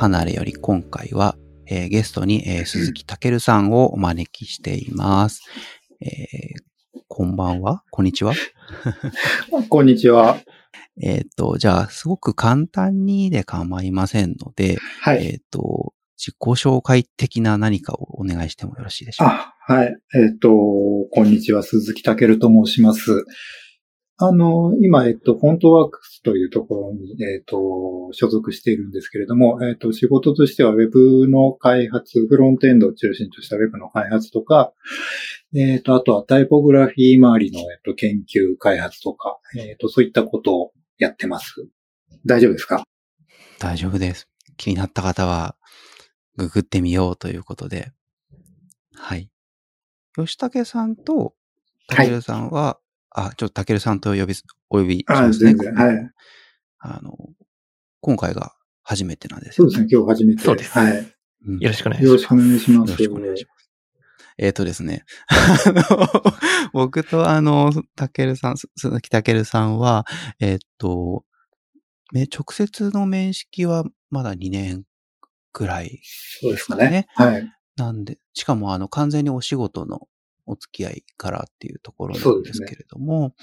[0.00, 5.42] えー、離れより今回は、えー、ゲストに、えー、鈴木健さんをお招きしています。
[6.00, 7.82] えー、こんばんは？
[7.90, 8.32] こんにちは？
[9.68, 10.38] こんにちは。
[11.02, 15.26] えっ、と、じゃあ、すごく簡単にで構いませんので、はい。
[15.26, 19.54] えっ、と、自己紹介的な何かをお願いしてもよろしいでしょうか？
[19.68, 19.96] あ、はい。
[20.14, 20.50] えっ、と、
[21.12, 23.24] こんにちは、鈴木健と申します。
[24.22, 34.74] あの、今、えっと、フォントワークスというところに、えっと、所属しているんですけれども、えっと、仕事としては Web の開発、フロントエンドを中心とした Web の開発とか、
[35.56, 41.54] えっと、あとはタイポグラフィー周りの、えっと、研究開発とか、えっと、そういったことをやってます。
[42.26, 42.84] 大丈夫ですか？
[43.58, 44.28] 大丈夫です。
[44.58, 45.56] 気になった方は、
[46.36, 47.90] ググってみようということで。
[48.94, 49.30] はい。
[50.14, 51.34] 吉武さんと、
[51.88, 54.34] たけるさんは、はいあ、ちょっとたけるさんと呼び、
[54.68, 55.54] お呼びしますね。
[55.74, 56.10] はい。
[56.78, 57.16] あの、
[58.00, 60.42] 今回が初めてなんですよ、ね、そうですね、今日初めて。
[60.42, 60.78] そうです。
[60.78, 61.14] はい。
[61.60, 62.04] よろしくお願いします。
[62.04, 62.90] よろしくお願いします。
[62.90, 63.60] よろしくお願いします。
[64.38, 65.04] えっ、ー、とですね。
[66.72, 70.06] 僕とあの、たけるさん、鈴木たけるさんは、
[70.38, 71.24] えっ、ー、と、
[72.12, 74.84] 直接の面識はまだ2年
[75.52, 76.00] くらい、ね、
[76.40, 77.06] そうですかね。
[77.14, 77.52] はい。
[77.76, 80.08] なんで、しかもあの、完全にお仕事の
[80.50, 83.34] お付き合いからっていうところなんですけれども、ね、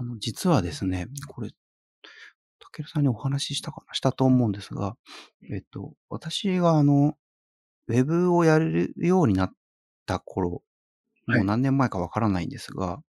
[0.00, 4.96] あの実はですね、これ、たけるさんにお話ししたかなしたと思うんですが、
[5.52, 7.14] えっと、私があの、
[7.88, 9.52] ウェブをやるようになっ
[10.06, 10.62] た頃、
[11.26, 13.02] もう何年前かわからないんですが、は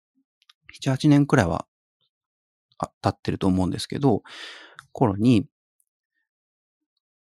[0.72, 1.66] い、7、8年くらいは
[3.02, 4.22] 経ってると思うんですけど、
[4.92, 5.46] 頃に、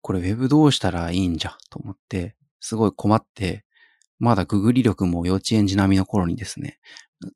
[0.01, 3.66] これウェブどうしたらいいんじゃと思って、すごい困って、
[4.19, 6.79] まだググり力も幼稚園児並みの頃にですね、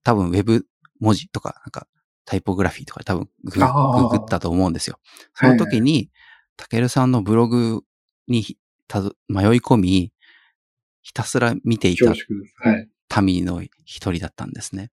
[0.02, 0.66] 多分ウェブ
[1.00, 1.86] 文字とか、なんか
[2.24, 3.60] タイポグラフィーとか多分グ
[4.08, 4.98] グったと思うんですよ。
[5.34, 6.10] その時に、
[6.56, 7.82] たけるさんのブログ
[8.28, 8.44] に
[9.28, 10.12] 迷い込み、
[11.02, 11.96] ひたすら見てい
[13.08, 14.90] た民の一人だったんですね。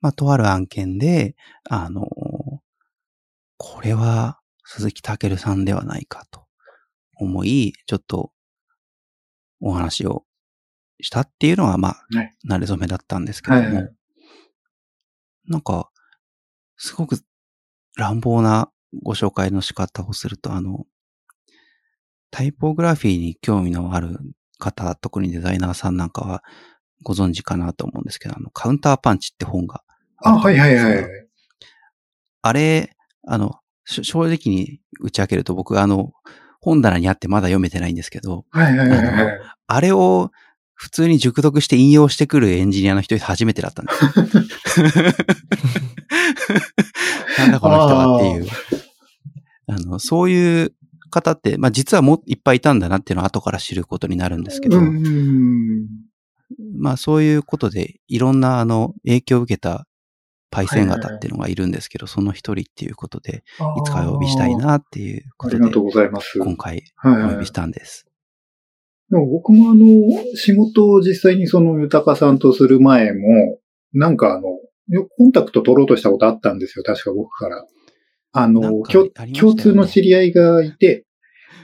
[0.00, 1.36] まあ、とある案件で、
[1.68, 2.08] あの、
[3.58, 6.46] これは鈴木健さんではないかと
[7.16, 8.32] 思い、ちょっと
[9.60, 10.24] お話を
[11.02, 13.92] したっていうのは、まあ、はい、慣れ初めだったんですけども、はいはい、
[15.46, 15.90] なんか、
[16.76, 17.20] すごく
[17.96, 18.70] 乱暴な
[19.02, 20.86] ご紹介の仕方をすると、あの、
[22.30, 24.18] タイポグラフィーに興味のある
[24.58, 26.42] 方、特にデザイナーさんなんかは
[27.02, 29.82] ご存知かなと思うんですけど、あの、カウンターパンチって本が
[30.22, 31.06] あはいはいはい。
[32.42, 32.96] あれ、
[33.26, 36.12] あの、正直に打ち明けると僕、あの、
[36.60, 40.30] 本棚にあってまだ読めてないんですけど、はいはいはい、はい、あれを
[40.80, 44.00] 普通に熟読して引用してくるエンジニアの人初めてだったんです。
[47.38, 48.46] なんだこの人はっていう。
[49.66, 50.72] あの、そういう
[51.10, 54.80] 方って、まあ実はもういっぱいいたんだなっていうのは後から知ることになるんですけど、
[56.78, 59.86] まあそういうことでいろんなあの影響を受けた
[60.50, 63.44] パイセン型っていうのがいるんですけど、その一人っていうことで、
[63.76, 65.62] いつかお呼びしたいなっていうことで、
[66.40, 68.06] 今回お呼びしたんです。
[69.10, 69.86] でも僕もあの、
[70.36, 73.58] 仕事を実際にその豊さんとする前も、
[73.92, 74.42] なんかあの、
[75.16, 77.66] コンタクト取ろうとしたことあったんですよ、確か僕から。
[78.32, 81.06] あの、ね、共通の知り合いがいて、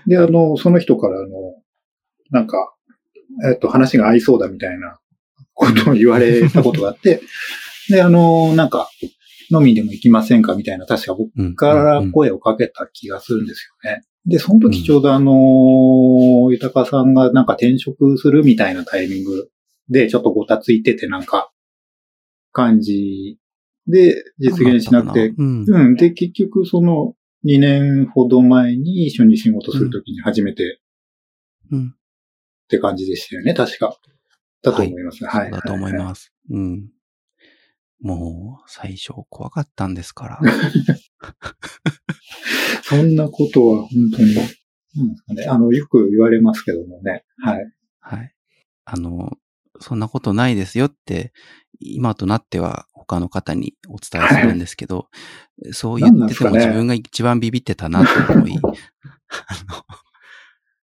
[0.06, 1.28] で、あの、その人からあの、
[2.30, 2.74] なんか、
[3.48, 4.98] えっと、話が合いそうだみたいな
[5.54, 7.20] ことを言われたことがあって、
[7.88, 8.88] で、あの、なんか、
[9.50, 14.02] 飲みでも行きませんかみたいな、確か僕から声をかけた気がするんですよね。
[14.26, 19.50] で、その時ちょうどあの、豊さんがなんか転職するみたいなタイミング
[19.88, 21.52] でちょっとごたついててなんか、
[22.52, 23.38] 感じ
[23.86, 25.94] で実現しなくて、うん、うん。
[25.94, 27.14] で、結局その
[27.44, 30.80] 2年ほど前に一緒に仕事するときに初めて、
[31.70, 31.88] うん。
[31.88, 31.96] っ
[32.68, 33.96] て感じでしたよね、確か。
[34.62, 35.24] だと思います。
[35.24, 35.50] はい。
[35.50, 36.32] だと思います。
[36.50, 36.88] うん。
[38.00, 40.40] もう、最初怖かったんですから。
[42.82, 44.34] そんなことは本当に、
[45.28, 47.24] うんね、あの、よく言われますけどもね。
[47.38, 47.72] はい。
[48.00, 48.34] はい。
[48.84, 49.36] あの、
[49.80, 51.32] そんなことないですよって、
[51.80, 58.72] 今となっては他の方にお伝えするんですけど、はい、そう言ってても自分が一番ビビってたなと思い、ね、 あの、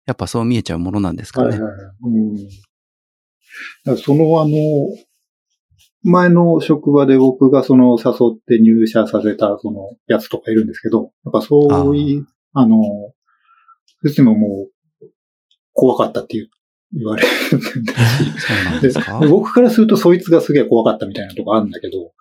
[0.05, 1.49] やっぱそう見えちゃうものなんですかね。
[1.49, 1.73] はいはい
[3.85, 4.49] うん、そのあの、
[6.03, 12.77] 前の職場で僕がその誘って入社させたそのやつとかいるんですけど、やっぱそういう、あの、
[14.01, 14.67] うちもも
[15.01, 15.05] う
[15.73, 16.49] 怖かったっていう
[16.93, 17.83] 言われるん
[18.81, 22.11] だし僕からするとそいつがすげえ怖かったみたいなとこあるんだけど。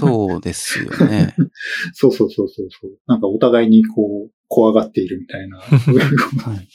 [0.00, 1.36] そうですよね。
[1.94, 2.98] そうそうそうそうそう。
[3.06, 5.58] なんかお互いにこう、怖がっているみたいな。
[5.62, 6.68] はい、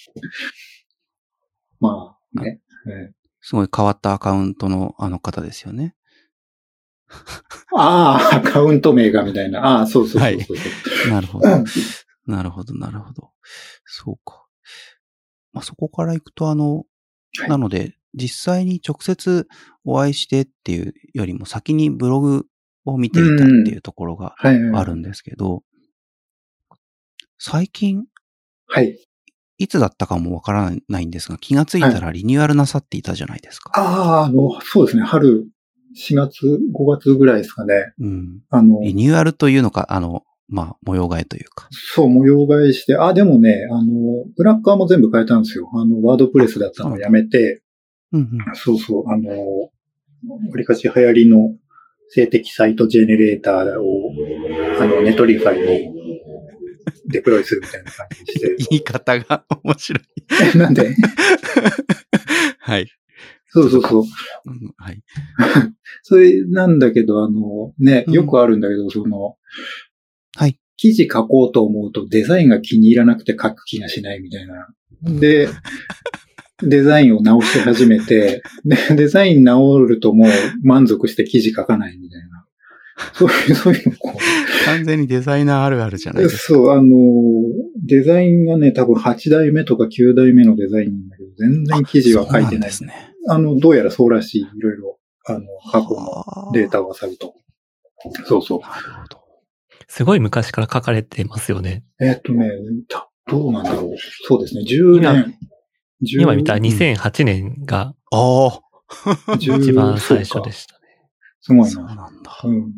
[1.82, 3.14] まあね、ね。
[3.50, 5.96] すごい変わったアカウントのあの方ですよね。
[7.76, 9.66] ああ、アカウント名がみたいな。
[9.66, 11.48] ああ、そうそうそうそう、はい、なるほど。
[12.28, 13.32] なるほど、なるほど。
[13.86, 14.46] そうか。
[15.52, 16.86] まあ、そこから行くと、あの、
[17.40, 19.48] はい、なので、実際に直接
[19.84, 22.46] お会いしてっていうよりも先にブログ
[22.86, 25.64] を見ていたっていうところがあるんですけど、
[27.40, 28.06] 最近、
[28.68, 29.09] はい。
[29.60, 33.80] いつだったかもわからないんですが、気がついたらリニューアルなさっていたじゃないですか。
[33.80, 35.04] はい、ああ、あの、そうですね。
[35.04, 35.46] 春、
[35.96, 37.94] 4月、5月ぐらいですかね。
[38.00, 38.42] うん。
[38.50, 41.68] あの、リニューアルというのか、あの、まあ、模様替えというか。
[41.72, 45.70] そう、模様替えして、あ、でもね、あの、裏っ側も全部変えたんですよ。
[45.74, 47.62] あの、 WordPress だったのをやめて、
[48.14, 51.56] うんうん、そうそう、あの、わりかし流行りの
[52.10, 54.12] 静的サイトジェネレーターを、
[54.80, 55.99] あの、 Netlify に
[57.10, 58.56] デプロイするみたいな感じにして。
[58.70, 60.04] 言い方が面白い。
[60.56, 60.96] え、 なんで？
[62.60, 62.88] はい。
[63.52, 64.04] そうそうそう。
[64.46, 65.02] うん、はい。
[66.04, 69.36] それなんだけど、あの、ね、よくあるんだけど、うん、その、
[70.36, 70.60] はい。
[70.78, 74.68] 記事書こうと思うとデザインが気に入らなくて書く気がしないみたいな。
[75.04, 75.50] で、
[76.62, 80.30] デザインを直し始めて、で、デザイン直るともう
[80.64, 82.39] 満足して記事書かないみたいな。
[83.14, 84.66] そういう、そういうのこう。
[84.66, 86.44] 完全にデザイナーあるあるじゃないですか。
[86.44, 86.90] そう、あの、
[87.86, 92.70] デザインがね、多分8代目とか9代目のデザインなんだけど、全然記事は書いてない。
[92.70, 93.14] ですね。
[93.28, 97.34] あの、どうやらそうらしい、いろいろ、あの、過去のデータを漁ると。
[98.26, 98.60] そうそう。
[98.62, 99.20] なるほど。
[99.88, 101.84] すごい昔から書かれてますよね。
[102.00, 102.52] えっとね、
[103.28, 103.96] どうなんだろう。
[104.28, 105.36] そうですね、10年。
[106.02, 108.62] 今見た2008年が、ああ。
[109.36, 110.80] 一番最初でしたね。
[111.42, 111.66] すごいな。
[111.70, 112.42] そうなんだ。
[112.44, 112.74] うん。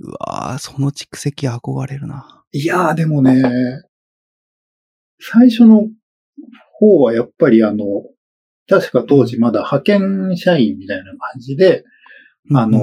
[0.00, 2.44] うわぁ、その蓄積憧れるな。
[2.52, 3.42] いやー、でもね、
[5.20, 5.86] 最初の
[6.72, 7.84] 方はやっぱりあの、
[8.68, 11.84] 確か当時まだ派遣社員みたいな感じで、
[12.48, 12.80] うん、あの、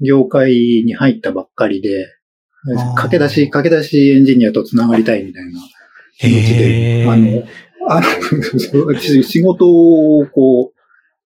[0.00, 0.50] 業界
[0.86, 2.06] に入ったばっかりで、
[2.96, 5.60] 駆け出し、駆け出しエンジニアと繋がりたいみたいな
[6.18, 7.44] 気持ちで、あの、
[7.88, 10.79] あの、 仕事をこう、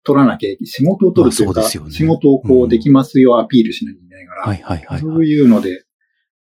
[0.04, 5.84] 取らなきゃ、仕事を取るというか、うね、仕事をこうできますよアピールしなきゃいけないから、はいはいはい、そういうので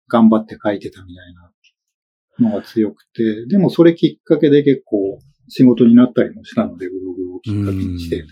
[0.08, 5.18] 頑張って書いてたみたいなのが強くて、でもそれきっかけで結構
[5.48, 8.24] 仕事になったりもしたので、ブログをきっかけにして。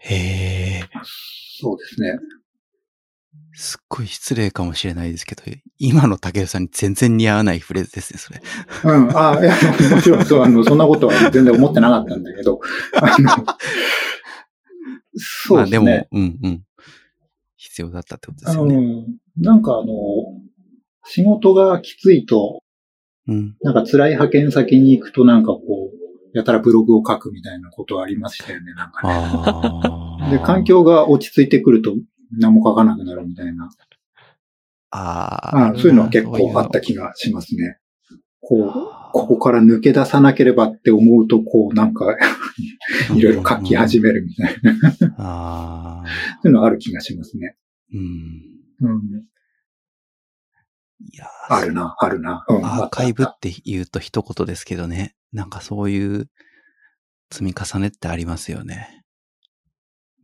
[0.00, 0.14] へ
[0.80, 0.82] え。
[1.60, 2.18] そうですね。
[3.56, 5.42] すっごい失礼かもしれないですけど、
[5.78, 8.42] 今の竹内さんに全然似合わないフレーズですね、それ。
[8.84, 9.54] うん、ああ、いや、
[9.94, 12.60] もちろんそう、あの、そんなことは全然思ってなかったんだけど、
[13.00, 13.46] あの、
[15.16, 15.78] そうですね。
[15.78, 16.62] まあでも、うんうん。
[17.56, 18.74] 必要だったってことですよね。
[18.74, 19.92] うん、なんかあの、
[21.06, 22.62] 仕事がきついと、
[23.26, 30.38] うん、なんか辛い派遣先に行くとなんかこう、やたらブログを書くみたいなことありましたよね、なんかね。
[30.38, 31.94] で、環境が落ち着いてくると
[32.38, 33.70] 何も書かなくなるみたいな。
[34.90, 37.78] ああそういうのは結構あった気がしますね。
[38.46, 38.72] こう、
[39.12, 42.16] ここから抜け出さなければって思うと、こう、なんか
[43.14, 46.08] いろいろ書き始めるみたいなああ。
[46.42, 47.56] そういうのある気がしますね。
[47.92, 48.00] うん。
[48.80, 49.24] うん。
[51.12, 52.44] いやあるな、あるな。
[52.48, 55.14] うん、アーカイブって言うと一言ですけどね。
[55.32, 56.26] なんかそういう
[57.30, 59.04] 積み重ねってありますよね。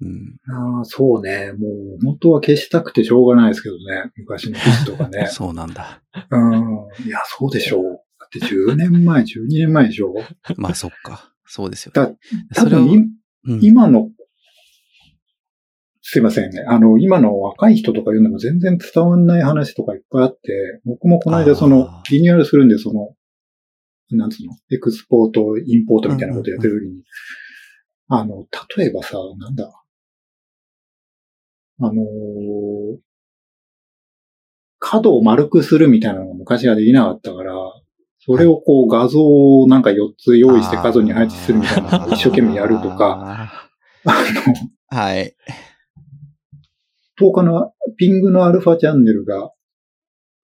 [0.02, 0.36] うん、
[0.78, 1.52] ああ、そうね。
[1.52, 1.68] も
[2.00, 4.10] う、本当は消したくてしょうがないですけどね。
[4.16, 5.26] 昔の記事とかね。
[5.30, 6.02] そうなんだ。
[6.30, 7.06] うん。
[7.06, 7.99] いや、そうでしょう。
[8.38, 10.14] だって10年前、12年前でしょ？
[10.56, 11.32] まあ、そっか。
[11.44, 12.16] そうですよ、ね。
[12.54, 13.10] だ、多分、
[13.44, 14.10] うん、今の、
[16.02, 16.64] すいませんね。
[16.66, 23.14] あの、今の若い人とか言うのも全然伝わんない話とかいっぱいあって、僕もこの間その、リニューアルするんで、その、
[24.16, 27.04] なんつうの、エクスポート、インポートみたいなことやってる時に、
[28.08, 28.46] あの、
[28.76, 29.72] 例えばさ、なんだ、
[31.82, 32.98] あのー、
[34.78, 37.54] 角を丸くするみたいなのが昔はできなかったから、
[38.30, 43.50] それをこう画像をなんか4つ用意して角に配置するみたいな一生懸命やるとか、
[44.04, 45.34] あの、はい。
[47.20, 49.50] 10日のピングのアルファチャンネルが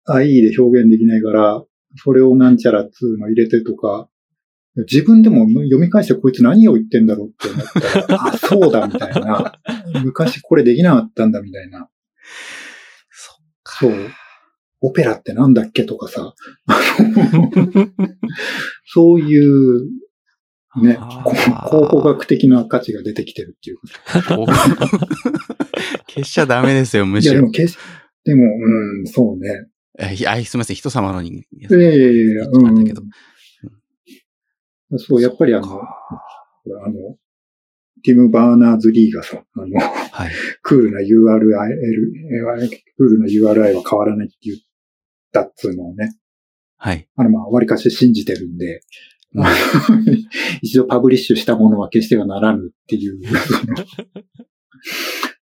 [0.10, 1.64] IE で表現できないから、
[2.04, 4.10] それをなんちゃらっつうの入れてとか、
[4.92, 9.60] 自分でも読み返してこいつ何を言ってんだろうって思ったら、 あ、そうだみたいな。
[10.04, 11.88] 昔これできなかったんだみたいな。
[13.64, 13.92] そう。
[14.86, 16.36] オペラってなんだっけとかさ。
[18.86, 19.90] そういう、
[20.82, 21.00] ね、
[21.70, 23.78] 考古学的な価値が出てきてるっていう
[26.08, 27.34] 消しちゃダメですよ、むしろ。
[27.34, 27.78] いや、でも消し、
[28.26, 28.48] でも、う
[29.02, 29.66] ん、そうね。
[29.98, 31.30] えいや、すみません、人様のに。
[31.30, 31.38] いい
[31.72, 32.76] やいやいやうん。
[32.76, 33.02] だけど。
[34.98, 35.88] そう、やっぱりあの、あ
[36.90, 37.18] の、
[38.04, 44.58] ティム・バーナーズ・リーがさ、あの、はい、 クールな URL、クールな URI は変わらないって言っ
[45.36, 46.18] たっつうのをね。
[46.78, 47.08] はい。
[47.16, 48.82] あの、まあ、割かし信じてるんで、
[49.34, 49.46] うん、
[50.62, 53.20] 一度パブリッシュしたものは消してはならぬっていう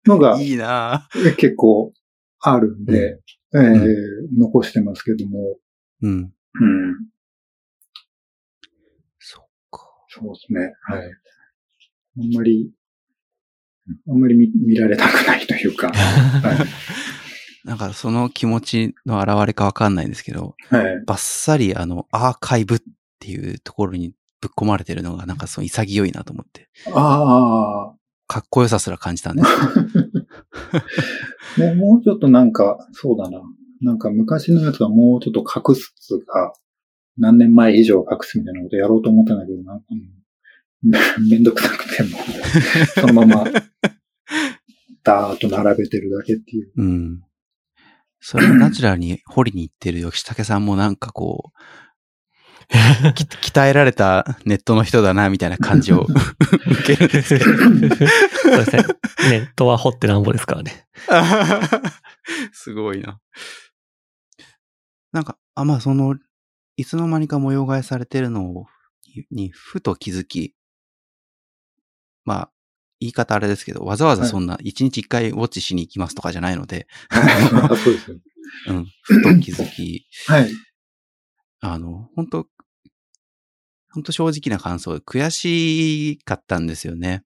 [0.08, 1.08] のが、いいな
[1.38, 1.94] 結構
[2.40, 3.20] あるんで、
[3.52, 3.96] うん、えー、
[4.38, 5.58] 残してますけども。
[6.02, 6.12] うん。
[6.12, 6.32] うん。
[9.20, 9.88] そっか。
[10.08, 10.74] そうですね。
[10.84, 11.12] はい。
[12.18, 12.72] あんまり、
[14.08, 15.92] あんまり見見られたくないというか。
[15.96, 16.58] はい、
[17.64, 22.82] なんかその気持ちの表れかわかんないんですけど、はい、バッサリあの、アーカイブっ
[23.20, 26.70] ていうところにぶっ込まれてるのがなんかその潔いなと思って。
[26.94, 27.96] ああ。
[28.28, 29.50] かっこよさすら感じたんです
[31.60, 33.42] もうもうちょっとなんか、そうだな。
[33.82, 36.54] なんか昔のやつはもうちょっと隠すが、
[37.18, 39.86] 何年前以上隠すみたいなことやろうと思ったんだけど、なんか、
[41.30, 42.10] めんどくさくても、
[42.96, 43.44] そのまま、
[45.04, 46.72] ダーッと並べてるだけっていう。
[46.78, 47.22] うん。
[48.22, 51.60] それをナチュラルに掘りに行ってる吉武さんもなんかこう、
[52.72, 56.08] 鍛えられたネットの人だな、みたいな感じを
[56.72, 57.54] 受けるんですけど。
[57.54, 58.84] そうですね。
[59.30, 60.88] ネットは掘ってなんぼですからね。
[62.54, 63.20] すごいな。
[65.12, 66.16] なんか、あ、まあその、
[66.78, 68.66] いつの間にか模様替えされてるの
[69.32, 70.56] に、ふと気づき、
[72.24, 72.51] まあ、
[73.02, 78.20] 言い方あれですけど、わざわざそんな一日一回ウォッチしに行きますとかじゃないので、 そうですね。
[78.68, 80.52] うん、ふと気づき、はい。
[81.62, 82.48] あの、本当
[83.92, 87.24] 本当正直な感想、悔しかったんですよね。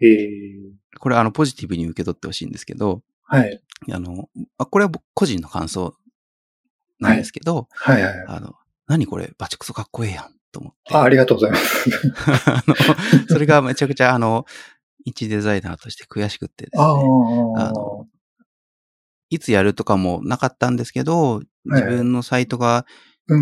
[0.00, 3.62] えー、これあの、ポジティブに受け取ってほしいんですけど、はい。
[3.90, 5.94] あの、これは個人の感想
[6.98, 8.54] なんですけど、はい、はい、はいあの、
[8.86, 10.94] 何これ、バチクソかっこええやん、と思って。
[10.94, 11.90] あ、ありがとうございます。
[12.50, 12.74] あの、
[13.28, 14.46] それがめちゃくちゃ、あの、
[15.04, 16.84] 一デザイナーとして悔しくってですね。
[16.84, 18.06] あの、
[19.30, 22.86] いつやるとかもなかったんですけど、自分のサイトが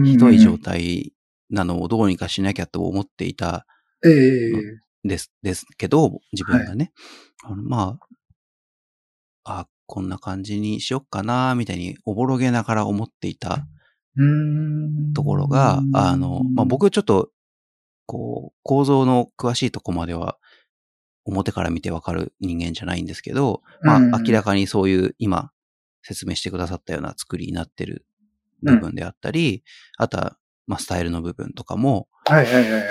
[0.04, 1.12] ひどい状態
[1.50, 3.66] なのをどうにかしなきゃと思っていた
[5.04, 6.92] です、ですけど、自分がね。
[7.42, 7.98] はい、あのま
[9.44, 13.66] あ、あ、こんな感じにしよっかな、みたいにおぼろげながら思っていた
[15.14, 17.30] ところが、あの、まあ、僕ちょっと、
[18.06, 20.36] こう、構造の詳しいとこまでは、
[21.26, 25.50] 表から見てわかる人間じゃないんですけど、まあ、明らかにそういう今
[26.02, 28.06] 説明してくださったような作りになってる
[28.62, 29.62] 部分であったり、
[29.98, 32.82] あとはまあ、スタイルの部分とかも、はいはいはいはい。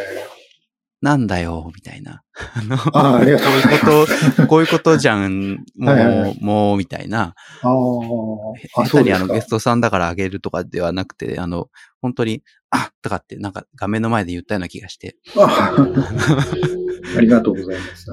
[1.02, 2.24] なんだよ、みたいな。
[2.34, 7.36] あの、あありがとうこういうこと、こういうことじゃん、もう、はいはいはい、もう、みたいな。
[7.62, 8.86] ああ。
[8.86, 11.68] 下手にあのゲストさんだからあげるとかではなくて、あの、
[12.02, 15.18] 本当に、あとかってなんか画面の前で言ったような気がして。
[17.14, 18.12] あ ありがとうございます。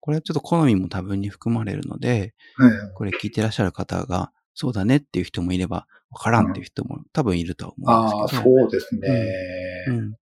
[0.00, 8.50] これはちょっと好みも多分に含まれるので、はいはい、これ聞いてらっしゃる方が、そうだねっていう人もいれば、わからんっていう人も多分いると思うんですけど。
[8.50, 10.14] ああ、そうですね、うん、うん。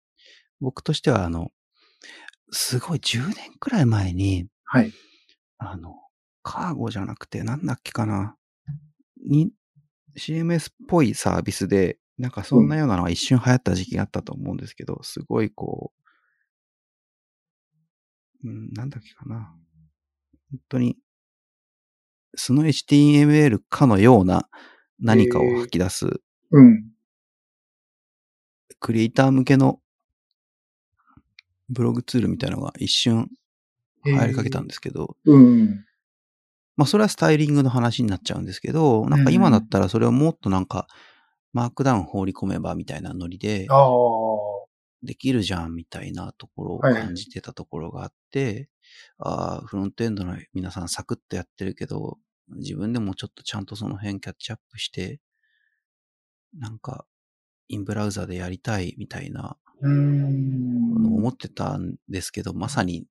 [0.60, 1.52] 僕としては、あの、
[2.52, 4.92] すごい10年くらい前に、はい。
[5.58, 5.96] あの、
[6.42, 8.36] カーゴじゃなくて、なんだっけかな。
[9.26, 9.52] に、
[10.16, 15.92] CMS っぽいサービスで、なんかそんなようなのが一瞬流行った時期があったと思うんですけど、すごいこ
[18.44, 19.54] う、うん、なんだっけかな。
[20.50, 20.96] 本当に、
[22.34, 24.48] 素の HTML かのような
[25.00, 26.06] 何かを吐き出す、
[26.50, 26.84] うん。
[28.78, 29.80] クリエイター向けの
[31.68, 33.30] ブログツールみたいなのが一瞬
[34.04, 35.84] 入りかけたんですけど、うん。
[36.76, 40.86] まあそれはスタイリングの話になっちゃうんですけど、なんか今だったらそれをもっとなんか、
[41.52, 43.66] マークダウン放り込めばみたいなノリで、
[45.02, 48.68] できるじゃんみたいなところを感じてたところがあって、
[49.18, 55.20] はい、ああ、フロントエンドの皆さんサクッとやってるけど、自分でもちょっとちゃんとその辺キャッチアップして、
[56.58, 57.06] なんか、
[57.68, 63.06] インブラウザでやりたいみたいな、思ってたんですけど、まさに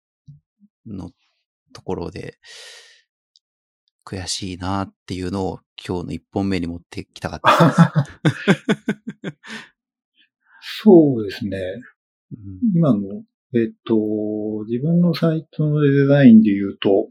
[0.85, 1.11] の
[1.73, 2.37] ところで、
[4.05, 8.95] 悔しいなっていうのを今日の一本目に持ってきたかったです。
[10.81, 11.57] そうですね。
[12.31, 13.95] うん、今の、えっと、
[14.69, 17.09] 自分のサイトのデザインで言うと、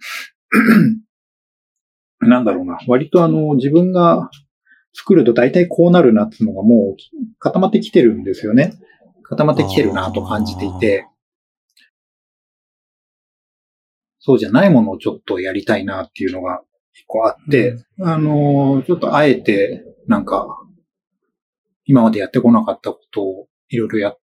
[2.21, 4.31] なんだろうな、割とあの、自分が
[4.95, 6.97] 作ると大体こうなるなっていうのがもう
[7.39, 8.73] 固まってきてるんですよね。
[9.23, 11.07] 固まってきてるなと感じていて、
[14.19, 16.63] そうじゃないものをちょっとやりたいなっていうのが
[16.95, 20.47] 一個あって、うん、あの、ちょっとあえてなんか、
[21.85, 24.19] 今までやってこなかったことをいろいろやっ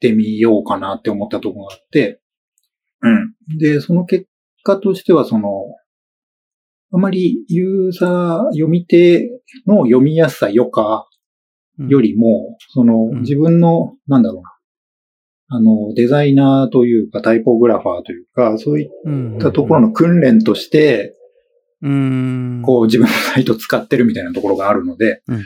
[0.00, 2.20] てみようかなって思ったところがあって、
[3.02, 3.58] うん。
[3.58, 4.26] で、その結
[4.62, 5.48] 果としては、その、
[6.92, 9.28] あまりユーザー、読み手
[9.66, 11.06] の読みやすさ余暇
[11.88, 14.52] よりも、その、自分の、なんだろうな、
[15.56, 21.14] あの、デザイナーというか、タイポグラファーというか、そういったところの訓練として、
[21.82, 25.44] うん、こう自分のサイトを使ってるみたいなところがあるので、うん、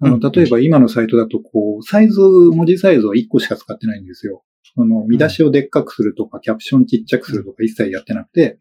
[0.00, 4.44] あの、例えば今のサイトだと、こう、サイズ、文字サイズを1個しか使ってないんですよ。
[4.74, 8.58] その、見出しをでっかくするとか、キャプションちっちゃくするとか一切やってなくて、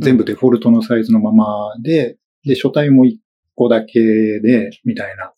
[0.00, 3.16] 全部デフォルトのサイズのままで、で、書体も1
[3.54, 5.32] 個だけで、みたいな、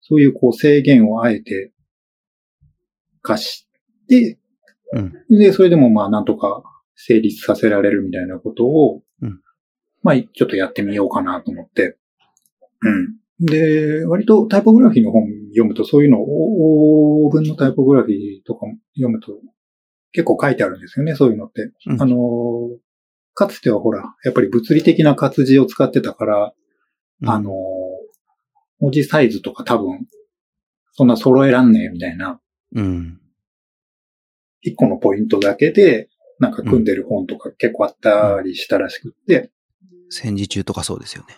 [0.00, 1.72] そういうこう制限をあえて
[3.22, 3.68] 課し
[4.08, 4.38] て、
[4.92, 6.62] うん、で、それでもまあなんとか
[6.94, 9.40] 成立させられるみたいなことを、うん、
[10.02, 11.98] まあちょっとやってみようかなと思って、
[12.80, 13.16] うん。
[13.40, 19.32] で、割とタイポグラフィーの本読むとそういうのを、オーブンのタイポグラフィーとか読むと
[20.12, 21.70] 結構書いてあるんですよね、そういうのって。
[21.86, 22.16] うん、あの、
[23.34, 26.54] かつてはほら、やっぱり物理的な活字を使ってたから、
[27.22, 27.52] うん、あの、
[28.80, 30.06] 文字サイズとか多分、
[30.92, 32.40] そんな揃えらんねえみたいな。
[32.74, 33.20] うん。
[34.62, 36.08] 一個のポイントだけで、
[36.40, 39.50] なんか組んでる本とか結構あったりしたらしくって。
[40.10, 41.36] 戦時中とかそうですよね。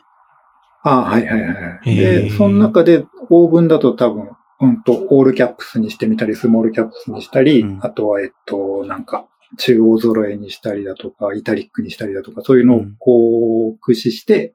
[0.82, 1.94] ああ、はいはいはい。
[1.94, 9.26] で、その中で、オーブンだと多分、うんと、オールキャップスにしてみたり、スモールキャップスにしたり、うん、あとは、えっと、なんか、
[9.58, 14.54] 中央揃えにしたりだとか、イタリックにしたりだとか、そういうのをこう、駆使して、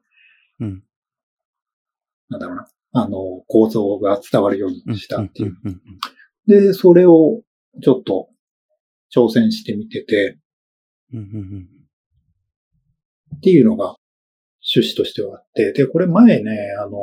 [0.58, 0.82] うん、
[2.28, 5.56] なんだろうな、あの、構造が伝わるようにしたっていう。
[6.46, 7.42] で、それを
[7.82, 8.28] ちょっと
[9.14, 10.38] 挑戦してみてて、
[13.36, 13.96] っていうのが
[14.80, 16.98] 趣旨としてはあって、で、これ前ね、あの、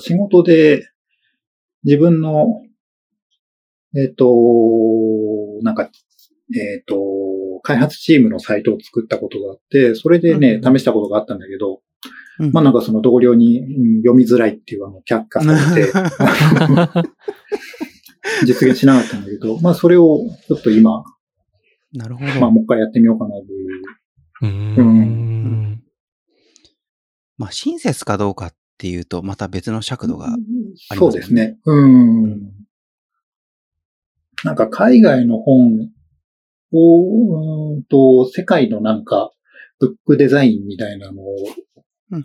[0.00, 0.88] 仕事で
[1.84, 2.62] 自分の、
[3.96, 4.26] えっ、ー、と、
[5.62, 5.90] なんか、
[6.54, 6.96] えっ、ー、と、
[7.62, 11.80] 開発チームのサイトを作ったことがあって、それでね、試したことがあったんだけど、
[12.40, 13.62] うん、まあなんかその同僚に、
[14.04, 15.92] 読みづらいっていうのを却下されて、
[18.44, 21.04] 実現しなかったんだけど、まあそれをちょっと今、
[21.94, 22.40] なるほど。
[22.40, 23.68] まあもう一回やってみようかなという。
[24.42, 24.76] うん。
[24.76, 25.73] うん
[27.36, 30.96] まあ親切かどうかっていうと、また別の尺度がありますね。
[30.98, 31.58] そうですね。
[31.64, 32.52] うん。
[34.44, 35.90] なんか海外の本
[36.72, 39.32] を、うんと、世界のなんか、
[39.78, 41.22] ブックデザインみたいなの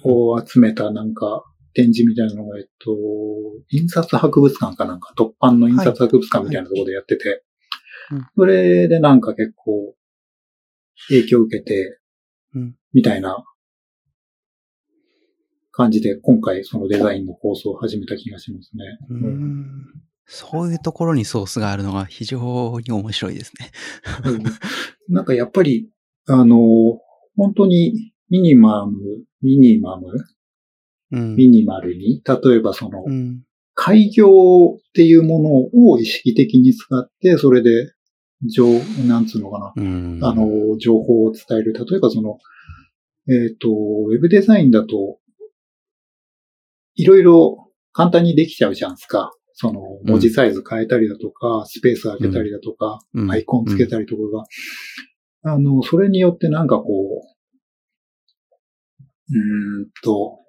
[0.04, 1.44] を集めたなんか
[1.74, 2.92] 展示みたいなのが、えっと、
[3.70, 7.44] 印刷博物館かなんか、突版の印刷博物館みたいなところでやってて、
[8.36, 9.96] それでなんか結構
[11.10, 12.00] 影響を受けて、
[12.94, 13.44] みたいな
[15.80, 18.84] 感じで、今回そのデザインの構想を始めた気がしますね。
[19.10, 19.86] うん
[20.32, 23.72] そういうところにソースがあるのが非常に面白いですね。
[25.10, 25.90] なんかやっぱり、
[26.28, 26.58] あの、
[27.36, 29.00] 本当にミニマム、
[29.42, 30.08] ミニマム、
[31.12, 33.42] うん、ミニマルに、例えばその、うん、
[33.74, 34.28] 開業
[34.78, 37.92] っていうものを意識的に使って、それで、
[38.44, 38.68] 情、
[39.08, 41.74] なんつうのかな、うん、あの、情報を伝える。
[41.74, 42.38] 例えばその、
[43.28, 45.18] えっ、ー、と、ウェブデザインだと、
[47.00, 49.32] いろいろ簡単にできちゃうじゃんすか。
[49.54, 54.22] その、文字サイズ変えたりだとか、スペース開けたりだとか、アイコンつけたりとか
[55.44, 56.88] が、あの、それによってなんかこう、
[59.32, 60.40] うんと、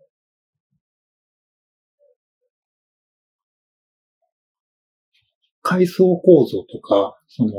[5.62, 7.52] 階層構造とか、その、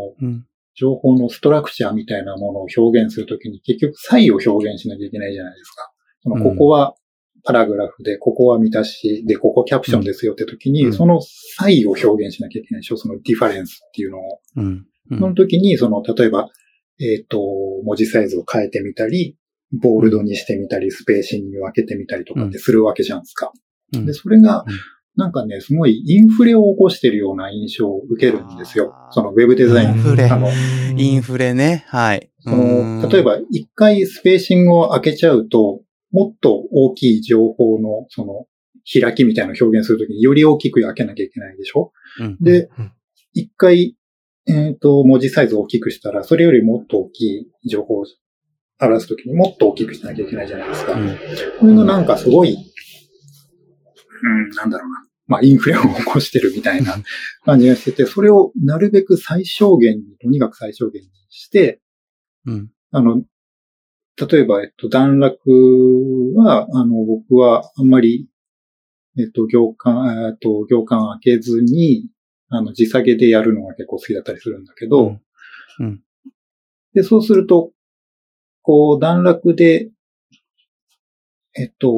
[0.73, 5.91] 情報のストラクチャーみたいなものを表現するときに結局差異を表現しなきゃいけないじゃないですか。
[6.23, 6.95] その、ここは
[7.43, 12.97] パラグラフで、ここは見出しで、ここキャプションですよって時に、うん、その差異を表現しなきゃいけないでしょ？
[12.97, 14.39] そのディファレンスっていうのを。
[14.57, 16.47] うんうん、その時に、その、例えば、
[16.99, 17.39] えっ、ー、と、
[17.83, 19.35] 文字サイズを変えてみたり、
[19.81, 23.51] ボールドにしてみたり、スペーシングに分けてみたりとかってするわけじゃんですか。
[23.91, 24.63] で、それが、
[25.17, 28.93] なんかね、すごいインフレを起こしてるような印象を受けるんですよ。
[29.11, 29.89] そのウェブデザイン。
[29.89, 30.25] インフレ。
[30.29, 30.49] あの
[30.95, 31.83] インフレね。
[31.87, 32.29] はい。
[32.39, 35.80] その、例えば一回スペーシングを開けちゃうと、
[36.11, 38.45] もっと大きい情報の、その、
[38.91, 42.69] 開きみたいなのを表現するときにより大きく開けなきゃいけないでしょ、うん、で、
[43.33, 43.95] 一回、
[44.47, 48.05] えっ、ー、と、文字サイズを大きくしたら、それよりもっと大きい情報を
[48.79, 50.93] 表すときにもっと大きくしなきゃいけないじゃないですか。
[50.93, 51.17] うん、
[51.59, 52.53] これがなんかすごい、
[54.23, 55.07] うん、なんだろうな。
[55.27, 56.95] まあ、インフレを起こしてるみたいな
[57.45, 61.79] 感じがしてて、それをなるべく最小限に、とにかく最小限にして、
[62.45, 63.23] うん、あの、
[64.17, 68.27] 例えば、えっと、段落は、あの、僕はあんまり
[69.17, 72.07] えっと、行間、えっと、行間開けずに、
[72.49, 75.21] あの、時下げでやるのが結構好きだったりするんだけど、うん。
[75.79, 76.01] うん。
[76.93, 77.71] で、そうすると、
[78.61, 79.89] こう、段落で、
[81.57, 81.91] えっと、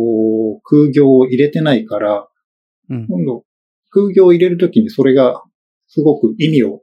[0.63, 2.27] 空行を入れてないから、
[2.89, 3.07] うん。
[3.07, 3.45] 今度、
[3.91, 5.43] 空行を入れるときにそれが、
[5.87, 6.81] すごく意味を、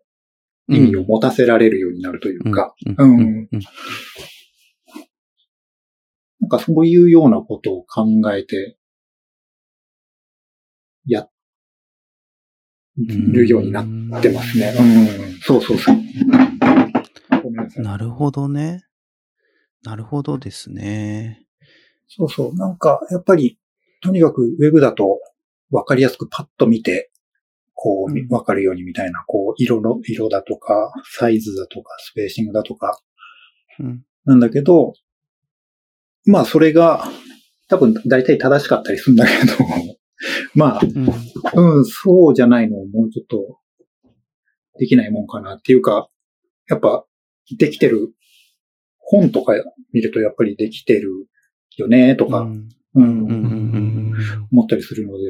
[0.68, 3.48] 意味を持たせられるようになるというか、うん。
[6.50, 8.76] かそういうようなことを考えて、
[11.06, 11.26] や
[12.96, 14.74] るようになってますね。
[14.78, 15.38] うん。
[15.40, 15.96] そうそうそう。
[17.42, 17.84] ごめんなさい。
[17.84, 18.84] なるほどね。
[19.82, 21.46] なるほどですね。
[22.08, 22.54] そうそう。
[22.56, 23.58] なんか、やっぱり、
[24.02, 25.20] とにかくウェブだと
[25.70, 27.10] 分かりやすくパッと見て、
[27.74, 33.00] こう、うん分かるようにみたいな、こう、色の、色だとか、サイズだとか、スペーシングだとか、
[33.78, 34.02] うん。
[34.26, 34.92] なんだけど、
[36.26, 37.04] まあ、それが、
[37.68, 39.54] 多分、大体正しかったりするんだけど、
[40.54, 40.80] まあ、
[41.54, 41.78] うん。
[41.78, 43.58] うん、そうじゃないのをもうちょっと、
[44.78, 46.08] できないもんかなっていうか、
[46.68, 47.04] やっぱ、
[47.58, 48.14] できてる、
[48.98, 49.54] 本とか
[49.92, 51.10] 見るとやっぱりできてる
[51.76, 52.48] よね、とか、
[52.94, 54.12] うん。
[54.52, 55.24] 思ったりするので、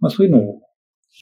[0.00, 0.60] まあそういうのを、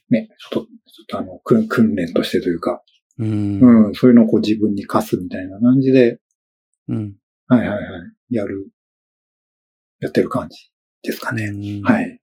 [0.09, 0.69] ね、ちょっと、ちょ
[1.03, 2.81] っとあの、訓訓練としてというか、
[3.17, 3.87] うん。
[3.87, 6.19] うん、そういうのをこう自分に課すみたいな感じで、
[6.87, 7.15] うん。
[7.47, 8.67] はいはいはい、やる、
[10.01, 10.71] やってる感じ
[11.03, 11.45] ですかね。
[11.45, 12.19] うんはい。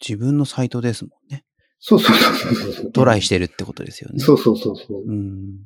[0.00, 1.44] 自分のサイトですもんね。
[1.78, 2.92] そうそうそうそうそう。
[2.92, 4.18] トライしてるってことですよね。
[4.18, 5.02] そうそうそうそう。
[5.06, 5.58] うん。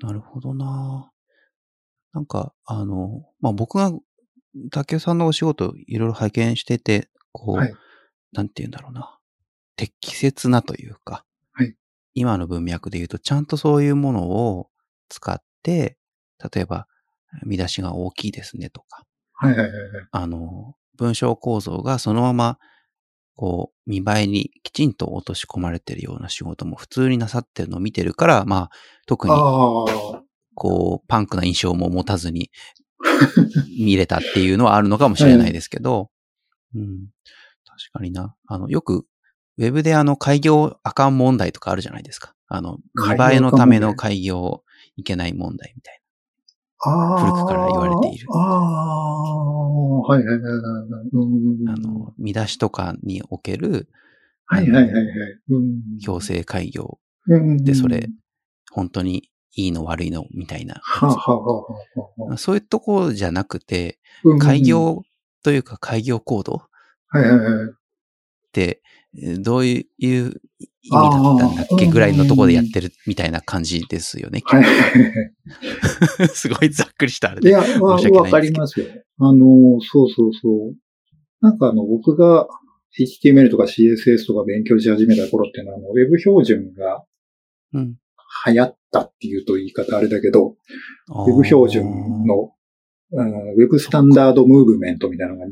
[0.00, 1.10] なるほどな
[2.12, 3.92] なんか、あの、まあ、僕が
[4.70, 7.74] 竹雄さんのお仕事いろいろ拝見してて、こう、はい
[8.32, 9.18] なんて言うんだろうな。
[9.76, 11.74] 適切なというか、はい
[12.14, 14.68] 今の文脈で言うと、ちゃんとそういうものを
[15.08, 15.96] 使って、
[16.52, 16.86] 例えば、
[17.44, 20.06] 見出しが大きいですねとか、はいはいはいはい。
[20.10, 22.58] あの、文章構造がそのまま、
[23.36, 28.70] こう、見栄えにきちんと落とし込まれてるような仕事も普通になさってるのを見てるから、まあ、
[29.06, 29.34] 特に、
[30.54, 32.50] こう、パンクな印象も持たずに
[33.78, 36.10] 見れたっていうのはあるのかもしれないですけど、
[36.74, 37.08] うん。
[37.64, 38.34] 確かにな。
[38.46, 39.06] あの、よく、
[39.56, 42.34] ウェブであの、開業あかん問題とかあるじゃないですか。
[42.48, 44.64] あの、見栄えのための開業
[44.96, 46.07] いけない問題みたいああ。
[46.80, 51.68] 古くから言われているああ、はいはいはいはい。
[51.68, 53.88] あの、見出しとかにおける
[54.46, 55.06] はいはいはいはい。
[55.50, 55.98] うん。
[56.00, 58.08] 強制開業うんで、それ、
[58.72, 60.80] 本当にいいの悪いのみたいな。
[62.36, 64.62] そういうとこじゃなくて、うん開。
[64.62, 65.02] 業
[65.42, 66.68] というか開業コードっ
[67.08, 67.74] はいはいはい。
[68.52, 68.88] て、えー
[69.40, 70.32] どういう意味
[70.90, 74.42] だったんだっけぐらいのところでやってるみたいな感じですよね。
[74.44, 74.62] は。
[76.34, 77.48] すごいざっくりしたあれで。
[77.48, 78.86] いや、まあ、わかりますよ。
[79.18, 80.74] あの、そうそうそう。
[81.40, 82.48] なんかあの、僕が
[82.98, 87.04] HTML とか CSS とか勉強し始めた頃っていうのは、あのウェブ標準が
[87.72, 87.96] うん。
[88.46, 91.84] 流行ったっていうと言い方あれだけど、ウウェブ標準
[92.26, 92.54] の、うん
[93.10, 95.50] ウェブスタンダードムーブメントみたいなのが2005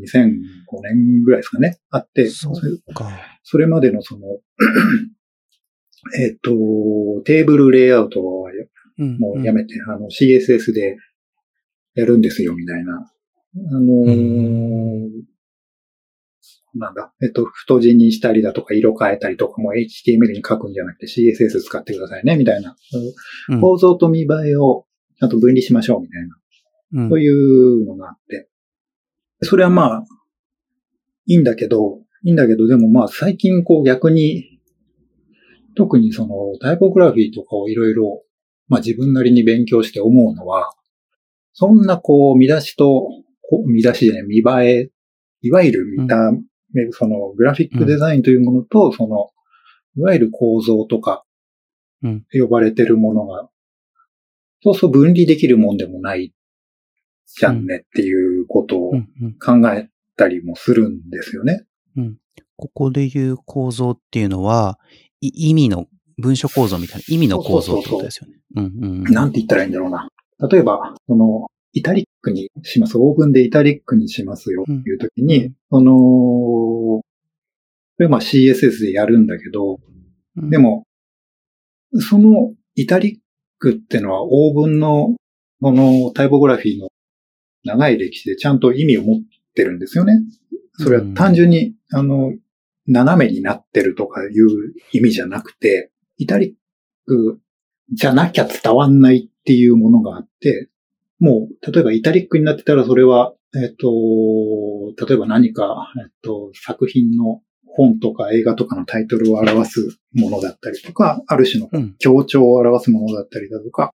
[0.83, 2.53] 年ぐらいですかね、あって、そ
[3.49, 4.27] それまでのその、
[6.19, 6.51] えっと、
[7.25, 8.51] テーブルレイアウトは
[8.99, 10.97] うんもうやめて、あの CSS で
[11.95, 12.95] やるんですよ、みたいな。
[12.97, 15.11] あのー
[16.79, 22.77] なんだ、えっと、太字にしたりだとか、色変えたりとかも HTML に書くんじゃなくて CSS 使ってくださいね、みたいな。
[23.49, 24.87] うん構造と見栄えを
[25.21, 26.23] ちゃんと分離しましょう、みたい
[26.93, 27.03] な。
[27.05, 28.49] うんそういうのがあって。
[29.43, 30.05] それはまあ、
[31.27, 34.61] いいんだけど、いいんだけど、でもまあ最近こう逆に、
[35.77, 38.23] 特にそのタイポグラフィーとかをいろいろ、
[38.69, 40.75] まあ自分なりに勉強して思うのは、
[41.53, 43.09] そんなこう見出しと、
[43.49, 44.91] こ見出しじゃない、見栄え、
[45.43, 46.33] いわゆる見た
[46.73, 49.31] 目、そのグラフィックデザインというものと、その、
[49.97, 51.25] いわゆる構造とか
[52.03, 53.49] うん、呼ばれてるものが、
[54.63, 56.33] そうそう分離できるもんでもない
[57.27, 59.39] じゃんねっていうことをうんうん。
[59.39, 61.65] 考えたりもするんですよね。
[61.97, 62.17] うん
[62.57, 64.79] ここで言う構造っていうのは、
[65.21, 65.87] い意味の、
[66.19, 68.39] 文書構造みたいな意味の構造ってことですよね。
[68.55, 70.09] うんうんうんなんて言ったらいいんだろうな。
[70.51, 72.97] 例えば、その、イタリックにします。
[72.97, 77.03] オーブンでイタリックにしますよっていう時に、その、こ
[77.99, 79.81] れまあ CSS でやるんだけど、
[80.37, 80.87] うんでも、
[81.95, 83.19] そのイタリッ
[83.59, 85.17] クってのはオーブンの、
[85.63, 86.89] このタイポグラフィーの
[87.65, 89.21] 長い歴史でちゃんと意味を持っ
[89.55, 90.21] てるんですよね。
[90.79, 92.33] それは単純に、あの、
[92.87, 96.53] 斜めになってるとかいう意味じゃなくて、イタリッ
[97.07, 97.41] ク
[97.93, 100.69] じゃなきゃ伝わんないっていうものがあって、
[101.19, 103.87] もう、例えばイタリックになってたらそれはえっ、と、
[105.07, 113.93] 例えば何か、えっ、と、作品の本とか映画とかのタイトルを表すものだったりとか、ある種の強調を表すものだったりだとか、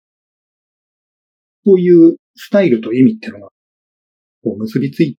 [1.65, 3.47] そういうスタイルと意味っていうのが、
[4.43, 5.17] こう結びつい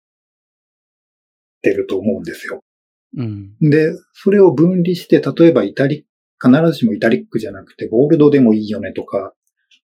[1.61, 2.61] てると思うんですよ。
[3.17, 3.55] うん。
[3.61, 6.05] で、それを分離して、例えばイタリ
[6.43, 9.33] 必ずしもイタリックじゃなくて、ボールドでもいいよねとか、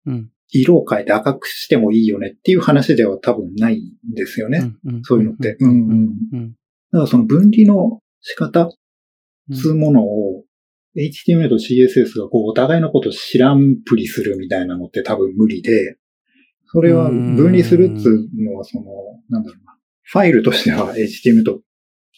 [0.05, 4.73] うん、色を変えて赤くしてもいいよねっていう話では多分ないんですよね。
[4.83, 5.55] うんうん、そういうのって。
[5.59, 5.73] うんう
[6.37, 6.51] ん。
[6.51, 6.55] だ
[6.91, 8.69] からその分離の仕方、
[9.53, 10.43] つうものを、
[10.97, 15.95] HTML と CSS がこうお互いのこと知らんぷりするみたいなのって多分無理で、
[16.65, 18.85] それは分離するっつうのはその、
[19.29, 19.77] なんだろうな。
[20.11, 21.61] ファイルとしては HTML と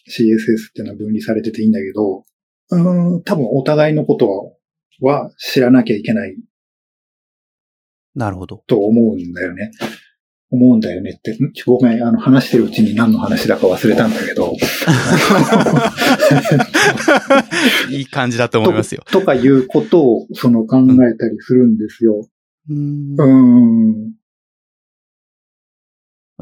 [0.08, 2.24] CSS っていうのは分離されてていいんだけど、
[2.70, 4.56] うん、多分お互いのこと
[5.00, 6.36] は知らなきゃいけない。
[8.16, 8.64] なるほど。
[8.66, 9.70] と思うんだよね。
[10.50, 14.54] 思うんだよねって、ごめん、あの、話してるうちに何の話だか忘れたんだけど。
[17.90, 19.04] いい感じだと思いますよ。
[19.10, 20.78] とかいうことを、その考
[21.08, 22.28] えたりするんですよ。
[22.70, 23.14] うん。
[23.18, 23.24] う
[24.10, 24.23] ん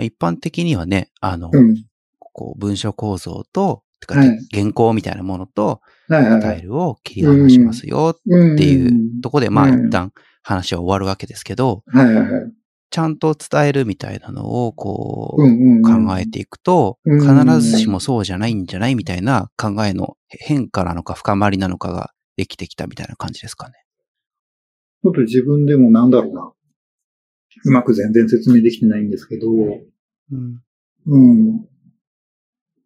[0.00, 1.84] 一般的にはね、あの、うん、
[2.18, 4.16] こう、文章構造と、か、
[4.52, 8.22] 原稿みたいなものと、タイルを切り離しますよっ
[8.56, 11.84] ていうとこで、まあ一旦話は終わるわけですけど、
[12.90, 23.74] ちゃんと伝えるみたいなのをこう考えていくと、必ずしもそうじゃないんじゃないみたいな考えの変化なのか深まりなのかができてきたみたいな感じですかね。
[25.02, 26.52] ちょっと自分でもなんだろうな。
[27.64, 30.62] うまく全然説明できてないんですけど、うん。
[31.06, 31.66] うん。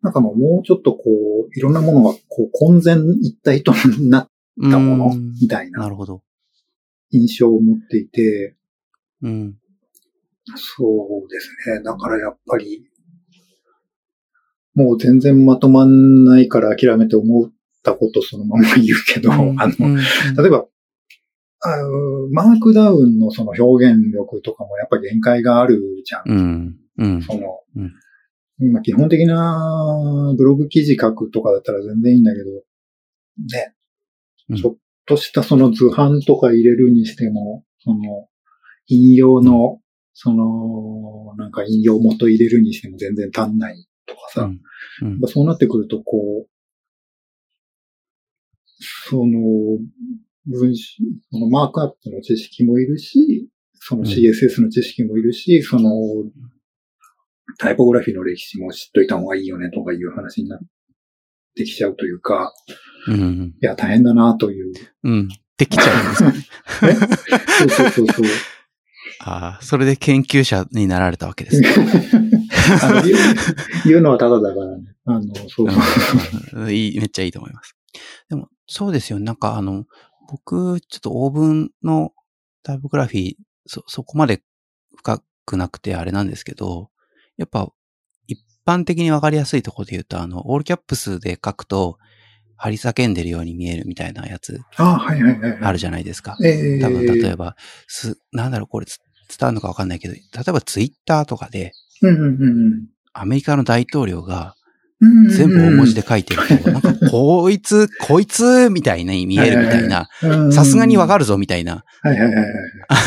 [0.02, 1.02] なんかもうもうちょっとこ
[1.48, 4.31] う、いろんなものがこう混然一体となっ
[4.70, 5.81] たものみたいな。
[5.81, 6.22] なるほど。
[7.11, 8.57] 印象を持っていて、
[9.22, 9.57] うん。
[10.55, 11.83] そうですね。
[11.83, 12.88] だからやっぱり、
[14.74, 17.52] もう全然まとまんないから諦めて思っ
[17.83, 20.02] たことそのまま言うけど、うん、あの、うん、例
[20.46, 20.66] えば、
[21.66, 26.22] あの、マークダウンのその表現力とかもやっぱり限界があるじゃん。
[26.26, 26.76] うん。
[26.98, 27.40] うん、その、
[28.70, 32.44] まあ、基本的なブログ記事書くとかだったら全然いいんだけど、
[33.52, 33.74] ね、
[34.48, 38.29] うん、ちょっとしたその図版とか入れるにしても、その、
[38.87, 39.81] 引用の、
[40.14, 44.61] その、なんか引用元入れるにしても全然足んないとかさ、うん。
[45.00, 46.48] うん、そうなってくると、こう、
[49.09, 49.79] その、
[50.46, 55.90] 文章、そのマークアップの知識もいるし、その CSS の知識もいるし、その、
[57.59, 60.59] タイポグラフィーの歴史も知っといた方がいいよねとかいう話になっ
[61.56, 62.52] てきちゃうというか、
[63.09, 64.72] うん、いや、大変だなという。
[65.04, 65.28] うん。
[65.56, 66.96] できちゃうんですね。
[67.59, 68.26] そうそうそうそう。
[69.20, 71.68] ああ、それで研究者になられたわけですね。
[72.82, 73.16] あの言う
[73.87, 74.85] 言うのはただだからね。
[75.04, 76.72] あの、そうそう。
[76.72, 77.76] いい、めっちゃいいと思います。
[78.28, 79.20] でも、そうですよ。
[79.20, 79.87] なんかあの、
[80.29, 82.12] 僕、ちょっとオーブンの
[82.62, 83.35] タイポグラフィー、
[83.67, 84.43] そ、そこまで
[84.97, 86.91] 深くなくてあれなんですけど、
[87.37, 87.69] やっぱ、
[88.27, 91.99] 一般的にわかりやすいところで言うと、あの、オールキャップスで書くと、
[92.57, 94.61] 張り叫んでるように見えるみたいなやつ。
[94.77, 95.59] あはいはいはい。
[95.61, 96.39] あるじゃないですか。
[96.43, 97.55] えー、多分、例えば、
[97.87, 98.97] す、なんだろう、これ伝
[99.43, 104.55] わるのかわかんないけど、例えばツイッターとかで、うんうんうん、アメリカの大統領が、
[105.00, 110.09] 全部大文字で書いてると、 なんか、こいつ、こいつ、みたいに見えるみたいな、
[110.52, 111.85] さすがにわかるぞ、みたいな。
[112.02, 112.46] はいはいはい。
[112.88, 113.04] あ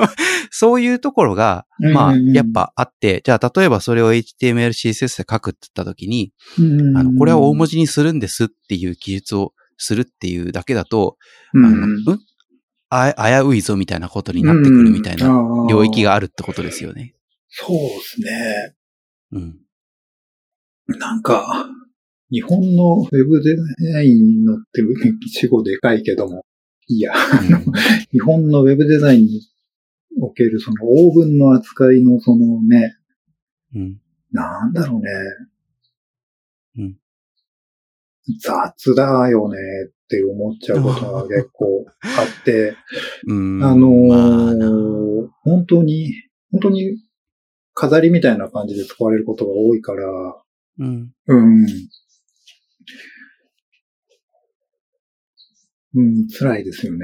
[0.00, 0.08] の、
[0.50, 6.32] そういうところが、まあ、やっぱあって、じゃあ、例えばそれを HTML、CSS で書くって言ったときに、
[6.96, 11.16] あの、これは大文字にするんですっていう記述をするっていうだけだと、
[11.54, 11.72] あの、う
[12.14, 12.20] ん？
[12.92, 15.26] あ危ういぞみたいなことになってくるみたいな
[15.70, 17.14] 領域があるってことですよね。
[17.48, 18.74] そうですね。
[19.32, 19.59] うん。
[20.98, 21.66] なんか、
[22.30, 23.56] 日本のウェブデ
[23.92, 24.82] ザインのって
[25.26, 26.44] 一 語でかいけども、
[26.86, 27.72] いや、うん、
[28.10, 29.40] 日本のウェブデザインに
[30.20, 32.96] おけるそのオーブンの扱いのそのね、
[33.74, 34.00] うん、
[34.32, 35.10] なんだろうね。
[36.78, 36.96] うん、
[38.40, 39.56] 雑だよね
[39.88, 42.76] って思っちゃうことが結構あって、
[43.26, 43.32] あ
[43.74, 46.12] のーまあ、本当に、
[46.50, 46.96] 本当に
[47.74, 50.04] 飾りみたいな感じで使われることが多いから、
[50.80, 51.10] うん。
[51.26, 51.66] うん。
[55.92, 56.98] うん、辛いですよね。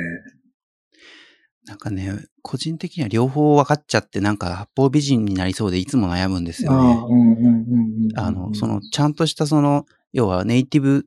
[1.67, 2.13] なんかね、
[2.43, 6.95] 個人的には両方分かっちゃって、なんか八方美人になりそうでいつも悩むんですよね。
[8.15, 11.07] あの、その、ちゃんとしたその、要はネイティブ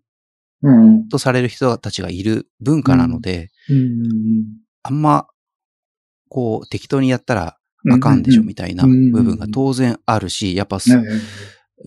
[1.09, 3.49] とされる人たちがいる文化なので、
[4.83, 5.27] あんま、
[6.27, 7.57] こう、適当にやったら、
[7.91, 10.79] あかんでしょみたいな部分が当然あるし、やっぱ、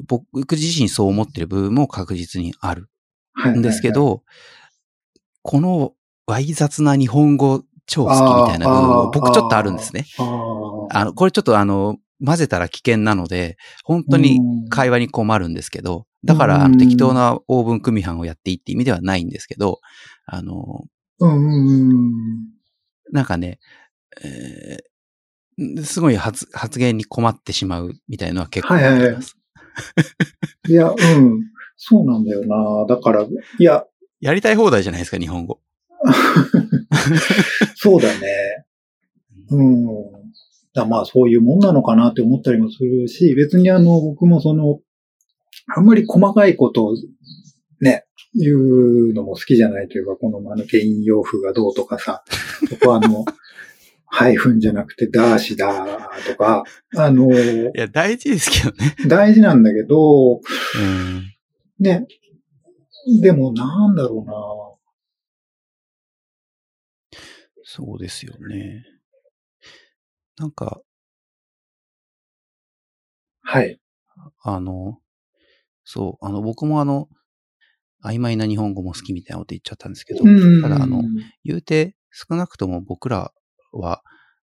[0.07, 2.89] 僕自身そう思ってる部分も確実にある。
[3.49, 4.23] んですけど、
[5.43, 5.93] この
[6.27, 10.05] わい雑な日本語超好きみたいな部分も僕ちょっとあるんですね。
[10.91, 14.39] あの、これちょっとあの、混ぜたら危険なので、本当に
[14.71, 19.81] 会話に困るんですけど、だから適当なオーブン組版をやっていいって意味ではないんですけど、
[20.27, 20.85] あの、
[23.11, 23.59] なんかね、
[24.23, 28.95] えー、すごい発発言に困ってしまうみたいのは結構あります。
[28.95, 29.21] はいはいは
[30.69, 31.41] い、いや、うん。
[31.77, 32.87] そうなんだよな。
[32.95, 33.85] だから、いや。
[34.21, 35.61] やりたい放題じゃないですか、日本語。
[37.75, 38.67] そうだね。
[39.51, 39.87] うん。
[40.75, 44.81] だまあそういうもんなのかなって思ったりもするし、別にあの、僕もその、
[45.75, 46.97] あんまり細かいことを
[47.81, 52.23] ね、言うのも好きじゃないというか、このあの、原因洋風がどうとかさ、
[52.69, 53.25] そこはあの、
[54.15, 55.87] ハイフンじゃなくてダーシだ
[56.27, 58.95] とか、あの、いや、大事ですけどね。
[59.09, 61.35] 大事なんだけど、うん、
[61.81, 62.07] ね。
[63.23, 64.35] でもなんだろうな。
[67.65, 68.85] そうですよね。
[70.37, 70.83] なんか、
[73.41, 73.81] はい。
[74.43, 74.99] あの、
[75.85, 77.09] そう、あの、僕もあの、
[78.05, 80.21] 曖昧な日本語も好きみたいなこと言っちゃったんですけど、
[80.61, 81.03] ただあの、
[81.45, 83.33] 言うて少なくとも僕ら
[83.73, 84.03] は、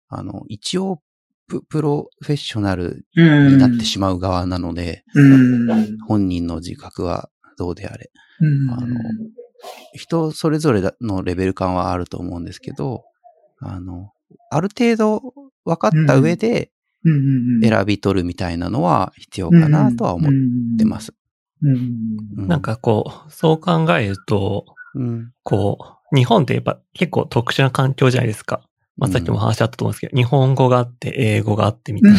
[0.08, 1.02] あの、一応
[1.48, 5.04] ププロフェッショナルになってしまう側なので、
[6.08, 8.12] 本人の自覚はどうであれ。
[8.72, 9.00] あの
[9.94, 13.04] 人それぞれのレベル感はあると思うんですけど、
[13.60, 14.12] あの、
[14.50, 15.34] ある程度
[15.64, 16.72] 分かった上で
[17.62, 20.32] 選び取るみたいなのは必要かなとは思っ
[20.78, 21.14] てます。
[22.36, 25.78] なんかこう、そう考えると、うん、こ
[26.12, 28.62] う、日本ってやっぱ結構特殊な環境じゃないですか。
[28.98, 32.18] まあ、さっきも話あったと思うんですけど、うん、日本語があって、英語があってみたいな。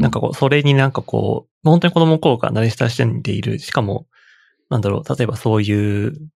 [0.00, 3.58] なんかこう、それになんかこう、本当に子供の頃から慣れ親しんでいる。
[3.58, 4.06] しかも、
[4.70, 6.30] なんだろう、例えばそういう、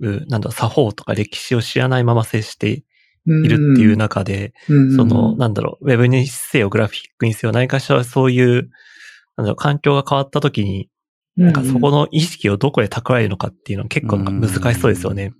[0.00, 2.82] なんだ、作法とか歴史を知らないまま接してい
[3.26, 4.54] るっていう中で、
[4.96, 8.70] その、なんだろう、ウェブにせよ、グラフィックにせよ、何かしらそういう、
[9.36, 10.88] なんだろう、環境が変わった時に、
[11.36, 15.32] なんかそこの意識をどこで蓄えるのかっていうのは結構難しそうですよね。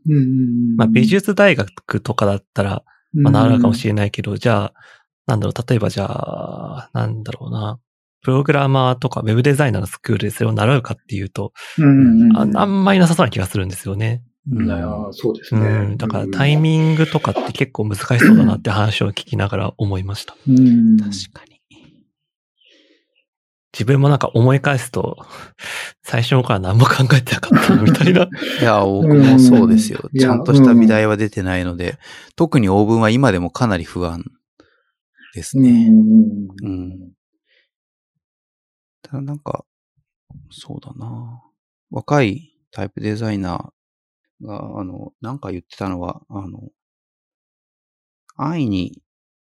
[0.76, 4.75] まあ美術大学とかだったら、まあ、なるかもしれないけど、じゃあ、
[5.27, 7.79] なんだろう、例えばじゃあ、なんだろうな、
[8.23, 14.23] プログラマーとかウェブデザイナーのスクールでそれを習うかっていうと、うんああんまりなさそうな気がするんですよね。
[14.51, 15.96] うん、そうですね、うん。
[15.96, 20.35] だからタイミングとかって結構難しそうだなって話を聞きながら思いました。
[20.49, 21.49] うん、確かに。
[23.72, 25.16] 自分もなんか思い返すと、
[26.02, 28.24] 最初から何も考えてなかったみたいな。
[28.61, 30.11] いや、僕もそうですよ。
[30.18, 31.98] ちゃんとした美大は出てないので、
[32.35, 34.24] 特にオーブンは今でもかなり不安
[35.35, 35.88] ですね。
[36.62, 37.12] うん。
[39.02, 39.64] ただなんか、
[40.50, 41.42] そうだな。
[41.90, 46.70] 若いタイプデザイナーが、あの、なんか言ってたのは、あの、
[48.37, 49.02] 安易に、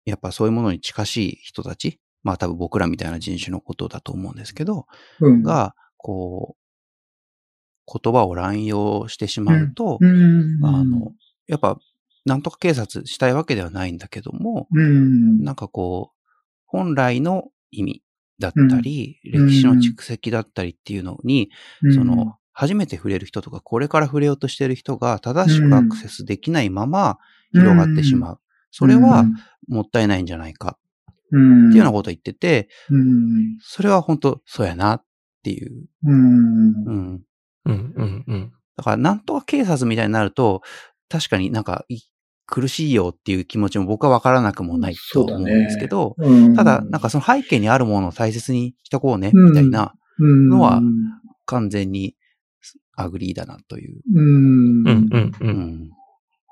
[0.06, 4.86] やっぱそういうものに近しい人たち、まあ多分僕らみたいな人種のことだと思うんですけど、
[5.20, 11.12] うん、が、こう、言葉を乱用してしまうと、うん、あの、
[11.48, 11.78] やっぱ、
[12.26, 16.32] なんとか警察したいわけではないんだけども、うん、なんかこう、
[16.66, 18.04] 本来の意味
[18.40, 21.50] だったり、歴史の蓄積だったりっていうのに、
[21.94, 27.18] その、初めて触れる人とか、これから触れようとしてる人が正しくアクセスできないまま
[27.54, 28.40] 広がってしまう。
[28.72, 29.26] それは
[29.68, 30.78] もったいないんじゃないか
[31.32, 32.70] っていうようなことを言ってて、
[33.62, 35.06] それは本当そうやなっ
[35.44, 35.86] ていう。
[36.04, 36.76] うん。
[36.86, 37.24] うん。
[37.66, 38.54] うん。
[38.78, 40.62] だから、なんとか警察みたいになると、
[41.10, 41.86] 確かになんか
[42.46, 50.82] 苦しいよっていう気持ちも僕はわからなくもないと思うんですけど、ねうん、ただ、なんかその背景にあるものを大切にしとこうね、みたいなのは、
[51.46, 52.16] 完全に
[52.96, 54.02] agree だなという。
[54.14, 54.26] うん。
[54.26, 55.92] うんうんうん。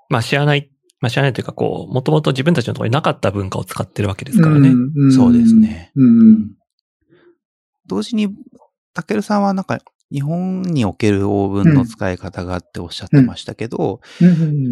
[0.10, 0.72] まあ知らない
[1.02, 4.70] まあ知らないというか、こう、もともと自分たちのところになかった文化を使ってるわけですからね。
[4.70, 5.92] うん、そうですね。
[5.96, 6.52] うん、
[7.88, 8.30] 同時に、
[8.94, 9.80] たけるさんはなんか、
[10.12, 14.02] 日本におけるオーブンの使い方があっておっしゃってましたけど、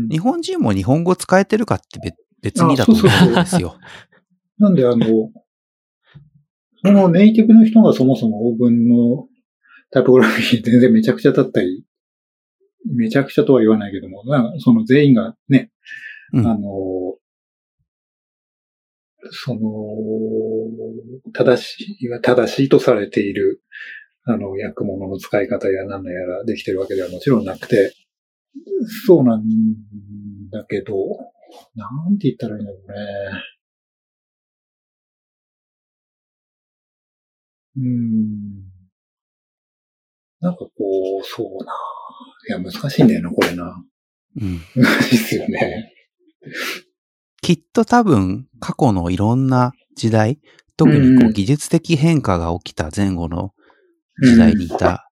[0.09, 3.77] 日本人も日本語使えてるかって別にだと思うんですよ。
[4.57, 5.05] なんであの、
[6.83, 9.27] そのネイティブの人がそもそもオーブンの
[9.91, 11.85] タイポグラフィー全然めちゃくちゃだったり、
[12.95, 14.23] めちゃくちゃとは言わないけども、
[14.59, 15.71] その全員がね、
[16.33, 16.67] うん、あの、
[19.31, 19.61] その、
[21.33, 23.61] 正しい、正しいとされている、
[24.23, 27.93] あの、薬物の使い方や何のやらできてるわけではもちろんなくて、
[29.05, 29.43] そうなん
[30.51, 30.93] だけど、
[31.75, 32.97] なんて言ったらいいんだろうね。
[37.77, 38.67] うん。
[40.39, 40.71] なんかこ
[41.21, 41.73] う、そうな。
[42.49, 43.83] いや、難しいんだよな、これな。
[44.39, 44.61] うん。
[44.75, 45.93] 難しいっすよね。
[47.41, 50.39] きっと多分、過去のいろんな時代、
[50.75, 53.53] 特にこう技術的変化が起きた前後の
[54.21, 55.09] 時代にいた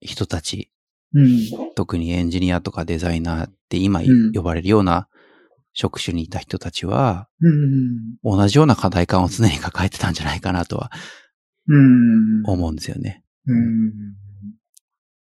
[0.00, 0.70] 人たち、
[1.12, 4.00] うん、特にエンジニアとかデザイナーって今
[4.34, 5.08] 呼ばれるような
[5.74, 7.28] 職種にいた人たちは、
[8.22, 10.90] 同じような課題感を常に抱えてたんじゃないかなとは、
[12.46, 13.24] 思うんですよね。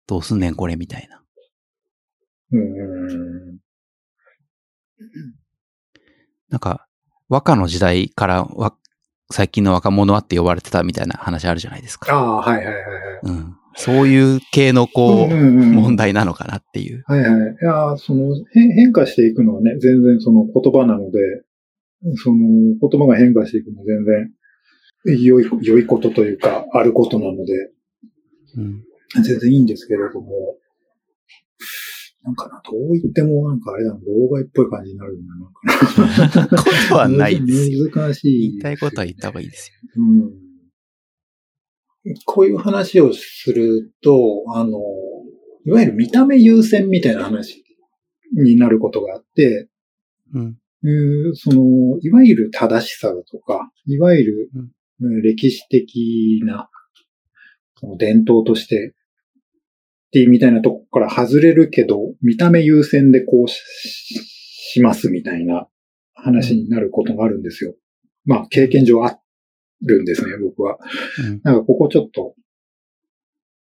[0.08, 1.22] どうすんねんこれみたいな。
[6.49, 6.88] なんか、
[7.30, 8.47] 和歌の時代から
[9.32, 12.14] 最近の若者はって呼ばれてたみたいな話あるじゃないですか。
[12.14, 12.84] ああ、はいはいはい、はい。
[13.24, 13.56] うん。
[13.76, 17.04] そういう系のこう、問題なのかなっていう。
[17.08, 17.30] はいはい。
[17.30, 21.20] いや、その変化していくのはね、全然その言葉なので、
[22.16, 22.38] その
[22.82, 27.54] 言葉が変化していくのは全然良い、良いことというか、あることなので、
[28.58, 28.84] うん、
[29.24, 30.58] 全然いいんですけれども、
[32.24, 35.52] なんかな、どう言ってもなんかあれだな、老害っぽい感じになるんだな。
[36.64, 37.90] ことはないですよ。
[37.90, 39.78] 難しい、ね、言いたいことは言った方がいいですよ。
[39.98, 40.02] う
[42.14, 42.16] ん。
[42.26, 44.80] こういう話をすると、あの、
[45.66, 47.64] いわゆる見た目優先みたいな話
[48.34, 49.68] になることがあって、
[50.34, 50.58] うん。
[51.36, 54.50] その、いわゆる正しさだとか、いわゆ
[55.00, 56.70] る歴史的な、
[57.76, 58.96] その伝統として
[60.12, 65.68] ティみたいなとこから外れるけど、見た目優先でこうしますみたいな
[66.14, 67.76] 話になることがあるんですよ。
[68.26, 69.20] まあ、経験上あ
[69.82, 70.78] るんですね、僕は。
[71.26, 72.36] うん、なんかここちょっと、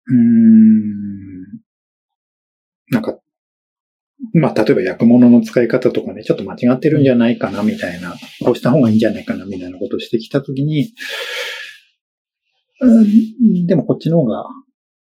[0.08, 1.44] うーん、
[2.92, 3.20] なんか、
[4.34, 10.94] まあ、例えば薬物の使い方とかね、ちょっと間違ってるんじゃないかな、みたいな、こうした方がいいんじゃないかな、みたいなことをしてきたときに、
[12.82, 14.46] うん、でもこっちの方が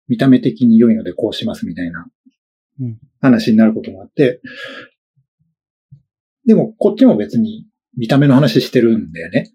[0.08, 2.06] 見た目的に良いのでこうしますみたいな
[3.22, 4.42] 話になることがあって、
[6.46, 7.66] でもこっちも別に
[7.98, 9.52] 見た目の話してるんだよね。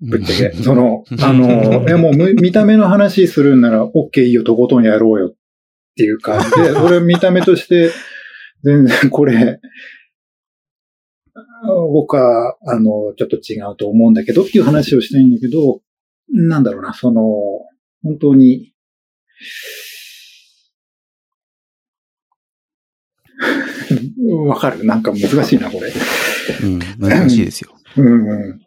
[0.00, 0.56] ぶっちゃけ。
[0.62, 5.34] その、あの、 いやもう見た目の話するんなら OK いいよ、とことんやろうよっ
[5.96, 7.90] ていう感じで、 俺見た目として
[8.62, 9.60] 全然これ、
[11.92, 15.80] 僕は、あの、ちょっと違うと思うんだけどっていう話をしたいんだけど、
[16.28, 17.22] なんだろうな、その、
[18.02, 18.71] 本当に
[24.46, 24.84] わかる？
[24.84, 25.92] なんか難しいな、これ。
[26.62, 27.74] うん、難しいですよ。
[27.96, 28.60] うん、う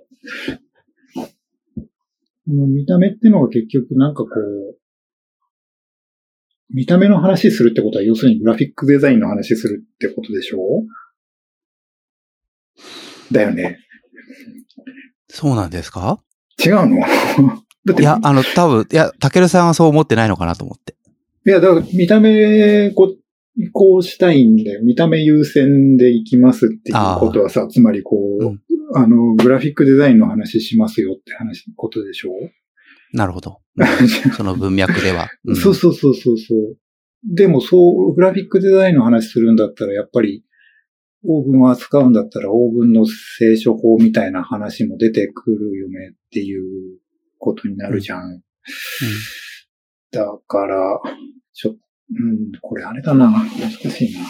[2.68, 2.74] ん。
[2.74, 4.78] 見た目ってのが結局なんかこう、
[6.74, 10.84] 見た目の話するってことは要するにグラフィックデザインの話するってことでしょ？
[13.32, 13.80] だよね。
[15.30, 16.20] そうなんですか？
[16.64, 16.98] 違うの？
[17.86, 18.02] だって。
[18.02, 20.96] いや、あの、多分、いや、たけるさんはそう思ってないのかなと思って。
[21.46, 28.62] いや、だから見た目、こう、こうしたいんで、見た目優先でいきますっていうことはさ、つまりこう、うん、
[28.96, 32.32] あの、グラフィックデザインの話しますよって話、ことでしょ？
[33.14, 33.60] なるほど。
[34.36, 35.30] その文脈では。
[35.46, 36.78] うん、そうそうそうそうそう。
[37.24, 40.44] でもそう、グラフィックデザインの話するんだったら、やっぱり、
[41.28, 47.00] オーブンを扱うんだったら、オーブンの聖書法みたいな話も出てくるよねっていう
[47.38, 48.22] ことになるじゃん。
[48.22, 48.42] うん、
[50.12, 51.02] だから、
[51.54, 51.76] ちょ
[52.12, 53.32] うん、これあれだな。
[53.32, 54.22] 難しいな。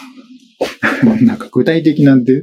[1.26, 2.42] なんか具体的なんで、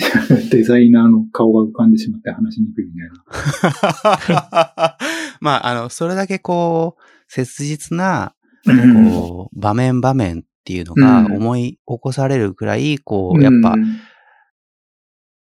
[0.50, 4.96] デザイナーの顔が浮かんでしまって話しにくいみたいな。
[5.40, 13.74] まあ、あの、それだけこう、切実な、こう、場面場面っていうのが思い起こされるくらい、こう、やっぱ、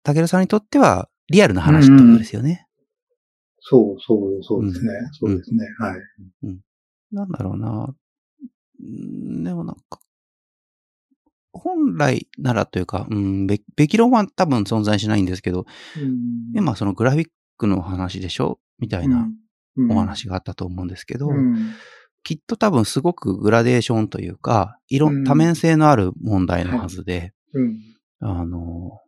[0.03, 2.67] たけるさんにとってはリアルな話ってことですよね。
[3.70, 4.91] そう、そう、そうですね。
[5.13, 5.59] そうですね。
[5.78, 5.99] はい。
[6.43, 6.59] うん。
[7.11, 7.93] なんだろうな。
[9.43, 9.99] でもなんか、
[11.51, 15.65] 本来ならというか、うん、べ、べき論は多分存在しないんですけど、
[15.97, 18.59] うん、今そのグラフィックの話でしょ？
[18.80, 19.28] みたいな
[19.89, 21.74] お話があったと思うんですけど、うん、
[22.24, 27.80] きっと多分すごくグラデーションというか、色、多面性のある問題のはずで、うん、
[28.20, 29.01] あの、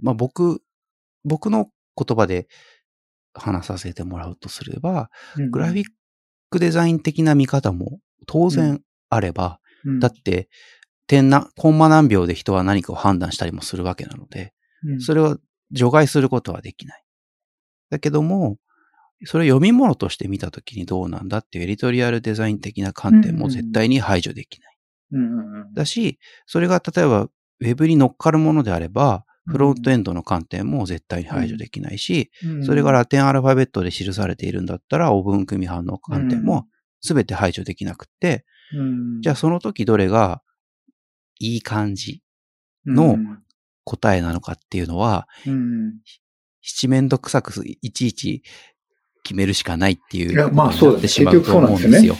[0.00, 0.62] まあ、僕、
[1.24, 2.48] 僕の言葉で
[3.34, 5.10] 話させてもらうとすれば、
[5.50, 5.84] グラフィッ
[6.50, 10.48] クデザイン的な見方も当然あれば、うん、だって、
[11.06, 14.54] 点な、コンマ何秒で人は何かを判断したりもするわけなので、
[14.84, 15.38] うん、それを
[15.70, 17.04] 除外することはできない。
[17.90, 18.56] だけども、
[19.26, 24.78] それを読み物として見たときにどうなんだっていうエディトリアルデザイン的な観点も絶対に排除できない。
[25.74, 32.30] だし、それが例えばウェブに乗っかるものであれば、フロントエンドの観点も絶対に排除できないし、
[32.64, 36.66] それがラテンアルファベットで記されているんだったら、オーブン組反応観点も
[37.02, 38.44] 全て排除できなくて、
[39.20, 40.42] じゃあその時どれが
[41.38, 42.22] いい感じ
[42.86, 43.16] の
[43.84, 45.28] 答えなのかっていうのは、
[46.62, 48.42] 七面倒くさくいちいち
[49.24, 50.32] 決めるしかないっていう。
[50.32, 52.16] いや、まあそうってしまうと思うんですよ。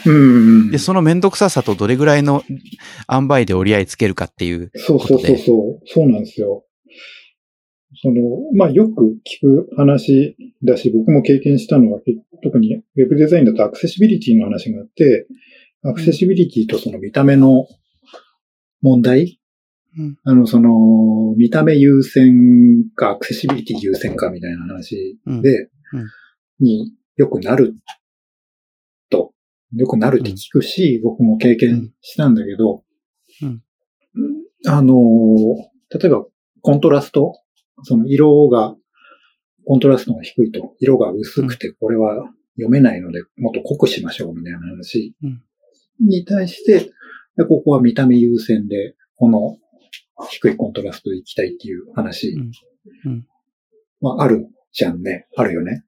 [0.70, 2.42] で、その面倒くささとどれぐらいの
[3.10, 5.86] 塩梅で折り合いつけるかっていうそうそうそうそう。
[5.86, 6.64] そうなんですよ。
[8.02, 8.20] その、
[8.54, 12.00] まあよく聞く話だし、僕も経験したのは、
[12.42, 15.26] 特に Web デザインだとアクセシビリティの話があって、
[15.82, 17.66] アクセシビリティとその見た目の
[18.82, 19.40] 問題、
[19.96, 26.00] うん、あの、その、見た目優先かアクセシビリティ優先かみたいな話で、うん。
[26.00, 26.06] うん
[26.60, 27.74] によくなる
[29.10, 29.32] と、
[29.74, 32.84] よくなるって聞くし、僕も経験したんだけど、
[34.66, 34.96] あの、
[35.90, 36.24] 例えば
[36.62, 37.40] コントラスト、
[37.82, 38.74] その色が、
[39.66, 45.14] コントラストが低いと、色が薄くてこれは読めないので、もっと濃くしましょうみたいな話
[46.00, 46.90] に対して、
[47.48, 49.56] ここは見た目優先で、この
[50.30, 52.36] 低いコントラストでいきたいっていう話
[54.00, 55.26] はあるじゃんね。
[55.36, 55.84] あるよね。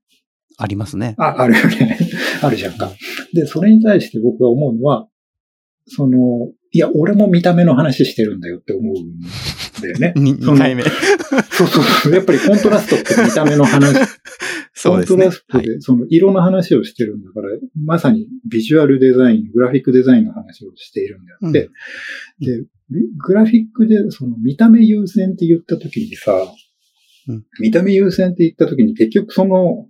[0.59, 1.15] ありますね。
[1.19, 1.99] あ、あるよね。
[2.43, 2.91] あるじゃんか。
[3.35, 5.09] で、それに対して僕が思うのは、
[5.87, 9.21] その、いや、俺も見た目の話してるんだよって思うん
[9.83, 10.15] だよね。
[10.19, 10.83] 2回目。
[11.57, 12.15] そうそうそう。
[12.15, 13.95] やっぱりコントラストって見た目の話。
[14.75, 15.25] そうですね。
[15.25, 21.71] コントラストで、その色の話をしてるんだから、はい、まさにビジュアルデザイン、グラフィックデザインの話をしているんであって、
[22.41, 22.69] うん、で、
[23.19, 26.33] グラフィックでその見た目優先って言った時にさ、
[27.29, 29.87] うん、見た目優先って言った時に結局その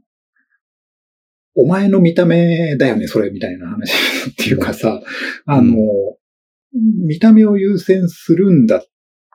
[1.57, 3.93] お前の見た目だよね、それ、みたいな話
[4.31, 5.01] っていうかさ、
[5.47, 8.85] あの、うん、見た目を優先するんだっ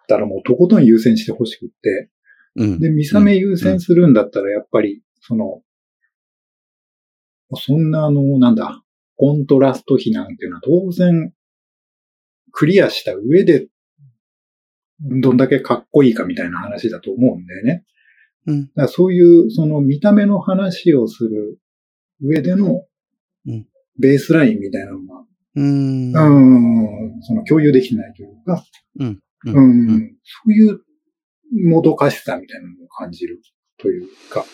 [0.07, 2.09] たらもうとことん優先してほしくって、
[2.55, 5.61] うん、で、見た目優先するんだったらやっぱり、その、
[7.55, 8.83] そんなあの、なんだ、
[9.15, 11.33] コントラスト比なんていうのは当然
[12.51, 13.67] クリアした上で、
[14.99, 17.85] どんだけかっこいいかみたいな話だと思うんだよね。
[18.47, 21.59] うん、だそういう、その見た目の話をする
[22.21, 22.85] 上での、
[23.99, 25.25] ベースラインみたいなのが、
[25.55, 28.63] うん、うんその共有できないというか、
[28.99, 30.79] うん、うん、そういう
[31.51, 33.41] もどかしさみたいなのを感じる
[33.77, 34.45] というか。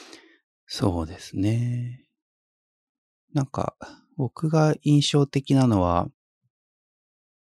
[0.66, 2.04] そうですね。
[3.34, 3.76] なんか、
[4.18, 6.08] 僕が印象的なのは、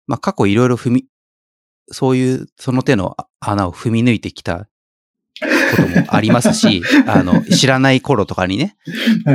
[0.08, 1.06] まあ、過去いろいろ踏み、
[1.92, 4.68] そういう、その手の穴を踏み抜いてきた
[5.40, 8.78] こともありますし、 あの、知らない頃とかにね、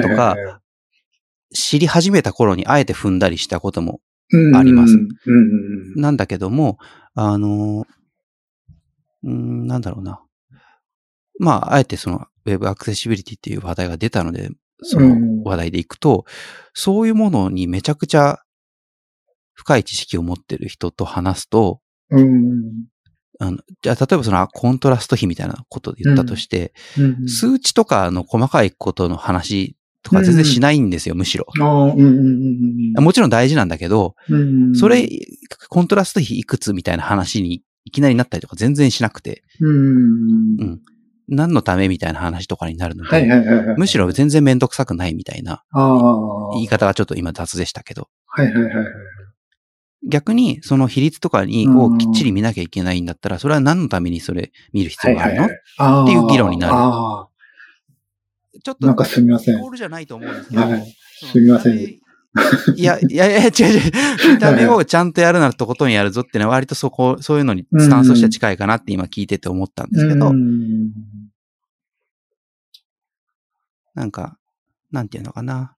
[0.03, 0.37] とか、
[1.55, 4.01] 知り始めた頃にあえて踏んだりしたことも
[4.55, 4.97] あります。
[5.97, 6.79] なんだけども、
[7.15, 7.87] あの、
[9.25, 10.23] うん、なんだろうな。
[11.39, 14.51] まあ、あえてその Web アクセシビリティっていう話題が出たので、
[14.83, 16.25] その話題でいくと、
[16.75, 18.41] そういうものにめちゃくちゃ
[19.55, 21.81] 深い知識を持ってる人と話すと、
[23.43, 26.73] あのじゃあ、例えばそのコントラスト比みたいなことで言ったとして、
[27.27, 31.47] 数値とかの細かいことの話とか全然しないんですよ、うん、むしろ。
[33.01, 34.15] もちろん大事なんだけど、
[34.75, 35.09] それ、
[35.69, 40.81] コントラスト比いくつみたいな話にいきなりなったりとか全然しなくて、うん、
[41.29, 43.27] 何のためみたいな話とかになるので、
[43.77, 45.65] むしろ全然めんどくさくないみたいな、
[46.55, 48.09] 言い方がちょっと今雑でしたけど。
[50.09, 55.37] 逆に、その比率とかに、をきっちり見なきゃいけないんだったら、それは何のためにそれ見る必要がある
[55.79, 56.05] の？
[56.05, 56.73] っていう議論になる。
[58.63, 59.61] ちょっと、なんかすみません。
[59.61, 60.63] コールじゃないと思うんですけど。
[60.63, 60.97] はい。
[61.31, 62.00] すみません。
[62.77, 63.93] いや、いやいや、違う違う。
[64.35, 70.33] 見た目をちゃんとやるならとことんやるぞっていうのは割とそこ、そういうのにスタンスとして近いかなって今聞いてて思ったんですけど、
[73.95, 74.39] なんか、
[74.93, 75.77] なんていうのかな。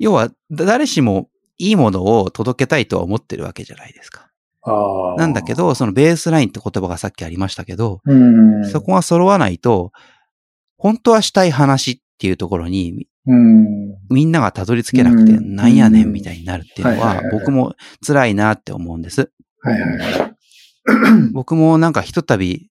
[0.00, 1.28] 要は、誰しも
[1.58, 4.28] いいものを届けたいとは思ってるわけじゃないですか。
[5.18, 8.00] なんだけど、そのベースラインって言葉がさっきありましたけど、
[8.72, 9.92] そこが揃わないと、
[10.78, 17.74] 本当はしたい話っていうところに、みんながたどり着けなくて、なんやねんみたいになるっていうのは、僕も
[18.06, 19.30] 辛いなって思うんです。
[21.32, 22.70] 僕もなんかひとたび、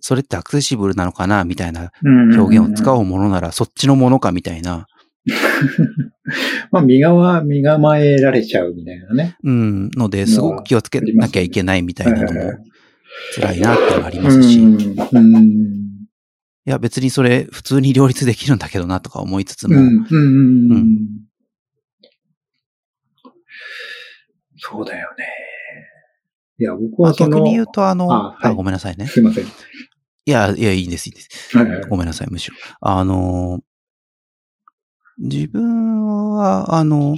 [0.00, 4.86] それってアクセシブルなのかなみたいな表現を使うものなら、そっちのものかみたいな。
[6.70, 9.36] まあ、身が、身構えられちゃうみたいなね。
[9.42, 9.90] うん。
[9.96, 12.52] ので、すごく気をつけなきゃいけないみたいなのも
[13.34, 14.60] 辛いなってありますし。
[14.60, 15.95] うん
[16.66, 19.76] いや、別にそれ普通に両立できるんだけどなとか思いつつも。
[19.76, 20.06] うん。
[20.10, 20.72] うん。
[20.72, 21.06] うん、
[24.58, 25.26] そうだよね。
[26.58, 29.06] いや、僕はその、逆に言うと、あの、あ、はい、ごめんなさいね。
[29.06, 29.44] すいません。
[29.44, 29.48] い
[30.24, 31.56] や、いや、いいんです、いいんです。
[31.56, 32.56] はいはい、ごめんなさい、むしろ。
[32.80, 33.60] あの、
[35.18, 37.16] 自分は、あの、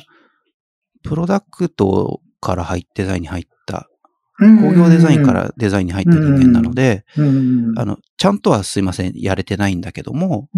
[1.02, 3.88] プロダクトから入ってデザインに入った、
[4.38, 7.04] 工業デザインからデザインに入った人間なので、
[7.76, 10.48] あの、ちゃんとはすいません、やれてないんだけども、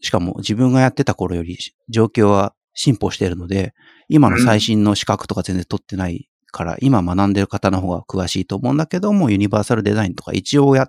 [0.00, 1.58] しかも自分がやってた頃より
[1.90, 3.74] 状況は進歩しているので、
[4.08, 10.88] 今の最新の資格とか全然取ってないから、今学んでる方の方が詳しいと思うんだけども、ユニバーサルデザインとか一応やっ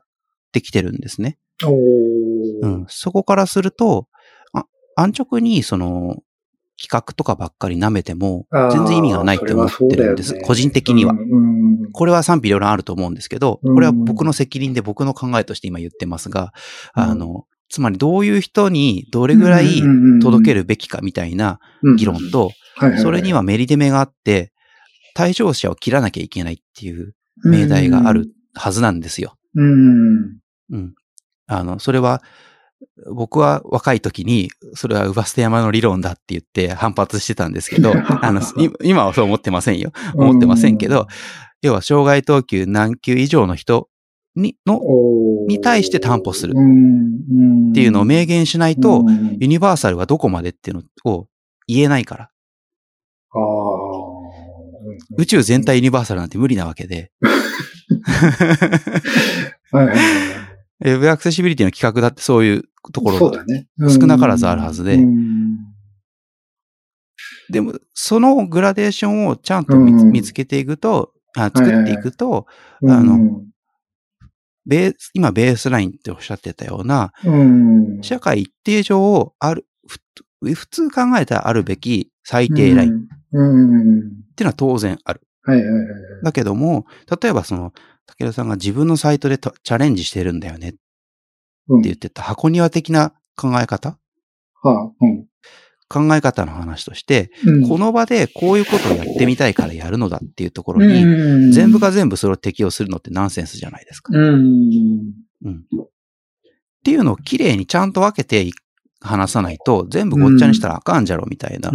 [0.54, 1.38] てきてるんですね。
[2.62, 4.08] うん、そこからすると、
[4.96, 6.18] 安直にその
[6.80, 10.34] 企画とかばっかり舐めても全然意味がないって思ってるんです。
[10.34, 16.54] ね、個人的には、うん、これは賛否両論あると思うんですけど、これは僕の責任で僕の考えとして今言ってますが、
[16.96, 19.82] うん、あの、つまりどういう人にどれぐらい
[20.22, 21.60] 届けるべきかみたいな
[21.98, 22.52] 議論と、
[23.02, 24.52] それにはメリデメがあって、
[25.14, 27.14] 対象者を切らなきゃいけないっていう
[27.44, 29.36] 命題があるはずなんですよ。
[29.56, 30.40] うん。
[30.72, 30.94] うん。
[31.48, 32.22] あの、それは、
[33.12, 38.42] 僕は若い時に、それはウバステ山の理論だって言って反発してたんですけど、 あの、
[38.84, 39.92] 今はそう思ってませんよ。
[40.16, 41.08] 思ってませんけど、
[41.62, 43.90] 要は障害等級何級以上の人
[44.36, 44.80] に、の、
[45.48, 46.54] に対して担保する。
[46.54, 49.06] っていうのを明言しないと、
[49.40, 51.28] ユニバーサルはどこまでっていうのを
[51.68, 52.30] 言えないから。
[55.18, 57.12] 宇宙全体ユニバーサルなんて無理なわけで。
[59.72, 60.41] はいはい
[60.82, 63.46] ウェブアクセシビリティの企画だってそういうところが
[63.90, 65.00] 少なからずあるはずで、
[67.52, 72.48] でも、そのグラデーションをちゃんと見つけていくと、あ作っていくと、
[72.88, 73.42] あの、
[74.66, 77.14] ベース、今ベースラインっておっしゃってたような、
[78.02, 79.66] 社会一定上ある、
[80.42, 83.42] 普通考えたらあるべき最低ラインっていう
[84.42, 85.22] のは当然ある。
[86.24, 86.86] だけども、
[87.22, 87.74] 例えばその、
[88.18, 90.70] 武田さんが自分のサイトでチャレンジしてるんだよね。
[90.70, 90.78] って
[91.84, 92.22] 言ってた。
[92.22, 93.98] 箱庭的な考え方、
[94.62, 95.26] はあうん、
[95.88, 104.14] 考え方の話として、うん、この場でこういうことをやってみたいからやるのだっていうところに、全部が全部それを適用するのってナンセンスじゃないですか。
[104.16, 105.14] うん、
[105.46, 108.50] うん、っていうのをきれいにちゃんと分けて
[109.02, 111.72] 話さないと、全部ごっちゃにしたらあかんじゃろみたいな。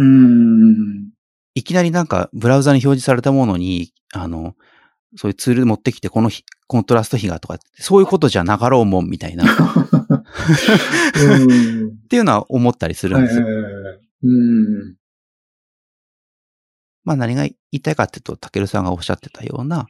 [1.53, 4.55] いきなりなんかブラウザに表示されたものに、あの、
[5.15, 6.29] そういうツール持ってきて、この
[6.67, 9.45] コントラスト比がとか、そういうことじゃなかろうもんみたいな。
[9.45, 9.47] っ
[12.09, 13.45] ていうのは思ったりするんですよ。
[14.23, 14.95] うん。
[17.03, 19.87] まあ何が言いたいかっていうと、たけるさんがおっしゃってたような、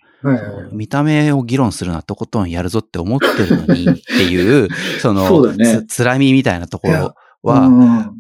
[0.72, 4.70] 見た目を議論するなとことんやるぞって思ってるのにっていう、
[5.02, 8.14] その、そうね、つ、つらみみたいなところは、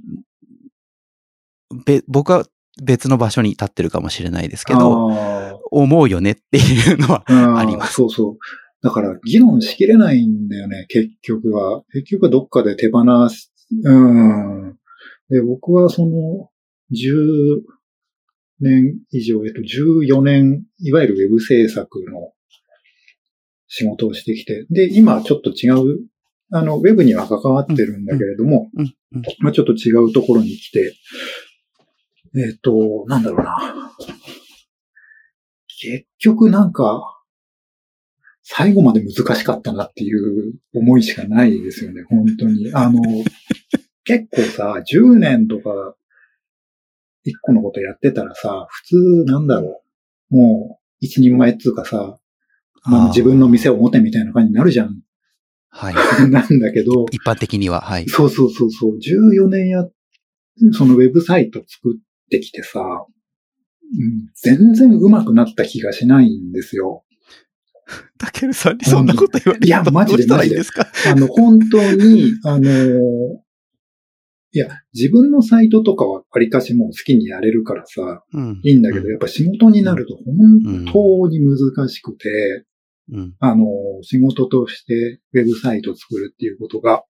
[1.85, 2.47] べ僕は
[2.83, 5.07] 別の場所に立ってるかもしれないですけど、
[5.71, 7.23] 思うよねっていうのは
[7.59, 7.93] あります。
[7.93, 8.37] そうそう。
[8.81, 11.83] だから議論しきれないんだよね、結局は。
[11.93, 13.51] 結局はどっかで手放す。
[13.83, 14.77] うん。
[15.29, 16.49] で、僕はその、
[16.93, 17.61] 10
[18.61, 22.31] 年以上、えっと、14年、いわゆるウェブ制作の
[23.67, 25.99] 仕事をしてきて、で、今ちょっと違う、
[26.51, 28.69] あの、ウェブには関わってるんだけれども、
[29.39, 30.93] まあちょっと違うところに来て、
[32.37, 33.91] えっ、と、なんだろうな。
[35.79, 37.17] 結局なんか、
[38.43, 42.71] 最後まで難しかったなっていう思いしかないですよね、本当に。
[42.73, 43.01] あの、
[44.03, 45.95] 結構さ、10年とか、
[47.23, 49.83] 一個のことやってたらさ、普通なんだろ
[50.31, 50.35] う。
[50.35, 52.17] もう、一人前っつうかさ、
[52.85, 55.01] まあ、自分の店を持てみたいな感じになるじゃん。
[55.69, 55.95] はい。
[56.31, 57.05] なんだけど。
[57.11, 58.07] 一般的には、はい。
[58.07, 58.97] そうそうそうそう。
[58.97, 59.85] 14年や、
[60.71, 61.99] そのウェブサイト作っ
[62.29, 67.03] てきてさ、うん、全然上手くなった気がしないんですよ。
[68.17, 70.61] たけるさんにそんなこと言われていや、マジでマジで。
[71.07, 73.41] あの、本当に、あの、
[74.51, 80.25] いや、自分のサイトとかはありかしもう好きにやれるからさ、うん、いいんだけど、やっぱ仕事になると本
[80.91, 82.65] 当に難しくて、
[83.11, 83.65] うん、あの、
[84.01, 87.03] 仕事としてウェブサイト作るっていうことが、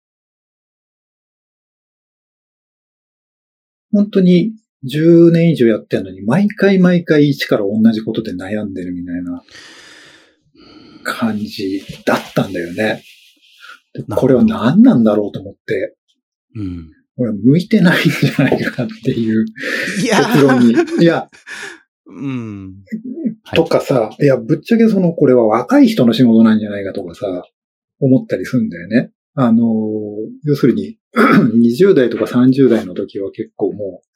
[3.92, 4.54] 本当に
[4.86, 9.44] 10年以上やってんのに、毎回毎回一から同じことで悩んでるみたいな
[11.04, 13.04] 感じだったんだよね。
[14.16, 15.96] これは何なんだろうと思って、
[16.56, 19.46] うん、俺向いてないんじゃないかっていう
[20.00, 20.76] 結論に。
[21.02, 21.30] いや、
[22.06, 22.76] うん、
[23.56, 27.44] とかさ、いや、ぶっちゃけその、これは若い人の仕事なんじゃないかとかさ、
[28.00, 29.12] 思ったりするんだよね。
[29.34, 29.64] あの、
[30.44, 34.08] 要するに、 20代とか30代の時は結構もう、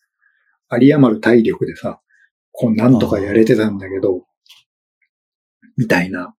[0.71, 2.01] 有り余る体力でさ、
[2.51, 4.25] こうなんとかやれてたんだけど、
[5.77, 6.35] みたいな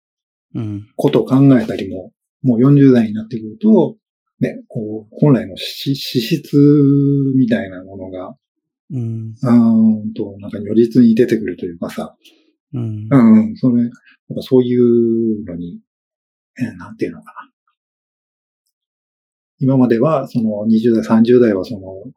[0.97, 2.13] ことを考えたりも
[2.43, 3.97] もう40代になってくると、
[4.41, 6.57] ね、こう、本来の資質
[7.37, 8.35] みたいなものが、
[8.91, 12.17] うん、うんと、なんか如実に出てくるというかさ、
[12.75, 13.95] うん、うん、それ、なんか
[14.41, 15.81] そういうのに、
[16.59, 17.51] えー、なんていうのかな。
[19.61, 22.13] 今までは、その20代、30代はその、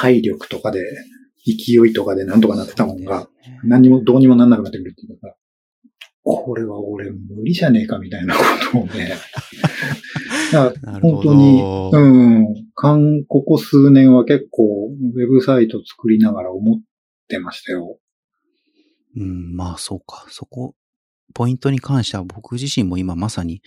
[0.00, 0.82] 体力とかで、
[1.46, 3.28] 勢いとかでなんとかなってたもんが、
[3.64, 5.34] 何にもどうにもなんなくなってくるっていうか、
[6.22, 8.40] これは俺無理じゃねえかみたいなこ
[8.72, 9.12] とをね。
[11.02, 11.98] 本当に、う
[13.18, 16.80] ん、ここ数年は結構ウェブサイト作りながら思っ
[17.28, 17.98] てましたよ。
[19.16, 20.26] うん、まあそうか。
[20.28, 20.74] そこ、
[21.34, 23.62] ポイントに関しては僕自身も今まさに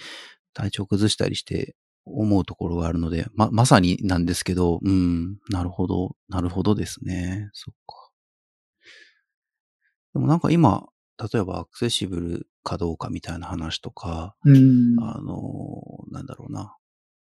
[0.53, 1.75] 体調崩したりして
[2.05, 7.49] 思うところがあるので、ま、まさになんですけど、うん、なるほど、なるほどですね。
[7.53, 8.11] そっか。
[10.13, 10.85] でもなんか今、
[11.31, 15.81] 例えばアクセシブルかどうかみたいな話とか、うん、あの、
[16.11, 16.75] なんだろうな。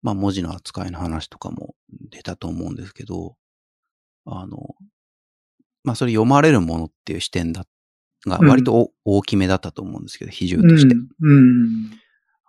[0.03, 1.75] まあ文字の扱いの話とかも
[2.11, 3.37] 出たと思うんですけど、
[4.25, 4.75] あの、
[5.85, 7.67] まあそれ読まれるものっていう視点だ、
[8.27, 10.95] が割と大きめだったと思うんですけど、比重として。
[10.95, 11.91] うん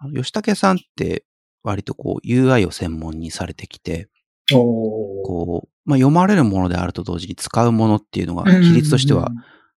[0.05, 1.25] うん、吉武さんって
[1.67, 4.07] 割とこう UI を専門にされてきて、
[4.49, 9.31] こう、まあ読まれるものであると同時に使うものっていうのが比率としては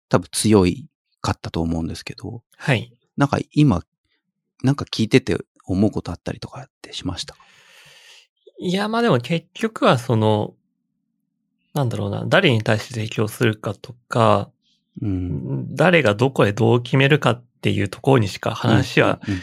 [0.10, 0.90] 多分強い
[1.22, 2.94] かったと思うんですけど、はい。
[3.16, 3.84] なんか今、
[4.64, 7.36] なんか聞いてて思うことあったりとかってしました？
[8.60, 10.54] いや、まあでも結局はその、
[11.74, 14.52] なんだろうな、誰に対して提供するかとか、
[15.02, 19.40] うん、誰がどこでどう決めるかっていうところにしか話は、うん、うん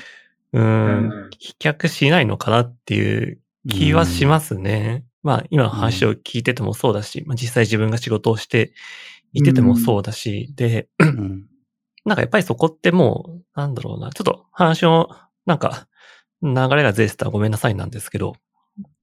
[1.38, 5.04] 飛脚しないのかなっていう気はしますね。
[5.24, 8.72] うん、まあ今の話を聞いててもそうだし、まあ、実際自分が仕事をして
[9.32, 10.88] いててもそうだし、で、
[12.04, 15.08] なんかやっぱりそこってもう、なんだろうな、ちょっと話の、
[15.46, 15.88] なんか、
[16.42, 18.36] 流れがずれてたらごめんなさいなんですけど、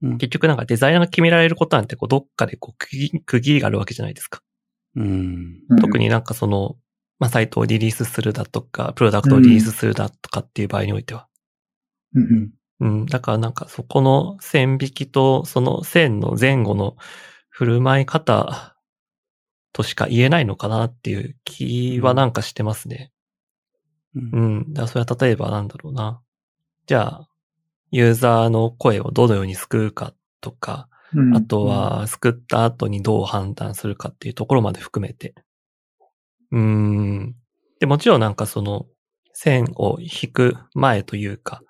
[0.02, 4.42] うん、結局なんかデザイナーが決められることなんてこうどっかでこう区切りがあるわけじゃないですか。
[4.96, 6.76] うん、特になんかその、
[7.20, 11.28] まあ、サイトをリリースするだとか、プロダクトをリリースするだとかっていう場合においては。
[12.14, 16.98] うん、うん、だからなんかそこの線引きとその線の前後の
[17.50, 18.76] 振る舞い方
[19.74, 23.12] としか言えないのかなっていう気はなんかしてますね。
[24.16, 24.30] うん。
[24.32, 24.74] うん。
[24.74, 26.22] だからそれは例えばなんだろうな。
[26.88, 27.28] じゃあ、
[27.92, 35.36] ユーザーの声をどのように救うかとか、うん、あとは救った後にどう判断するかっていうところまで含めて。
[36.52, 37.36] うん。
[37.80, 38.88] で、もちろんなんかその
[39.34, 41.62] 線を引く前というか、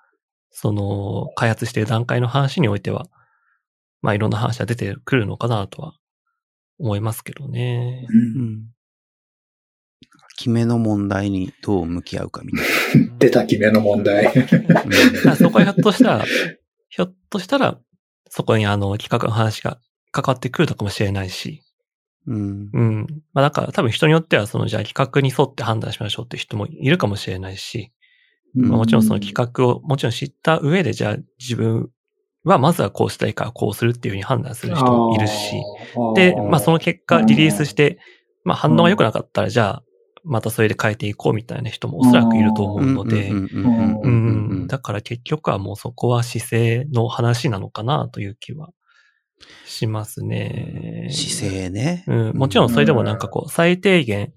[0.52, 3.06] その開発している段階の話においては、
[4.02, 5.94] まあいろんな話が出てくるのかなとは
[6.78, 8.06] 思いますけどね。
[8.36, 8.66] うん。
[10.36, 12.64] 決めの問題にどう向き合うかみた
[12.98, 13.12] いな。
[13.18, 14.26] 出た決めの問題。
[14.26, 16.24] うん、 そこはひょっとしたら、
[16.88, 17.78] ひょっとしたら、
[18.28, 19.78] そこにあの企画の話が
[20.10, 21.62] 関わってくるのかもしれないし。
[22.26, 22.70] うん。
[22.72, 23.06] うん。
[23.32, 27.92] まあだから多分人によってはそのじゃあ企画に沿って判断しましょうって人もいるかもしれないし。
[28.56, 31.90] うん、まあ、もちろんその企画をもちろん知った上でじゃあ自分
[32.44, 35.62] は、まずはこうしたいからこうするっていうふうに判断する人もいるし、
[36.14, 37.98] で、まあその結果リリースして、
[38.44, 39.82] まあ反応が良くなかったら、じゃあ、
[40.24, 43.32] またそれで変えていこうみたいな人もおそらくいると思うので、
[44.68, 48.70] だから結局はもうそこは姿勢の話なのかなという気は
[49.66, 51.08] しますね。
[51.10, 52.04] 姿勢ね。
[52.06, 52.36] うん。
[52.36, 54.32] もちろんそれでもなんかこう、最低限、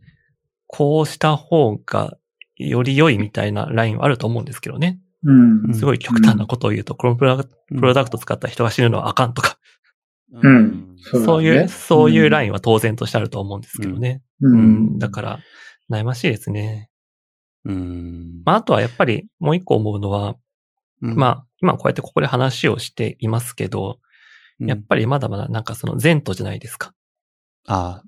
[0.68, 2.18] こうした方が
[2.58, 5.00] より良いみたいなラインはあると思うんですけどね。
[5.24, 5.74] うん。
[5.74, 9.58] すごい極端なことを言うと、このプロダクト使った人が死ぬのはあかんとか。
[10.32, 10.96] うん。
[10.98, 14.22] そういう、そういうラインは当然としてあると思うんですけどね。
[14.42, 15.00] うん。
[15.00, 15.40] だから、
[15.90, 16.90] 悩ましいですね。
[17.64, 18.42] うん。
[18.46, 20.36] まあ、あとはやっぱりもう一個思うのは、
[21.00, 24.00] まあ、今こうやってここで話をしていますけど、
[24.60, 26.94] やっぱりまだまだなんかその前途じゃないですか。
[27.68, 28.04] ああ、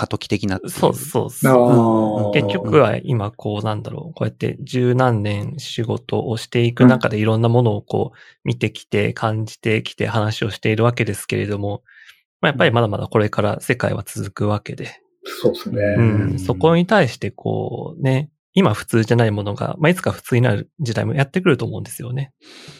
[0.00, 2.34] 過渡期的なそうそうそう。
[2.34, 11.82] 結局は今こうなんだろう、こうやって十何年仕事をしていく中でいろんなものをこう見てきて感じてきて話をしているわけですけれども、
[12.40, 15.02] まあ、やっぱりまだまだこれから世界は続くわけで。
[15.22, 15.82] そうですね。
[15.98, 16.02] う
[16.36, 16.38] ん。
[16.38, 22.32] そこに対してこうね、今普通じゃないものが、まあ、いつか普通になる時代もやってくると思うんですよね。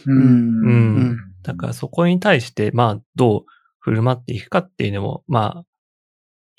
[0.07, 0.23] うん。
[0.23, 1.19] うん。
[1.43, 3.45] だからそこに対して、まあ、どう
[3.79, 5.65] 振る舞っていくかっていうのも、まあ、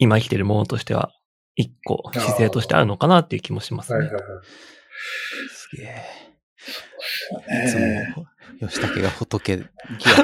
[0.02, 1.12] 今生きてるものとしては、
[1.56, 3.99] 一個姿勢としてあるのかなっていう気もしますね。
[3.99, 4.24] はいはいはい、
[5.52, 6.02] すげえ。
[7.68, 8.26] いつも、
[8.68, 9.64] 吉武が仏、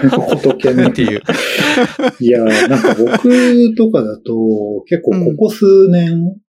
[0.09, 0.87] 仏ね。
[0.87, 1.21] っていう。
[2.19, 6.41] いや、なんか僕とかだと、結構ここ数年、うん、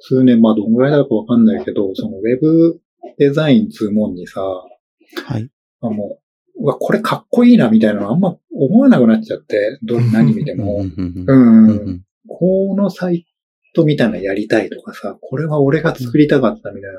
[0.00, 2.80] 数年、まあどんぐらいだかわかんないけど、そのウェブ
[3.18, 5.48] デザインつうもんにさ、はい。
[5.80, 6.18] あも
[6.56, 10.82] う、うわ、これかっこいいなみたいなのあんま思わなくなっちゃって、ど何見ても。
[10.82, 12.02] うん。
[12.28, 13.26] このサイ
[13.74, 16.98] トみたいなやりたいとかさ、これは俺が作りたかったみたいな、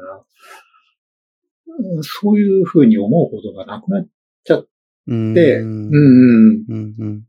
[1.96, 4.08] うん、そういうふうに思うことがなくなっ
[4.44, 4.68] ちゃって、
[5.08, 5.34] うん。
[5.36, 7.24] うん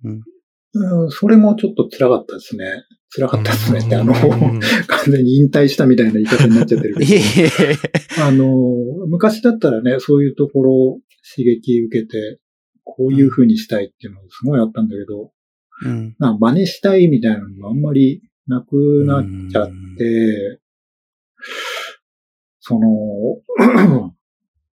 [0.73, 2.85] うん、それもちょっと辛かったですね。
[3.13, 4.61] 辛かったですねって、あの、 完
[5.09, 8.25] 全に引退したみたいな言い方になっちゃってるけど。
[8.25, 8.47] あの、
[9.09, 11.01] 昔だったらね、そういうところ
[11.35, 12.39] 刺激受けて、
[12.85, 15.33] こういう風にしたいっていうのがすごいあったんだけど、
[15.85, 19.69] うん、なんか真似したいみたいなのがあんまりなくなっちゃっ
[19.99, 20.61] て、
[22.61, 22.87] その、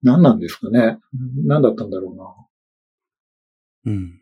[0.04, 0.97] 何なんですかね。
[1.45, 3.93] 何だったんだろうな。
[3.93, 4.22] うん。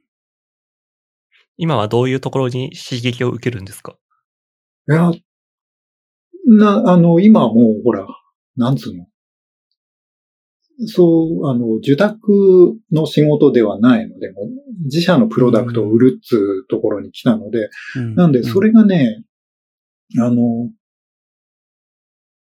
[1.58, 3.98] 今はどういうところに刺激を受けるんですか？
[4.90, 5.12] いや、
[6.48, 8.08] な、あの、今はもう、ほら、
[8.56, 9.08] なんつうの？
[10.86, 14.48] そう、あの、受託の仕事ではないので、も
[14.86, 19.24] 自社のプロダクトを売るっつうところに来たので、うん、なんで、それがね、
[20.16, 20.70] うん、あの、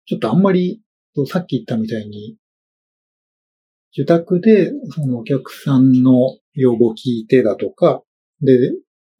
[0.05, 0.81] ちょっとあんまり、
[1.25, 2.37] さっき言ったみたいに、
[3.93, 8.03] 受託で、そのお客さんの要望を聞いてだとか、
[8.41, 8.57] で、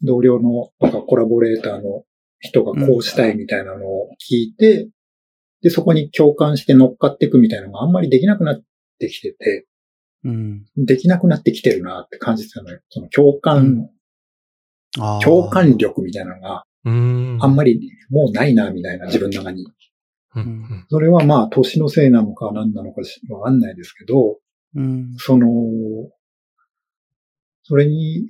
[0.03, 2.03] 同僚のとかコラボレーターの
[2.39, 4.89] 人がこうしたいみたいなのを聞いて、うん、
[5.61, 8.61] で、そこに共感して乗っかっていくみたいなのがあんまりできなくなっ
[8.97, 9.67] てきてて、
[10.23, 12.79] うん、できなくなってきてるなって感じてたのよ。
[12.89, 13.89] その共感、
[14.97, 17.79] うん、共感力みたいなのが、あんまり
[18.09, 19.65] もうないな、みたいな自分の中に。
[20.89, 24.37] それはまあ、年のせいなのか何なのかわかんないですけど、
[24.75, 25.47] うん、その、
[27.63, 28.29] それに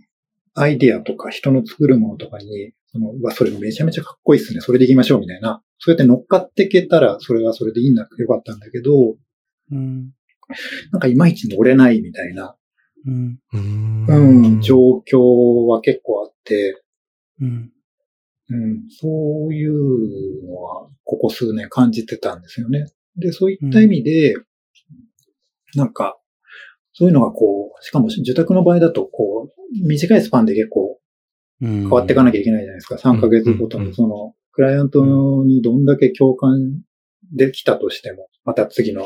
[0.53, 4.61] アイディアとか人の作るものとかに、その、うわ、それめちゃめちゃかっこいいっすね。
[4.61, 5.61] それでいきましょうみたいな。
[5.78, 9.15] そうやって乗っかっていけたら、それはそれでいいんだ、よかったんだけど、
[9.72, 10.11] うん、
[10.91, 12.55] なんかいまいち乗れないみたいな、
[13.05, 13.39] うん、
[14.07, 16.81] うん、状況は結構あって、
[17.41, 17.71] うん、
[18.49, 22.85] うん、そういうのは、ここ数年感じてたんですよね。
[23.17, 24.43] で、そういった意味で、うん、
[25.75, 26.17] なんか、
[26.93, 30.99] そういうのがこう、しかも受託の場合だと、こう、短いスパンで結構
[31.59, 32.95] 変わっていかなきゃいけないじゃないですか。
[32.95, 35.05] 3ヶ月ごとの、その、クライアント
[35.45, 36.81] にどんだけ共感
[37.31, 39.05] できたとしても、また次の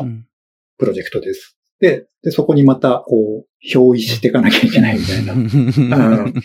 [0.81, 1.59] プロジェクトです。
[1.79, 5.33] で、でそこにまた、こう、表意していかなきゃいけないみたいな。
[5.37, 6.41] うん、で、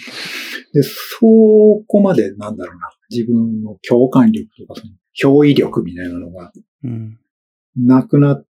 [0.83, 6.53] そこまで、なんだろうな、自分の共感力とか、その、表意力みたいなのが、
[7.77, 8.47] なくなっ、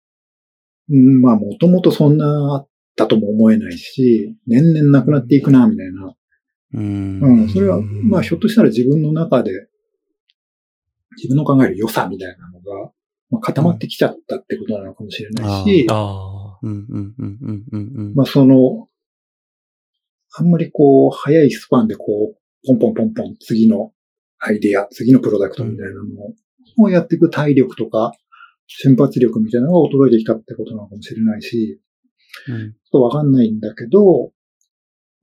[0.89, 2.67] まあ、もともとそんな
[2.97, 6.17] だとも思えないし、年々なくなっていくな、みたいな。
[6.75, 7.21] うん。
[7.21, 7.49] うん。
[7.49, 9.69] それは、まあ、ひょっとしたら自分の中で、
[11.17, 12.91] 自分の考える良さみたいなのが、
[13.31, 16.59] まあ、固まってきちゃったってことなのかもしれないし、ああ。
[16.63, 17.39] うんうんうん
[17.73, 18.15] うんうん。
[18.15, 18.89] まあ、その、
[20.39, 22.05] あんまりこう、早いスパンでこ
[22.35, 23.93] う、ポンポンポンポン、次の
[24.39, 26.03] アイデア、次のプロダクトみたいなの
[26.79, 28.13] をやっていく体力とか、
[28.67, 31.81] 瞬発力みたいなのが衰えてきたってことなのかもしれないし、
[32.49, 34.33] うん、ちょっとわかんないんだけど、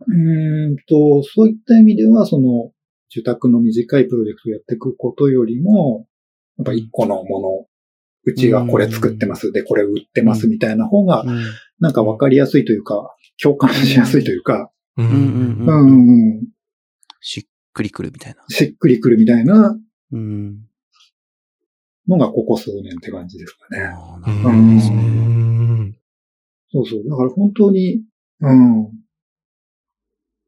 [0.08, 2.72] うんと、そういった意味では、その、
[3.12, 6.08] 受託の短いプロジェクトをやっていくことよりも、
[6.58, 7.68] やっぱ一個のもの、
[8.26, 11.26] うちがこれ作ってます、で、これ売ってますみたいな方が、
[11.80, 16.48] なんかわかりやすいというか、共感しやすいというか、うんうんうん、
[17.20, 17.44] しっ
[17.74, 18.44] くりくるみたいな。
[18.50, 19.78] しっくりくるみたいな、
[20.12, 20.60] うん、
[22.08, 23.84] のがここ数年って感じですかね。
[23.84, 25.94] あなるほどですね。
[26.72, 27.10] そうそう。
[27.10, 28.04] だから本当に、
[28.40, 29.03] うん。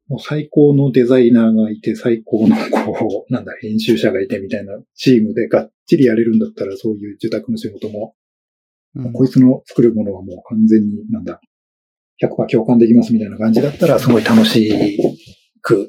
[0.08, 8.14] もう最高のデザイナーがいて、最高のこう、なんだ、編集者がいてみたいなチームでがっちりやれるんだったら、そういう受託の仕事も、
[8.94, 11.40] うん、こいつの作るものはもう完全に、なんだ、
[12.22, 14.98] 100%共感できますみたいな感じだったら、すごい楽し
[15.60, 15.88] く、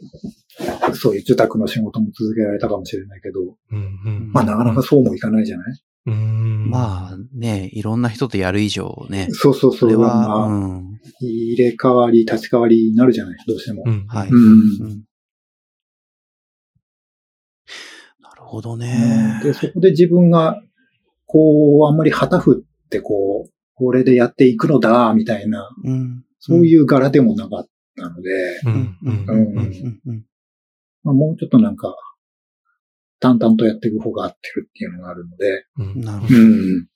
[0.94, 3.42] そういう受託の仕事も続けられたかもしれないけど、
[3.72, 5.78] うんうん、まあなかなかそうもいかないじゃない？
[6.10, 9.28] まあね、いろんな人とやる以上ね。
[9.30, 9.78] そうそうそう。
[9.78, 10.87] それは、まあ、うん、
[11.20, 13.84] 入れ替わり、立ち替わりになるじゃない、どうしても。
[13.86, 15.04] うん、はい、うん、
[18.20, 19.40] なるほどね。
[19.44, 20.62] で、そこで自分が、
[21.26, 28.62] こう、あんまり旗振って、こう、これでやっていくのだ、みたいな、うん、そういう柄でもなかったので、
[31.04, 31.96] もうちょっとなんか、
[33.20, 35.66] 淡々とやっていく方が合ってるっていうのがあるので。
[35.78, 36.40] うん、なるほど。
[36.40, 36.88] うん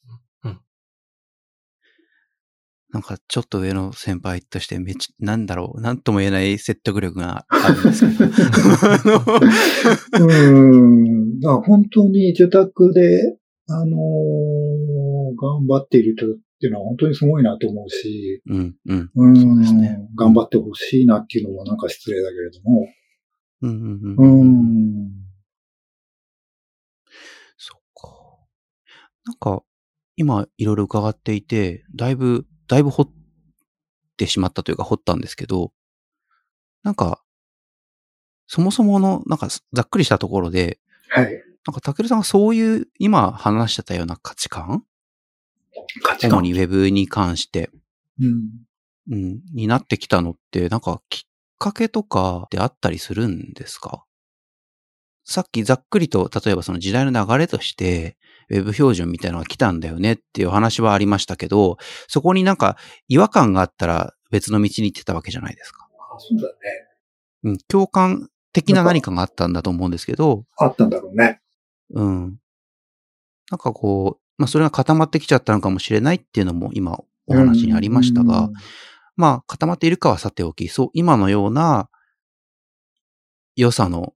[2.91, 8.25] なんかちょっと上の先輩としてめっちゃ、なんだろう、なんとも言えない説得力があるんですけど。
[10.19, 10.25] う
[10.77, 11.39] ん。
[11.39, 13.37] だから本当に受託で、
[13.67, 13.99] あのー、
[15.41, 19.09] 頑張っている人っていうのは本当にすごいなと思うし、うん、うん。
[19.15, 19.97] うん、そうですね。
[20.17, 22.87] 頑張ってほしいなっていうのもなんか失礼だけれども。
[23.61, 24.41] うん、うん、うん。
[24.41, 25.11] うん。
[27.57, 28.09] そっか。
[29.25, 29.63] なんか、
[30.17, 33.09] 今いろいろ伺っていて、だいぶ、だいぶ掘っ
[34.15, 35.73] てしまったというか掘ったんですけど、
[36.83, 37.21] なんか、
[38.47, 41.43] そもそもの、なんかざっくりしたところで、はい。
[41.67, 44.85] なんか、たけるさんがそういう、今話してたような価値観？
[46.01, 46.39] 価値観。
[46.39, 47.69] 主にウェブに関して、
[48.21, 48.49] うん。
[49.11, 54.05] うん、になってきたのって、なんか、きっかけとかであったりするんですか？
[55.31, 58.17] さっきざっくりと、例えばその時代の流れとして、
[58.49, 61.77] ウェブ標準みたいなのが来たんだよねっていう話はありましたけど、
[62.07, 62.77] そこになんか
[63.07, 65.87] 違和感があったら別の道に行ってたわけじゃないですか。
[65.97, 66.53] あそうだね。
[67.43, 70.43] うん、共感的な何かがあったんだと思うんですけど。
[70.57, 71.41] あったんだろうね。
[71.93, 72.37] うん。
[73.49, 78.49] なんかこう、まあそれが固まってきちゃったのかもしれないっていうのも今お話にありましたが、
[79.15, 81.89] まあ固まっているかはさておき、そう、今のような
[83.55, 84.13] 良さの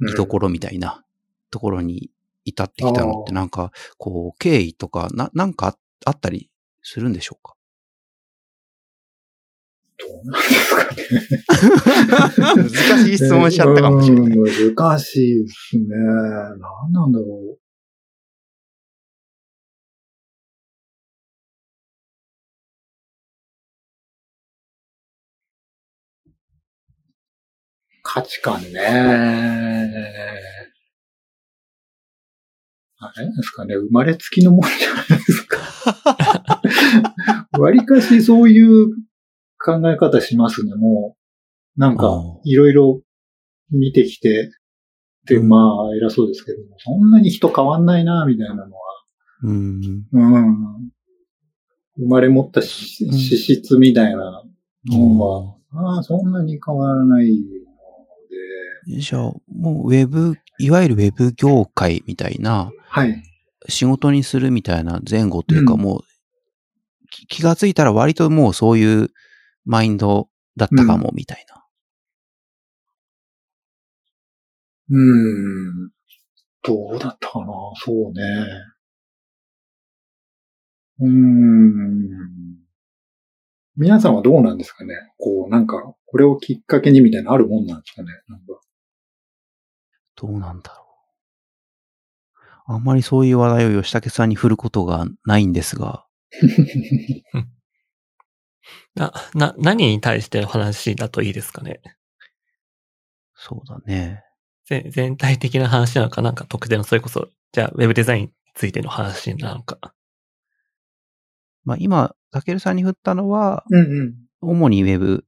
[0.00, 1.04] 見どころみたいな
[1.50, 2.10] ところに
[2.44, 6.50] 至ってきたのってなんか、こう、経緯とか、な、なんかあったり
[6.82, 7.54] するんでしょうか？
[9.98, 12.66] どうなんですかね。
[12.96, 14.36] 難しい質問しちゃったかもしれない。
[14.74, 15.84] 難しいですね。
[16.58, 17.58] 何なんだろう。
[28.12, 28.80] 価値観ね。
[32.98, 35.58] あれですかね、生まれつきのもんじゃないですか。
[37.56, 38.88] わりかしそういう
[39.64, 41.80] 考え方しますね、もう。
[41.80, 43.00] なんか、いろいろ
[43.70, 44.50] 見てきて、
[45.26, 48.70] で、まあ、偉そうですけども、そんなに人変わんないな、みたいなのは。
[49.44, 49.80] うん。
[50.12, 50.90] うん。
[51.96, 53.06] 生まれ持った資
[53.38, 54.42] 質みたいな
[54.86, 57.59] のは、ああ、そんなに変わらない
[58.86, 63.22] じゃあ、もうウェブ、いわゆるウェブ業界みたいな、はい。
[63.68, 66.00] 仕事にするみたいな前後というか、もう、
[67.28, 69.10] 気がついたら割ともうそういう
[69.64, 71.64] マインドだったかも、みたいな。
[74.90, 75.86] うん。
[75.86, 75.90] ん。
[76.62, 78.22] どうだったかなそうね。
[81.00, 82.60] うん。
[83.76, 88.60] 皆さんはどうなんですかねこう、なんか、これをきっかけにみたいなあるもんなんですかねなんか。
[90.20, 90.84] どうなんだろ
[92.68, 92.74] う。
[92.74, 96.04] あんまりそういう話題を吉武さんに振ることがないんですが。
[98.94, 101.80] な、な、何に対しての話だといいですかね？
[103.34, 104.22] そうだね。
[104.66, 109.94] 全体的な話なのか、なんか特定のそれこそ、じゃあウェブデザインについての話なのか？
[111.64, 115.24] まあ今、たけるさんに振ったのは、うんうん、主にウェブ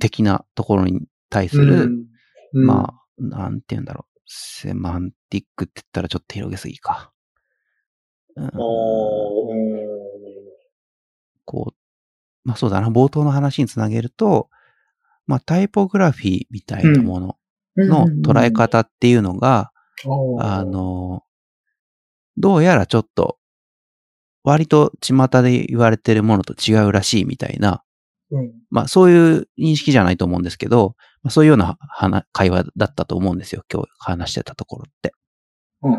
[0.00, 2.06] 的なところに対する、うん
[2.54, 4.20] うん、まあ、なんて言うんだろう。
[4.26, 7.12] セマンティックって言ったらちょっと広げすぎか。
[8.36, 8.50] うん、
[11.44, 11.74] こう、
[12.44, 14.48] まあそうだな、冒頭の話につなげると、
[15.26, 17.38] まあタイポグラフィーみたいなもの
[17.76, 19.72] の捉え方っていうのが、
[20.40, 21.22] あの、
[22.36, 23.38] どうやらちょっと、
[24.42, 27.82] 割と巷で言われてるものと違うらしいみたいな、
[28.30, 31.78] うん、まあそういう認識じゃないと思うんですけど、まあ、そういうような
[32.32, 33.64] 会話だったと思うんですよ。
[33.72, 35.12] 今日話してたところって。
[35.82, 35.96] うん、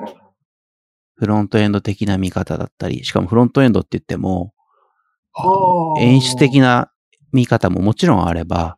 [1.16, 4.54] フロントエンド的な見方だったり、しかもフロントエンドって言っても、
[6.00, 6.92] 演出的な
[7.34, 8.78] 見方ももちろんあれば、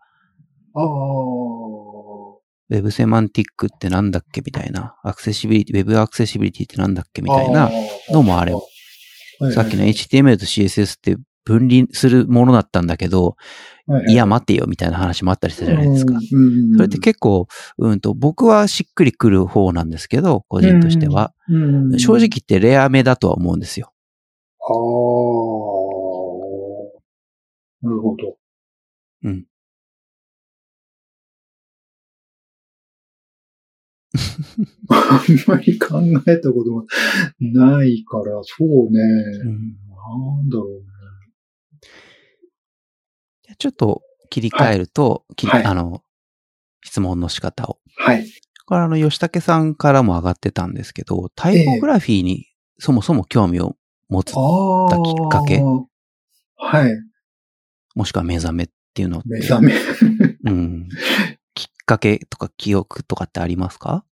[2.69, 7.69] ウェブセマンティックってなんだっけみたいな、アクセシビリティ、ウェブアクセシビリティってなんだっけみたいな
[8.11, 11.17] のもあれば、さっきの HTML と CSS って
[11.47, 13.37] 分離するものだったんだけど、
[14.09, 16.19] いや、待てよ、みたいな話もあったりしたじゃないですか。
[16.75, 21.33] それって結構、うんと、僕はしっくりくる方なんですけど、個人としては。
[21.97, 23.93] 正直言ってレアめだとは思うんですよ。
[24.59, 24.75] ああ。
[27.87, 28.37] なるほど。
[29.23, 29.45] うん。
[34.89, 36.83] あんまり考えたことが
[37.39, 38.99] ないから、そうね。
[39.43, 40.96] うん、なんだろうね。
[43.57, 46.03] ちょっと切り替えると、はい、あの、
[46.83, 47.79] 質問の仕方を。
[47.95, 48.25] はい。
[48.65, 52.47] これあの、吉武さんからも上がってたんですけど、タイポグラフィーに
[52.79, 53.77] そもそも興味を
[54.09, 55.85] 持つたきっかけ、えー、
[56.57, 56.91] はい。
[57.95, 59.73] もしくは目覚めっていうの目覚め
[60.43, 60.87] うん。
[61.55, 64.03] きっかけとか記憶とかってありますか？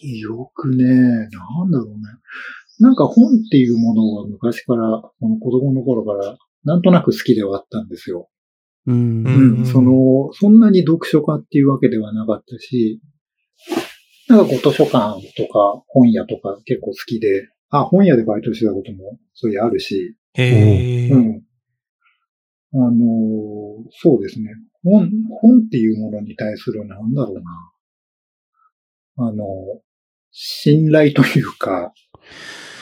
[0.00, 1.24] 記憶ね、な
[1.64, 1.94] んだろうね。
[2.80, 8.28] なんか本っていうものは昔から、この子供の頃から、なんとなく好きではあったんですよ。
[8.88, 9.24] うん。
[9.26, 9.66] うん。
[9.66, 13.00] その、そんなに読書家っていうわけではなかったし、
[14.28, 20.16] なんかこう図書館とか本屋とか結構好きで、あ、本屋でバイトしてたこともそういうあるし。
[20.34, 21.42] へうん。
[22.74, 22.90] あの
[24.02, 24.50] そうですね。
[24.84, 25.10] 本、
[25.40, 27.34] 本っていうものに対するなんだろう
[29.16, 29.26] な。
[29.28, 29.44] あの、
[30.30, 31.92] 信頼というか、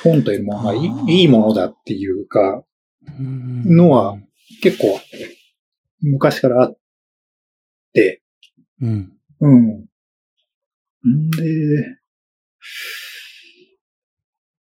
[0.03, 2.65] 本というものがいいものだっていうか、
[3.19, 4.19] のは
[4.63, 5.01] 結構
[6.07, 6.79] 昔からあっ
[7.93, 8.23] て、
[8.81, 9.13] うん。
[9.41, 9.87] うん。
[11.09, 11.99] んで、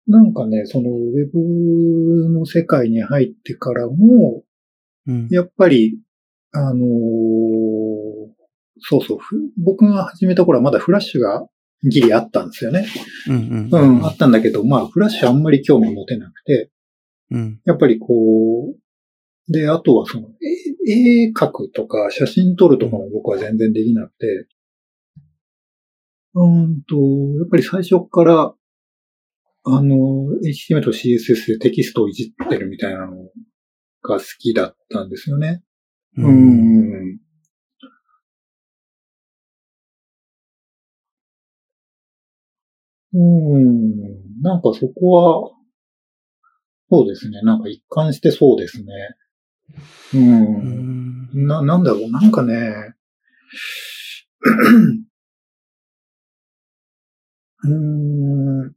[0.07, 4.43] なんかね、そのウェブの世界に入ってからも、
[5.07, 5.99] うん、やっぱり、
[6.53, 6.88] あのー、
[8.80, 9.18] そうそう、
[9.57, 11.47] 僕が始めた頃はまだフラッシュが
[11.84, 12.86] ギリあったんですよね。
[13.28, 16.70] うん、うん、うん、あったんだけど、まあ、フラッシュあんまり興味持てなくて、
[17.30, 18.14] うん、やっぱりこ
[18.74, 18.82] う、
[19.53, 20.28] で、あとはその、
[20.86, 24.48] 絵描くとか写真撮るとかも僕は全然できなくて、
[26.34, 28.55] うんと、やっぱり最初から、
[29.64, 29.96] あの、
[30.44, 33.16] HTML と CSS でテキストをいじってるみたいなの
[34.03, 35.62] が好きだったんですよね。
[36.16, 37.18] うん。
[43.14, 44.42] うんうん。
[44.42, 45.50] なんかそこは、
[46.90, 47.40] そうですね。
[47.42, 48.92] なんか一貫してそうですね。
[50.14, 50.57] うん。
[50.57, 50.73] うん
[51.47, 52.11] な、なんだろう。
[52.11, 52.95] なんかね、
[57.64, 58.75] うん。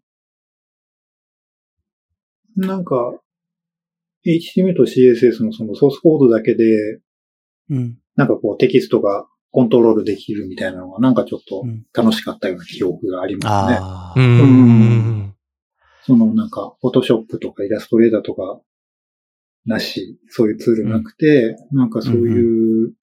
[2.56, 3.20] なんか、
[4.26, 7.02] HTML と CSS のそのソースコードだけで、
[7.70, 7.98] うん。
[8.16, 14.24] なんかこうテキストがコントロールできるみたいなのがなんかちょっと楽しかったような記憶がありますね。
[14.24, 15.36] うん。
[16.04, 18.62] そのなんか、フォトショップとかイラストレーターとか
[19.66, 22.93] なし、そういうツールなくて、うん、なんかそういう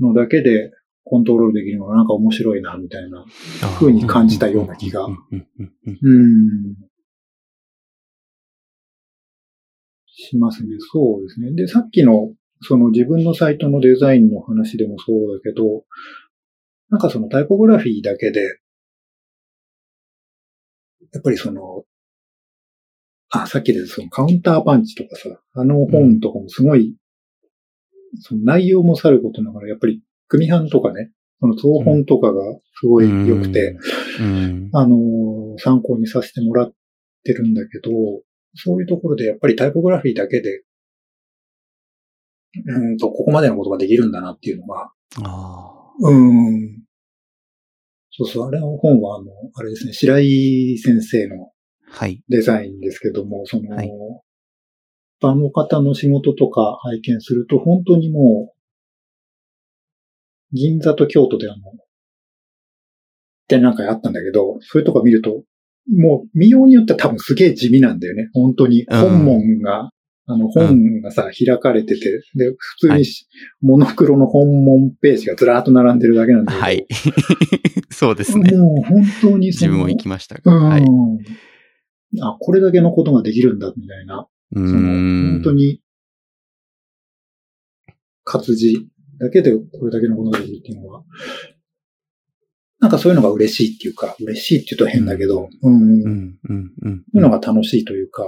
[0.00, 0.72] のだけで
[1.04, 3.24] コントロールできるのがなんか面白いな、みたいな
[3.78, 5.06] 風に感じたような気が。
[5.06, 6.76] うん。
[10.06, 10.76] しますね。
[10.92, 11.52] そうですね。
[11.52, 15.84] で、さっきのその自分のサイトのデザインの話でもそうだけど、
[16.90, 18.40] なんかそのタイポグラフィーだけで、
[21.12, 21.84] やっぱりその、
[23.32, 31.10] あ、さっきでそのカウンターパンチとかさ、あの本とかもすごい、うん、その内容もさることながら、やっぱり組版とかね、
[31.40, 32.42] その造本とかが
[32.80, 33.76] すごい良くて、
[34.20, 34.96] うん、あの、
[35.58, 36.72] 参考にさせてもらっ
[37.24, 37.90] てるんだけど、
[38.54, 40.62] そういうところでやっぱりタイポグラフィーだけで
[42.54, 46.82] うんと、ここまでのことができるんだなっていうのが、あうん。
[48.10, 51.51] そうそう、あれの本は、あの、あれですね、白井先生の
[52.28, 58.56] デザインですけども、はい、その、はい、一般の方の仕事とか拝見すると、本当にもう、
[60.54, 61.62] 銀座と京都であの、
[63.48, 65.42] 展覧会あったんだけど、そういうとこ見ると、
[65.96, 68.28] もう見ようによっては多分すげえ地味なんだよね。
[68.34, 68.86] 本当に。
[68.88, 69.90] 本門が
[70.26, 73.04] あの、本がさ、開かれてて、で、普通に、
[73.60, 76.64] モノクロの本門ページがずらーっと並んでるだけなんだけど。
[76.64, 76.86] はい。
[77.90, 78.56] そうですね。
[78.56, 80.52] もう本当に自分も行きましたが。
[80.52, 80.84] はい。
[82.20, 84.28] あ、これだけのことができるんだ、みたいな。
[84.54, 85.80] その、本当に、
[88.24, 91.04] 活字だけでこれだけのことができるっていうのは、
[92.80, 96.02] なんかそういうのが嬉しいっていうか、嬉しいって言うと変だけど、うん。
[96.02, 96.38] うん。
[96.48, 96.72] うん。
[96.82, 97.04] うん。
[97.12, 98.24] そういうのが楽しいというか、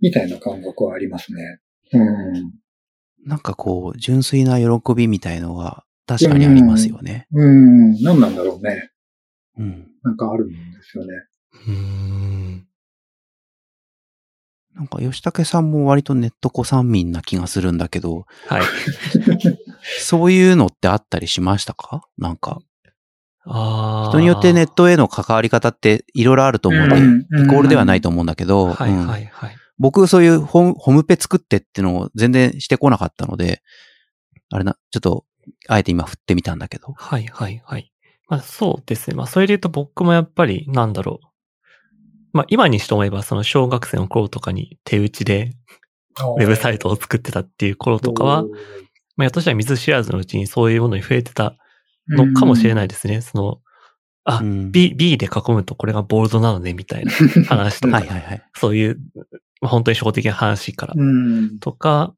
[0.00, 1.58] みたいな感覚はありますね。
[1.92, 2.52] うん。
[3.26, 7.26] なんかこう、純粋な喜びみたいのは確かにありますよね。
[7.32, 8.90] うん、うん何なんだろうね。
[9.58, 9.88] うん。
[10.02, 11.12] なんかあるんですよね。
[11.68, 12.31] うん。
[14.74, 18.26] なんか吉武さんも割とネット子さん民な気がするんだけど。
[18.46, 18.62] はい。
[20.00, 22.02] そういうのってあったりしましたか？
[22.16, 22.60] なんか。
[23.44, 28.72] あ人によってネットへの関わり方っていろいろあると思うんで、イコールではないと思うんだけど。
[28.72, 29.56] はいはいはい。
[29.78, 33.62] 僕そういうホホームペ作ってってのを全然してこなかったので、
[34.50, 35.24] あれな、ちょっと、
[35.66, 36.94] あえて今振ってみたんだけど。
[36.96, 37.92] はいはいはい。
[38.28, 39.16] まあそうですね。
[39.16, 41.26] まあそれで言うと僕もやっぱり、なんだろう。
[42.32, 45.52] まあ今にして思えばその小学生の頃とかに手打ちで
[46.36, 48.42] ウェブサイトを作ってたっていう頃とかは、
[49.16, 51.56] まあやっとしたら水知らずのうちにそういうものに増えてた
[52.08, 53.20] のかもしれないですね。
[53.20, 53.60] その、
[54.24, 57.12] あ、うん、B、B で囲むとこれがボールドなのね、みたいな
[57.48, 57.96] 話とか。
[57.96, 58.42] はいはいはい。
[58.54, 59.00] そういう
[59.60, 60.94] 本当に初歩的な話から。
[61.60, 62.14] とか、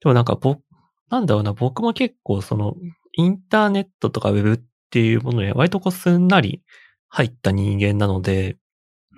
[0.00, 0.62] でもなんか僕、
[1.10, 2.76] なんだろうな、僕も結構その、
[3.12, 4.60] インターネットとかウェブっ
[4.90, 6.62] ていうものに割とこうすんなり
[7.08, 8.56] 入った人間なので、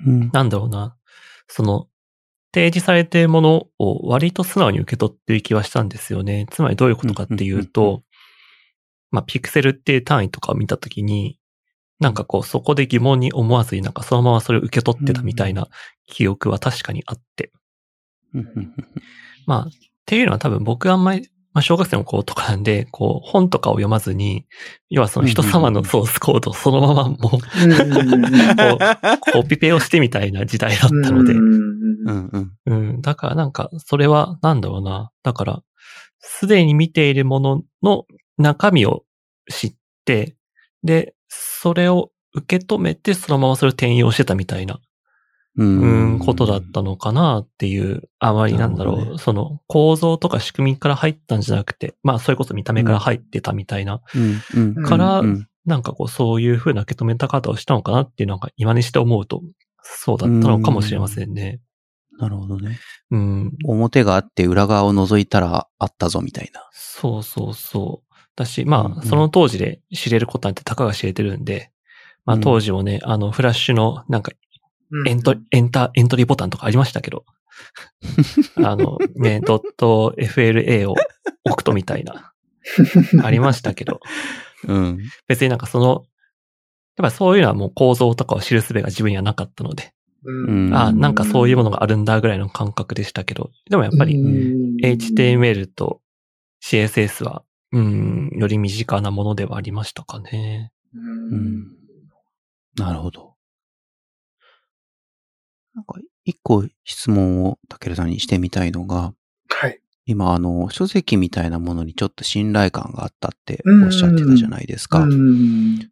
[0.06, 0.96] うん、なんだろうな、
[1.48, 1.88] その、
[2.54, 6.46] 提示されているものを割と素直に受け取ってる気はしたんですよね。
[6.50, 8.02] つまりどういうことかっていうと、
[9.10, 11.38] まあ、ピクセルっていう単位とかを見たときに、
[12.00, 15.68] なんかこう、そこで疑問に思わずになんかそのままそれを受け取ってたみたいな
[16.06, 17.52] 記憶は確かにあって。
[19.46, 19.70] まあ、っ
[20.06, 24.46] ていうのは多分僕あんまりまあ、小学生の子とかなんで、こう、本とかを読まずに、
[24.90, 27.38] 要はその人様のソースコードをそのままもう、こ
[29.38, 31.32] う、コピペをしてみたいな時代だったので、
[32.66, 35.10] うん、だからなんか、それは、なんだろうな。
[35.22, 35.62] だから、
[36.20, 38.04] すでに見ているものの
[38.36, 39.04] 中身を
[39.50, 40.36] 知って、
[40.84, 44.80] で、それを受け止めて、そのままそれを転用してたみたいな
[45.58, 54.00] うん、ことだったのかなっていう、あまりなんだろう、ね、その構造とか仕組みから入ったんじゃなくて、まあそれこそ見た目から入ってたみたいな、
[54.54, 55.22] うん、から、
[55.66, 59.42] なんかこうそういう風な受け止めた方をしたのかなっていうのが今にして思うと、
[59.82, 61.60] そうだったのかもしれませんね。
[62.18, 62.78] なるほどね。
[63.10, 63.52] うん。
[63.64, 66.68] 表があって裏側を覗いたらあったぞみたいな。
[66.72, 68.14] そうそうそう。
[68.36, 71.70] だし、まあ、その当時で知れることなんてたかが知れてるんで、
[72.24, 74.32] まあ当時もね、あの、フラッシュのなんか
[75.06, 77.24] エント、エンタ、エントリーボタンとかありましたけど。
[78.64, 80.94] あの、ね、ドット FLA を
[81.44, 82.32] 置くとみたいな、
[83.22, 84.00] ありましたけど。
[84.66, 84.98] うん。
[85.26, 86.04] 別になんかその、
[86.96, 89.92] やっぱそういうのはもう構造とかを知るすべが自分にはなかったので。
[90.24, 93.50] うん、あなんかそういうものがあるんだぐらいの感覚でしたけど。
[93.70, 94.16] でもやっぱり
[94.82, 96.00] HTML と
[96.64, 100.72] CSS は、うん、より身近なものではありましたかね。
[100.94, 101.68] うん。
[102.76, 103.27] なるほど。
[105.78, 105.94] なんか、
[106.24, 109.14] 一個質問を竹さんにしてみたいのが、
[109.48, 109.80] はい。
[110.06, 115.06] 今、あの、書籍みたいなものにちょっと信頼感があったっておっしゃってたじゃないですか。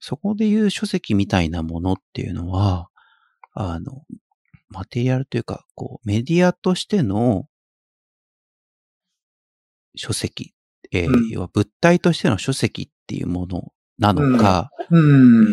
[0.01, 2.89] そこでいう書籍みたいなものっていうのは、
[3.53, 4.03] あの、
[4.69, 7.47] マテリアルというか、こう、メディアとしての
[9.95, 10.53] 書籍、
[10.91, 14.71] えー、うん、要は物体としての書籍っていうものなのか、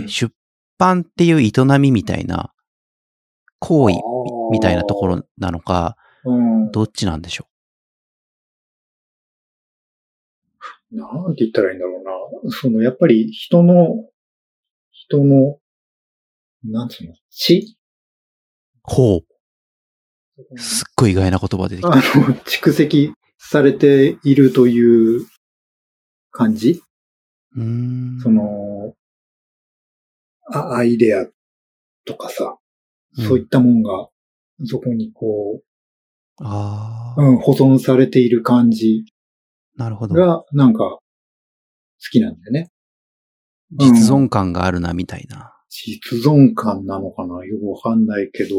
[0.08, 0.34] 出
[0.80, 2.52] 版っていう営みみたいな
[3.65, 3.95] 行為
[4.52, 5.95] みたいなところなのか、
[6.73, 7.48] どっちなんでしょ
[10.91, 10.98] う？
[10.98, 12.03] なんて言ったらいいんだろう
[12.49, 12.52] な。
[12.52, 14.10] その、やっぱり人の、
[14.91, 15.60] 人の、
[16.65, 17.77] なんつうの、知
[18.84, 20.60] ほう。
[20.60, 21.94] すっごい意外な言葉出てきた。
[21.94, 22.02] あの、
[22.44, 25.26] 蓄積されているという
[26.31, 26.81] 感じ？
[27.56, 28.19] うん。
[28.22, 28.94] その、
[30.52, 31.26] あ、アイデア
[32.06, 32.57] とかさ、
[33.15, 34.10] そういったもんが、
[34.65, 35.64] そこにこう、
[36.41, 39.06] あうん、保存されている感じ
[39.76, 40.15] なるほど。
[40.15, 41.02] が、なんか、好
[42.11, 42.72] きなんだよね。
[43.72, 45.44] 実存感があるな、みたいな、うん。
[45.69, 47.45] 実存感なのかな？
[47.45, 48.56] よくわかんないけど。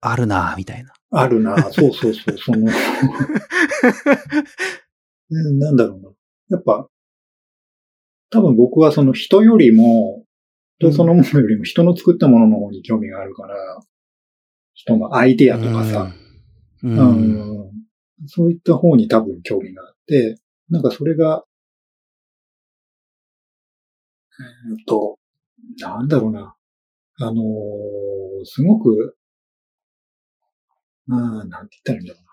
[0.00, 0.92] あるな、みたいな。
[1.10, 2.66] あるな、そうそうそう、その
[5.30, 6.10] なんだろうな。
[6.50, 6.88] やっぱ、
[8.30, 10.23] 多分僕はその人よりも、
[10.78, 13.54] 人そのものよりも人の作ったものの方に興味があるから、
[14.74, 16.12] 人のアイデアとかさ、
[16.82, 17.70] うん、うん、
[18.26, 21.44] そういった方に多分興味があって、なんかそれが、
[24.38, 25.18] えっと、
[25.78, 26.54] なんだろうな。
[27.16, 27.34] あのー、
[28.44, 29.16] すごく、
[31.06, 32.30] まあ、なんて言ったらいいんだろうな。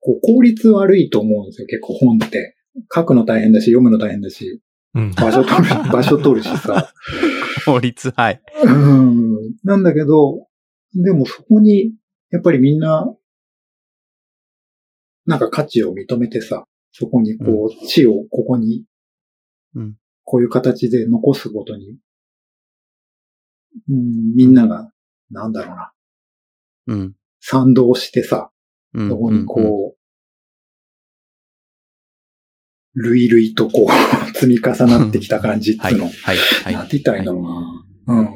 [0.00, 2.56] こう、効率悪いと思うんですよ、結構本って。
[2.94, 4.62] 書くの大変だし、読むの大変だし。
[4.94, 6.90] 場所取る、 場所取るしさ。
[7.66, 8.40] 法律、はい。
[8.64, 9.54] うん。
[9.64, 10.46] なんだけど、
[10.94, 11.92] でもそこに、
[12.30, 13.12] やっぱりみんな、
[15.26, 18.84] なんか価値を認めてさ、そこにこう、地をここに、
[19.74, 21.98] うん、こういう形で残すことに、
[23.88, 24.90] うん、みんなが、
[25.30, 25.92] なんだろうな。
[26.86, 27.16] うん。
[27.40, 28.50] 賛同してさ、
[28.94, 29.95] そこにこ
[32.96, 33.88] 類々とこう、
[34.34, 36.04] 積み重なってきた感じっていうの。
[36.06, 36.14] はい。
[36.64, 36.74] はい。
[36.74, 37.48] なんて言ったらいいんだろうな。
[38.18, 38.28] うん。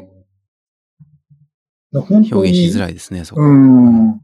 [2.02, 3.42] 本当表現しづらいですね、そこ。
[3.42, 4.20] うん。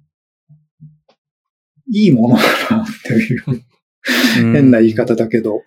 [1.93, 2.43] いいものだ
[2.77, 3.45] なっていう。
[4.35, 5.63] 変な言い方だけど。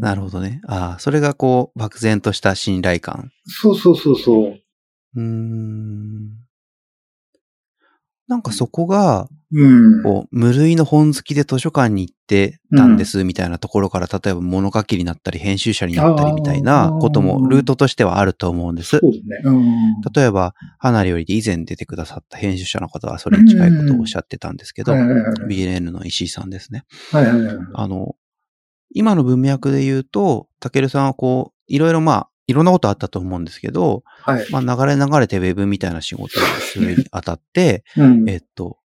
[0.00, 0.60] なるほどね。
[0.66, 3.30] ああ、それがこう、漠然とした信頼感。
[3.46, 4.60] そうそうそうそう。
[5.16, 6.45] うん。
[8.28, 18.98] なんかそこが、うん、こう無類の本好きで図書館に行ってたんです、みたいなところから、例えば物書きになったり、編集者になったりみたいなこともルートとしてはあると思うんです。
[18.98, 19.40] そうですね。
[19.44, 26.84] うん、例えば、離れよりで以前出てくださった編集者の方はそれに近いことをおっしゃってたんですけど、BNN の石井さんですね。
[27.12, 28.16] はいはいはい、あの、
[28.92, 34.46] 今の文脈で言うと、たけるさんはこう、いろいろまあ、いろんなことあったと思うんですけど、はい。
[34.50, 38.78] まあ流れ流れてウェブみたいな仕事をするにあたって、うん、えっと、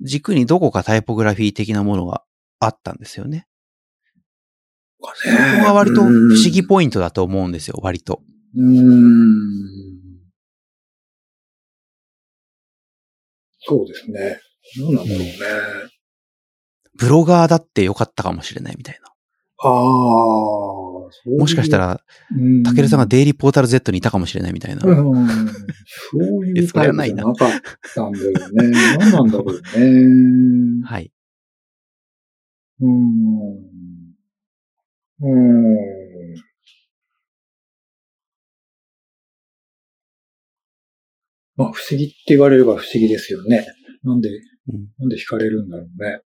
[0.00, 2.22] 軸にどこかタイポグラフィー的なものが
[2.60, 3.46] あったんですよね。
[5.00, 8.20] ここが割と不思議ポイントだと思うんですよ、割と。
[8.56, 10.08] うん。
[13.60, 14.40] そうですね。
[14.78, 15.34] 何なんだろうね。
[16.98, 19.08] ブロガーだってよかったかもしれないみたいな。
[19.58, 20.77] ああ。
[21.38, 22.00] もしかしたら、
[22.64, 24.82] たけるさんがデイリーポータル Z にいたかもしれないみたいな。
[24.84, 25.28] うん。
[25.28, 27.50] そういうタイプじゃなかっ
[27.94, 28.38] たんだよね。
[28.98, 29.52] 何なんだろう
[30.80, 30.84] ね。
[30.84, 31.12] はい。
[32.80, 33.68] うん。
[35.20, 36.34] うん。
[41.56, 43.66] まあ、不思議って言われれば不思議ですよね。
[44.04, 46.20] なんで、うん、なんで惹かれるんだろうね。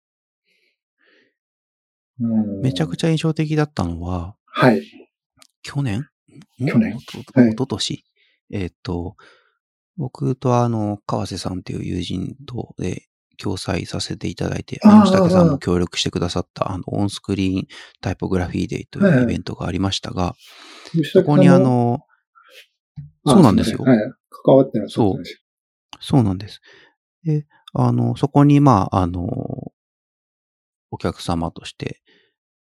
[2.62, 4.82] めちゃくちゃ印象的だったのは、はい。
[5.62, 6.06] 去年？
[6.58, 6.96] 去年
[7.52, 8.04] おととし、
[8.50, 9.16] えっ、と、
[9.96, 17.66] 僕とあの、川瀬さんっていう友人とで共催させていただいて、吉武さんも協力してくださったあの、オンスクリーン
[18.00, 20.34] タイポグラフィーデイというイベントがありましたが、
[21.12, 22.00] そこにあの、
[23.26, 23.78] そうなんですよ。
[23.82, 23.98] はい。
[24.44, 25.38] 関わってらっしゃったんですよ。
[26.00, 26.60] そうなんです。
[27.24, 29.72] で、あの、そこに、まあ、あの、
[30.90, 32.00] お客様として、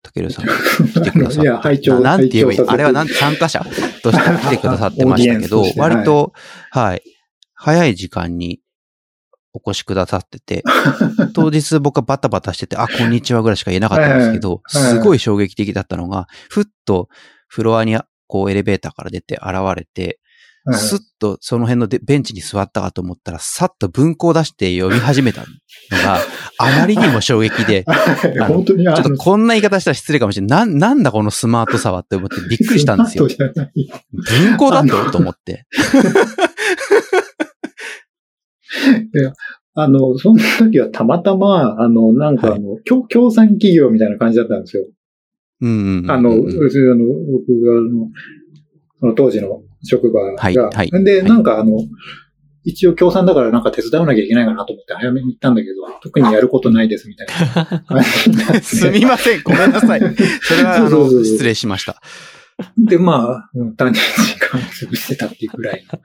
[0.02, 0.52] たけるさんが
[0.94, 1.40] 来てくださって。
[1.42, 2.60] いや、拝聴なんて言えばいい？
[2.66, 3.64] あれはなん参加者
[4.02, 6.32] として来てくださってましたけど、 割と、
[6.70, 7.02] はい、
[7.54, 8.60] 早い時間に
[9.52, 10.62] お越しくださってて、
[11.34, 17.08] 当日僕はバタバタしてて、あ、こんにちはぐらいしか言えなかったんですけど、すごい衝撃的だったのが、ふっと
[17.48, 20.19] フロアにこうエレベーターから出て現れて、
[20.72, 25.46] スッとその辺のベンチに座ったかと思ったら、さっと文庫を出して読み始めたの
[26.02, 26.18] が、
[26.58, 27.84] あまりにも衝撃で、
[28.46, 30.66] 本当にちょっとこんな言い方したら失礼かもしれない。
[30.66, 33.28] な、なんだこのスマートさはって思ってびっくりしたんですよ。
[33.28, 35.66] 文庫だとと思って。
[39.14, 39.32] いや、
[39.74, 44.86] あの、その時はたまたま、あの、なんかあの、はい、協賛企業みたいな感じだったんですよ。
[45.60, 48.08] うん、うん、あの、僕が、あの、
[49.00, 50.36] その当時の職場が。
[50.36, 50.56] はい。
[50.56, 51.04] はい。
[51.04, 51.72] で、なんかあの、
[52.64, 57.26] 一応協賛だからなんか手伝わなきゃいけないかなと思って早めに行ったんだけど、特にやることないですみたい
[57.88, 58.02] な。
[58.60, 60.00] すみません、ごめんなさい。
[60.42, 62.00] それは、あの、失礼しました。
[62.76, 65.98] で、まあ、単に時間を潰してたっていうくらいの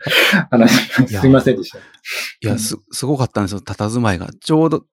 [0.49, 1.07] 話。
[1.07, 1.79] すみませんでした。
[1.79, 1.81] い
[2.41, 4.29] や、す、すごかったんですよ、佇まいが。
[4.39, 4.85] ちょうど、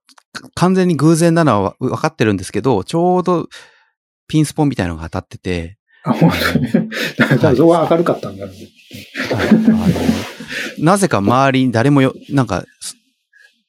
[0.55, 3.49] 完全に偶然なのは分かってるんですけど、ちょうど
[4.27, 6.89] ピンスポンみたいなのが当たってて、あ、本当に。
[7.17, 8.69] だからそこは明るかったんだろうね。
[10.79, 12.65] なぜか周りに誰もよ、なんか、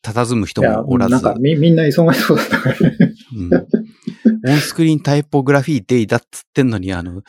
[0.04, 1.12] 佇む人もおらず。
[1.12, 2.98] なんかみ、みんな忙しそうだったからね。
[3.38, 4.52] うん。
[4.52, 7.22] オンスクリーンタイポグラフィーデイだっつってんのに、あの、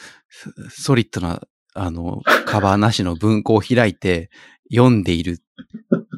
[0.71, 1.41] ソリッドな、
[1.75, 4.31] あの、カバーなしの文庫を開いて
[4.73, 5.39] 読んでいる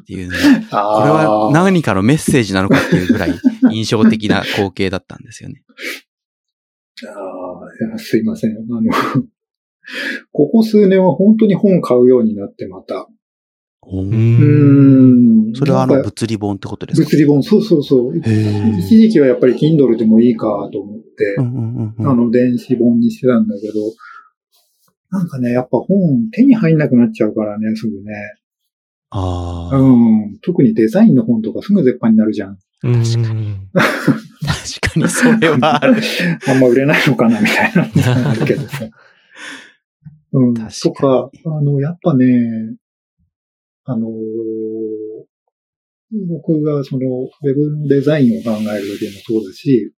[0.01, 0.37] っていうね。
[0.71, 0.79] これ
[1.11, 3.39] は何かのメッセージなのかっていうぐらい
[3.71, 5.63] 印象的な光景だったんですよね。
[7.05, 8.51] ああ、すいません。
[8.51, 8.81] あの、
[10.31, 13.07] ここ数年は本当に本買うようになってまた。
[13.89, 15.53] うん。
[15.53, 17.05] それはあの物理本ってことですか？
[17.05, 18.17] 物理本、そうそうそう。
[18.17, 21.41] 一時期はやっぱり Kindle でもいいかと思って、あ
[22.13, 23.73] の電子本にしてたんだけど、
[25.09, 28.13] なんかね、やっぱ本手に入んなくなっちゃうからね、すぐね。
[29.09, 29.77] ああ。
[29.77, 29.89] う
[30.31, 30.37] ん。
[30.41, 32.57] 特にデザインの本とかすぐ絶版になるじゃん。
[32.81, 32.93] 確
[33.25, 33.55] かに。
[34.45, 36.01] 確かにそれはある。
[36.47, 38.87] あんま売れないのかなみたいなあるけどさ。
[40.33, 40.53] うん。
[40.53, 42.25] かとか、あの、やっぱね、
[43.85, 44.09] あの
[46.11, 49.93] 僕がその、ウェブのデザインを考える時もそうだし、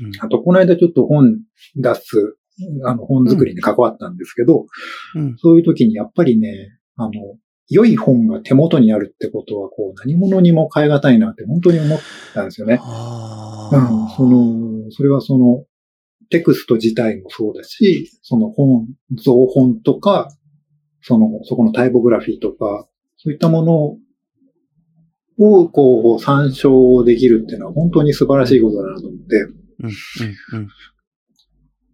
[0.00, 1.40] うん、あと、この間ちょっと本
[1.76, 2.36] 出す、
[2.84, 4.66] あの、本作りに関わったんですけど、
[5.14, 7.12] うん、そういう時にやっぱりね、あの、
[7.70, 12.00] 良い本が手元にあるってことは、こう、何者にも変え難いなって本当に思っ
[12.34, 12.74] たんですよね。
[12.74, 12.80] うん、
[14.16, 15.64] その、それはその、
[16.30, 18.86] テクスト自体もそうだし、その本、
[19.22, 20.28] 造本とか、
[21.02, 23.96] その、そこのタイポグラフィーとか、そういったもの
[25.38, 29.36] を、こう、参照できるっていうのは本当に素晴らしいことだなと思って。
[29.80, 29.90] うん
[30.52, 30.68] うんうん、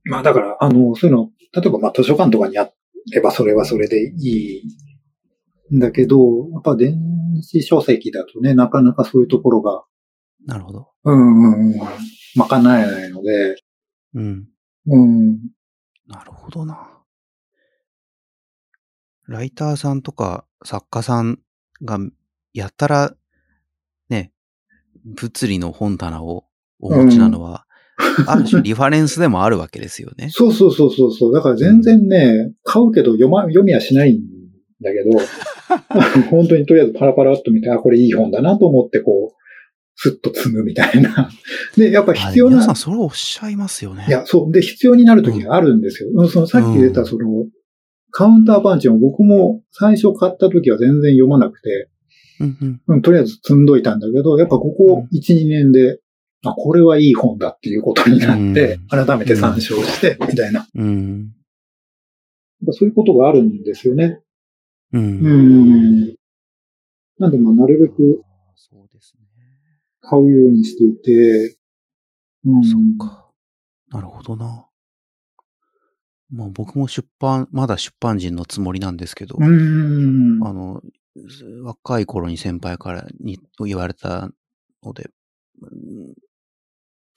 [0.04, 2.70] まあだから、あの、そういうの、例えばまあ図書館とかにあ
[3.12, 4.62] ればそれはそれでいい
[5.72, 6.94] だけど、やっぱ電
[7.42, 9.84] 子書籍だとね、なかなかそういうところが。
[10.46, 10.88] なるほど。
[11.04, 11.80] うんうんうん。
[12.36, 13.56] 賄えないので。
[14.14, 14.48] うん。
[14.86, 15.38] うん。
[16.06, 16.90] なるほどな。
[19.26, 21.38] ライターさんとか作家さん
[21.82, 21.98] が
[22.52, 23.14] やったら、
[24.10, 24.32] ね、
[25.04, 26.44] 物理の本棚を
[26.78, 27.66] お持ちなのは、
[28.26, 30.28] ある種リファレンスでもあるわけですよね。
[30.32, 31.32] そうそうそうそうそう。
[31.32, 34.33] だから全然ね、買うけど読ま、読みはしないん
[34.80, 35.18] だけど、
[36.30, 39.44] 本当にとりあえずパラパラっと見て、あ、これいい本だなと思ってこう、
[39.96, 41.30] スッと積むみたいな。
[41.76, 42.56] で、やっぱ必要な。
[42.56, 44.06] 皆さんそれおっしゃいますよね。
[44.08, 44.52] いや、そう。
[44.52, 46.10] で、必要になる時があるんですよ。
[46.12, 47.48] うん、そのさっき出たその、うん、
[48.10, 51.88] カウンターパンチも僕も最初買った時は全然読まなくて、
[52.40, 56.00] うんうん、とりあえず積んどいたんだけど、やっぱここ1、2年で、
[56.44, 60.66] あ、これはいい本だっていうことになって、改めて参照して、みたいな。
[60.74, 61.30] うん。
[62.72, 64.20] そういうことがあるんですよね。
[64.94, 65.02] うん。
[65.02, 66.16] うん。
[67.18, 68.22] なんで、まあ、なるべく、
[68.54, 69.26] そうですね。
[70.00, 71.58] 買うようにしていて、
[72.44, 72.64] うん。
[72.64, 73.28] そっか。
[73.90, 74.66] なるほどな。
[76.30, 80.46] まあ僕も出版、まだ出版人のつもりなんですけど、うん。
[80.46, 80.80] あの、
[81.64, 84.30] 若い頃に先輩からに言われた
[84.84, 85.10] ので、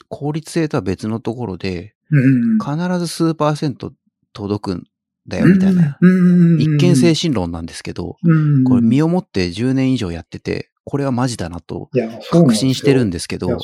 [0.09, 1.93] 効率性とは別のところで、
[2.63, 3.93] 必ず数パーセント
[4.33, 4.83] 届くん
[5.27, 5.97] だよみたいな、
[6.59, 8.17] 一見精神論なんですけど、
[8.67, 11.89] これ身をもって10年以上やってて、これはマジだなと
[12.31, 13.57] 確信してるんですけど、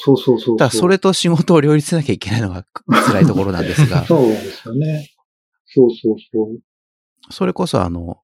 [0.57, 2.65] ただそれと仕事を両立しなきゃいけないのが
[3.07, 4.03] 辛いところなんですが。
[4.07, 5.09] そうですよね。
[5.65, 6.59] そうそうそう。
[7.31, 8.19] それこそあの、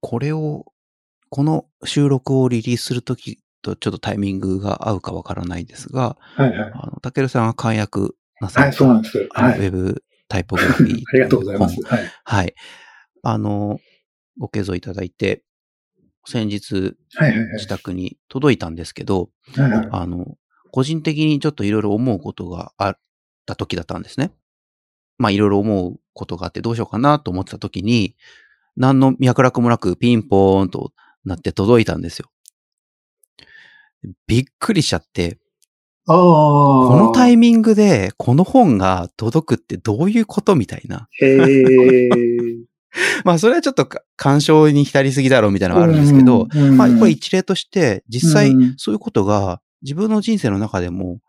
[0.00, 0.64] これを、
[1.28, 6.72] この収録をリリースするときとちょっとタイミングが合うかわからないですが、はいはい。
[6.72, 9.28] あの、たけるさんが簡約なさった、はい、そうなんです。
[9.30, 9.58] はい。
[9.58, 11.02] ウェブタイポグラフィー。
[11.08, 11.80] ありがとうございます。
[11.82, 12.12] はい。
[12.24, 12.54] はい。
[13.22, 13.80] あの、
[14.38, 15.44] ご継続いただいて、
[16.26, 16.96] 先日、
[17.54, 20.36] 自宅に届いたんですけど、はいはい、あの、
[20.70, 22.98] 個人的にちょっといろいろ思うことがあっ
[23.46, 24.32] た時だったんですね。
[25.16, 28.14] まあいろいろ思うことがあってどうしようかなと思ってた時に、
[28.76, 30.92] 何の脈絡もなくピンポーンと
[31.24, 32.30] なって届いたんですよ。
[34.26, 35.47] びっくりしちゃって、あ
[36.16, 41.08] このタイミングでこの本が届くってどういうことみたいな。
[41.20, 42.08] へ
[43.24, 43.86] まあそれはちょっと
[44.16, 51.20] 干渉に浸りすぎだろうみたいなのがあるんですけど、うんうん、まあこれ一例として実際そういうことが自分の人生の中でも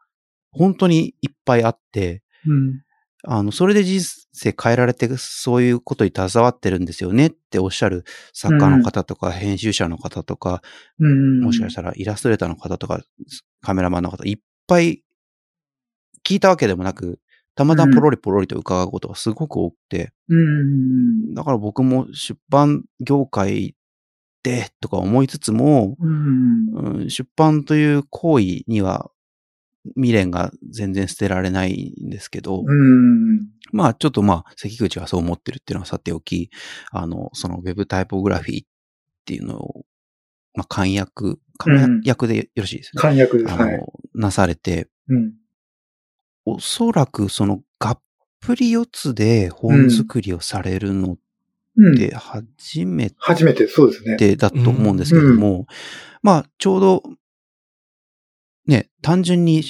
[0.52, 2.82] 本当にいっぱいあって、うん、
[3.24, 4.02] あの、それで人
[4.32, 10.62] 生変えられて、そういうことに携わってるんですよねっておっしゃる作家の方とか、編集者の方とか、
[11.00, 13.02] うん、もしかしたらイラストレーターの方とか、
[13.62, 14.40] カメラマンの方、いっ
[14.70, 15.04] ぱい
[16.26, 17.20] 聞いたわけでもなく、
[17.56, 23.76] たまたまポロリポロリと伺うことがすごく多くて、うん、だから僕も出版業界
[24.44, 29.12] でとか思いつつも、うん、出版という行為には
[29.96, 32.64] 未練が全然捨てられないんですけど、
[33.72, 36.50] まあちょっとまあ関口がそう思ってるっていうのはさておき、
[36.92, 38.68] あの、そのウェブタイポグラフィーっ
[39.26, 39.86] ていうのを、
[40.54, 43.02] まあ簡約、簡約でよろしいですね。
[43.02, 43.54] 簡約です。
[43.54, 45.34] あの、はい、なされて、うん、
[46.46, 48.02] おそらくそのがっ
[48.40, 51.18] ぷり四つで本作りをされるのっ
[51.98, 54.36] て初めて、初めて、そうですね。
[54.38, 55.68] だと思うんですけども、
[56.24, 57.04] まあちょうど
[58.66, 59.64] ね、単純に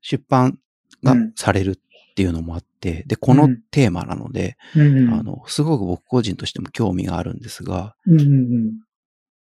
[0.00, 0.58] 出版
[1.02, 4.78] がされるっていうのもあって、で、このテーマなので、あ
[5.22, 7.94] の、すごく僕個人としても興味があるんですが、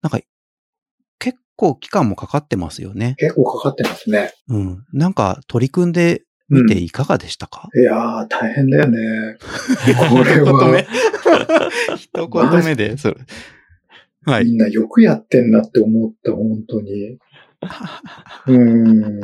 [0.01, 0.27] なんか、結
[1.55, 3.15] 構期間もかかってますよね。
[3.17, 4.33] 結構かかってますね。
[4.49, 4.85] うん。
[4.93, 9.37] なんか取り組んでみていかがでしたか、うん、いやー、大変だよね。
[10.09, 10.83] これは。
[11.97, 13.17] 一言目で、それ。
[14.25, 14.45] はい。
[14.45, 17.17] みんなよくやってんなって思った、本当に。
[18.47, 19.21] うん。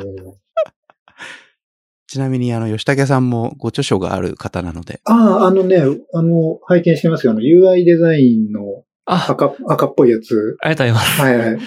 [2.07, 4.99] ちなみに、あの、吉武さんもご著書がある方なので。
[5.05, 5.77] ああ、あのね、
[6.13, 7.31] あの、拝見してますよ。
[7.31, 10.57] あの、UI デザインの赤赤っぽいやつ。
[10.61, 11.21] ありがとうございます。
[11.21, 11.57] はいはい。
[11.57, 11.63] と、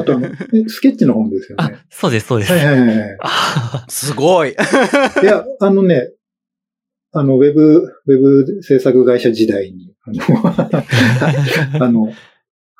[0.00, 0.28] あとあの、
[0.68, 1.64] スケッチの本ですよね。
[1.64, 2.52] あ、そうです、そうです。
[2.52, 3.18] はいはいはい。
[3.88, 4.50] すごい。
[4.50, 4.54] い
[5.24, 6.10] や、あのね、
[7.12, 10.22] あの、ウェブ、ウェブ制作会社時代に、あの、
[11.84, 12.10] あの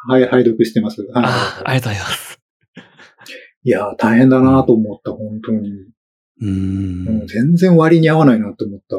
[0.05, 1.07] はい、拝読してます。
[1.15, 2.41] あありがとうございます。
[3.65, 5.71] いや、大変だなと思った、本当に。
[6.41, 8.97] うん、全然割に合わないなと思った。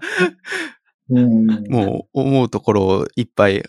[1.10, 3.62] うん、もう思うところをいっぱい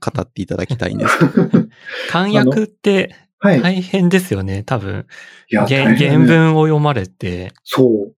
[0.00, 1.18] 語っていただきたいんです
[2.10, 5.06] 漢訳って大変ですよね、はい、多分。
[5.50, 7.52] いや原、原文を読まれて。
[7.64, 8.14] そう。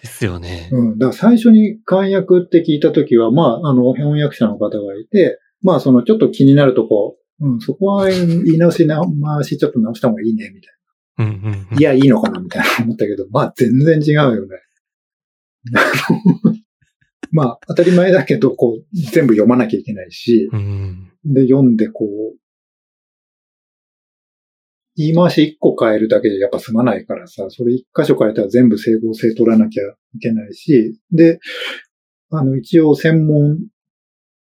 [0.00, 0.70] ですよね。
[0.72, 0.98] うん。
[0.98, 8.18] だから最初に漢訳って聞いたときは、まあ、あの、翻訳者の方がいて、まあ、そのちょっと気になるとこ、うん、そこは言
[8.54, 11.24] い直しな、回しちょっと直した方がいいね、みたいな。
[11.24, 14.48] うんうんうん、いや、いいのかな、みたいな思ったけど、まあ全然違うよね。
[17.30, 22.38] まあ当たり前だけど、こう、全部読まなきゃいけないし、うん、で、読んでこう、
[24.96, 31.38] 言い回し1個変えるだけでやっぱ済まないからさ、それ1箇所変えたら全部整合性取らなきゃいけないし、で、
[32.30, 33.58] あの、一応専門、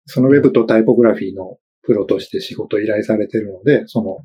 [0.05, 4.19] そのウェブとタイポグラフィーのプロとして仕事依頼されてるので、その、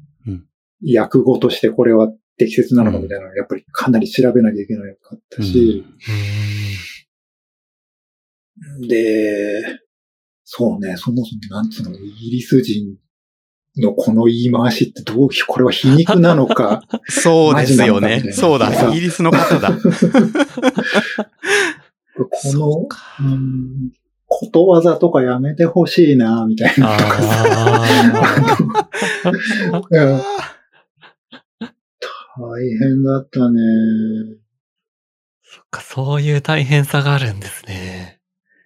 [0.96, 5.86] 訳語としてこれは適切なのかみたいなのやっぱりかなり調べなきゃいけなかったし、
[8.88, 9.80] で、
[10.44, 12.98] そうね、そもそもなんつうの、イギリス人
[13.78, 16.84] のこの言い回しってどう、これは皮肉なのか。
[17.10, 18.32] そうですよね。
[18.32, 19.72] そうだ、イギリスの方だ。
[22.14, 22.88] この、
[23.20, 23.92] うん、
[24.26, 26.98] ことわざとかやめてほしいな、みたいな。
[32.40, 33.60] 大変だったね。
[35.44, 38.17] そっか、そういう大変さがあるんですね。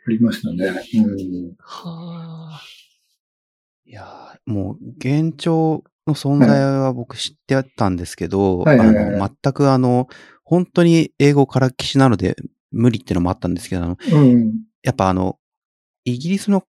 [0.07, 0.65] ありましたね。
[0.95, 2.61] うん、はあ。
[3.86, 10.07] いやもう、現状の存在は僕知ってたんですけど、あの、全くあの、
[10.44, 12.36] 本当に英語から騎士なので
[12.72, 14.53] 無理っていうのもあったんですけど、あの、うん、
[14.84, 15.38] やっぱあの、
[16.06, 16.64] イギリスの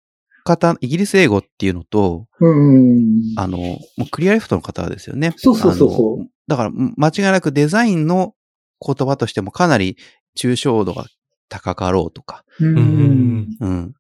[0.45, 5.35] 方、イギリス英語っていうのと、うん、あの、もうクリアレフトの方ですよね。
[5.37, 8.35] そうそうそうだから、間違いなくデザインの
[8.85, 9.97] 言葉としてもかなり
[10.39, 11.05] 抽象度が
[11.51, 13.91] 高かろうとか、うん、うん、っ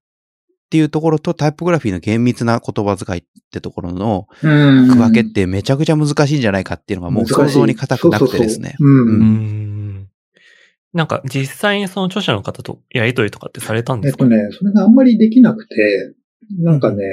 [0.70, 8.76] ていうところとタイプグラフィーの厳密な言葉遣いってところの区分けってめちゃくちゃ難しいんじゃないかっていうのがもう想像に固くなくてですね。
[10.92, 14.24] なんか実際にその著者の方とやりとりとかってされたんですか？
[14.24, 16.14] えっとね、それがあんまりできなくて、
[16.58, 17.04] なんかね、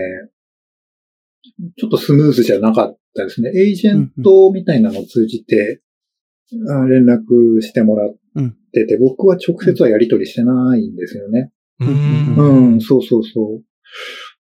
[1.77, 3.51] ちょっとスムーズじゃなかったですね。
[3.55, 5.81] エージェントみたいなのを通じて、
[6.51, 8.15] 連絡してもらっ
[8.71, 11.51] てて、僕は直接はやり取りしてないんですよね。
[11.79, 13.63] うん、うん、そうそうそう。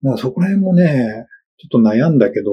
[0.02, 1.26] だそこら辺もね、
[1.58, 2.52] ちょっと悩んだけど、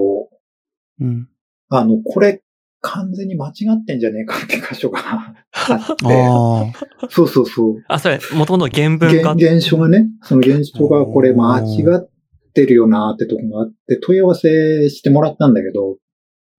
[1.00, 1.28] うん、
[1.70, 2.44] あの、これ
[2.82, 5.00] 完全に間違ってんじゃねえかって箇所が
[5.54, 7.10] あって。
[7.10, 7.84] そうそうそう。
[7.88, 12.10] あ、それ、もともと原文が原書がね、その原書がこれ間違っ
[12.54, 15.98] てるよなってとこがあって、問い合わせしてもらったんだけど、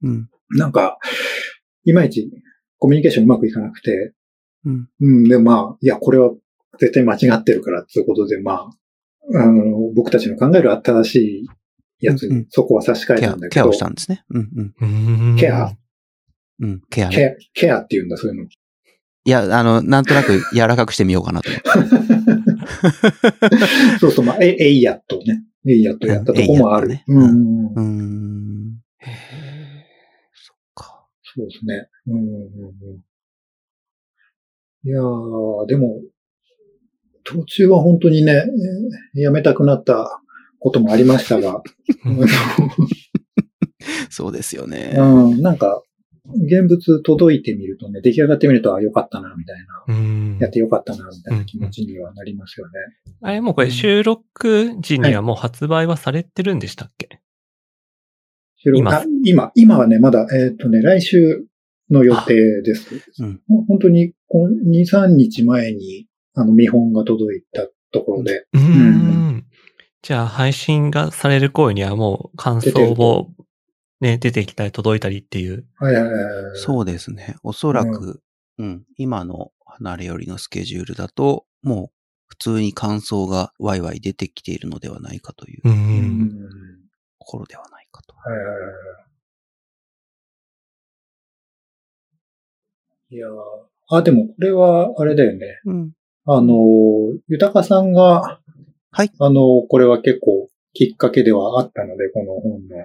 [0.02, 0.98] うん、なんか、
[1.84, 2.30] いまいち
[2.78, 4.14] コミュニケーションうまくいかなくて、
[4.64, 6.32] うん、うん、で、まあ、いや、これは
[6.78, 8.70] 絶対間違ってるからっていうことで、まあ、
[9.34, 11.46] あの、僕たちの考える新し
[12.00, 13.60] いやつにそこは差し替えたんだけど。
[13.60, 14.24] ケアをしたんですね。
[14.30, 14.86] うんう
[15.32, 15.36] ん。
[15.36, 15.72] ケア
[16.60, 18.48] うん、ケア、ね、ケア、ケアって言うんだ、そういうの。
[19.26, 21.50] いや、あの、なんとなく柔らかくしてみようかなと
[23.98, 25.44] そうそう、まあ、え、エイヤットね。
[25.66, 26.88] エイヤットやったとこもある。
[26.88, 27.72] ね、うん。
[27.74, 28.82] うん。
[28.98, 29.10] へ
[30.34, 31.06] そっか。
[31.22, 31.88] そうですね。
[32.06, 32.26] うんうんう
[32.96, 33.00] ん。
[34.85, 36.01] いやー、でも、
[37.24, 38.44] 途中は本当にね、
[39.15, 40.20] やめたくなった
[40.59, 41.62] こともありましたが。
[44.11, 44.94] そうですよね。
[44.97, 45.82] うん、なんか、
[46.27, 49.59] 現物届いてみるとね、出来上がってみると、あ、よかったな、みたい
[49.89, 50.39] な。
[50.40, 52.73] やってよかったな、みたいな気持ちにはなりますよね。
[53.20, 57.20] あれ、もうこれ収録時にはもう発売はされてるんでしたっけ、
[58.56, 58.81] 収録？
[58.81, 61.44] 今今、今はね、まだ、えっ、ー、とね、来週
[61.90, 63.02] の予定です。
[63.20, 68.47] うん、本当に、2、3日前に、あの、見本が届いたところで。
[68.52, 68.62] うん。
[68.62, 69.24] うん
[70.02, 73.31] じゃあ、配信がされる頃にはもう感想を
[74.01, 75.65] ね、出てきたり届いたりっていう。
[75.77, 76.59] はいはいはい。
[76.59, 77.36] そうですね。
[77.43, 78.20] おそらく、
[78.59, 81.90] うん、うん、今の離れよりのスケジュールだと、もう
[82.27, 86.28] 普通に感想がワイワイ出てきているのではないかという、うん、
[87.19, 88.15] ところではないかと。
[88.15, 88.52] はいはいは
[93.11, 93.15] い。
[93.15, 93.28] いや
[93.89, 95.61] あ、でもこれはあれだよね。
[95.66, 95.93] うん、
[96.27, 96.55] あの、
[97.28, 98.40] 豊さんが、
[98.90, 99.11] はい。
[99.19, 102.77] あの、これは結構きっかけではあったので、この本の。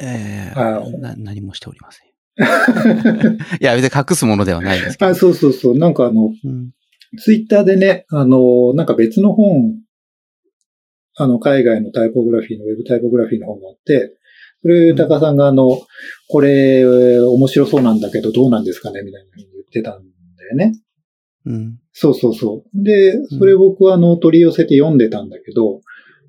[0.00, 2.08] ええー、な、何もしておりません。
[3.60, 5.10] いや、別に隠すものではないですけど。
[5.10, 5.78] あ、そうそうそう。
[5.78, 6.70] なんかあの、うん、
[7.18, 9.76] ツイッターでね、あの、なんか別の本、
[11.16, 14.16] あの、海外のタイポグラフィーのウェブタイポグラフィーの本があって、
[14.62, 15.80] それ、高さんがあの、
[16.28, 20.02] これ、面白そうなんだけど、どうなんですかねみたいなふうに言ってたん
[20.36, 20.72] だよね。
[21.46, 21.78] うん。
[21.92, 22.82] そうそうそう。
[22.82, 25.80] で、それ僕はあの、取り寄せて読んでたんだけど、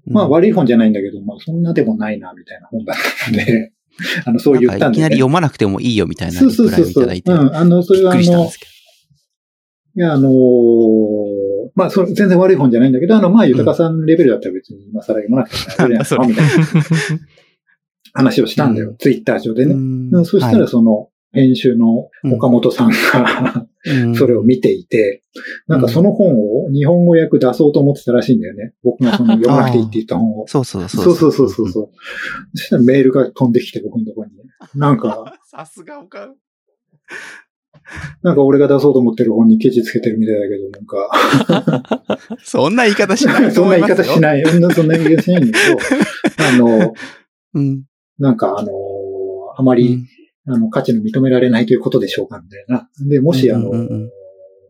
[0.05, 2.95] まあ悪い本じゃないんだけど、まあそんなでもないな、みたいな本だっ
[3.25, 3.71] たので、
[4.25, 7.05] あの、そう言ったんで、ね、いきなり読まなくてもいいよみたいなそうそうそうそう。
[7.05, 10.33] うん、あの、それはあの、いや、あのー、
[11.75, 16.53] まあ、それ全然悪い本じゃないんだけど、あの、まあ、豊さんレベルだったら別に今更読まなくても大丈夫 みたいな
[18.13, 19.73] 話をしたんだよ、うん、ツイッター上でね。
[19.73, 23.67] うん、そしたらその、編集の岡本さんが、
[24.17, 25.21] それを見ていて、
[25.67, 28.73] なんかその本を日本語訳出そうと思ってたらしいんだよね。
[28.83, 30.45] 僕がその読まなくていいって言った本を。
[30.49, 31.15] そうそうそう。
[31.15, 31.89] そうそうそうそう。
[32.55, 34.33] そしたらメールが飛んできて僕のところに。
[34.79, 36.35] なんか、 さすがおかん。
[38.21, 42.37] なんか俺が出そうと思ってる本にケチつけてるみたいだけど、なんか。
[42.43, 44.43] そんな言い方しないそんな言い方しない。
[44.43, 45.79] そんな言い方しないんだけど、
[46.47, 46.93] あの、
[47.53, 47.83] うん、
[48.17, 48.71] なんかあの、
[49.57, 50.05] あまり、
[50.45, 52.89] うん、あの、価値の認められないということでしょうか、みたいな。
[53.07, 54.11] で、もし、あの、うんうんうん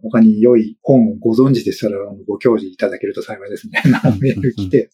[0.01, 1.97] 他に良い本をご存知でしたら、
[2.27, 3.81] ご教示いただけると幸いですね。
[4.21, 4.89] メール来て。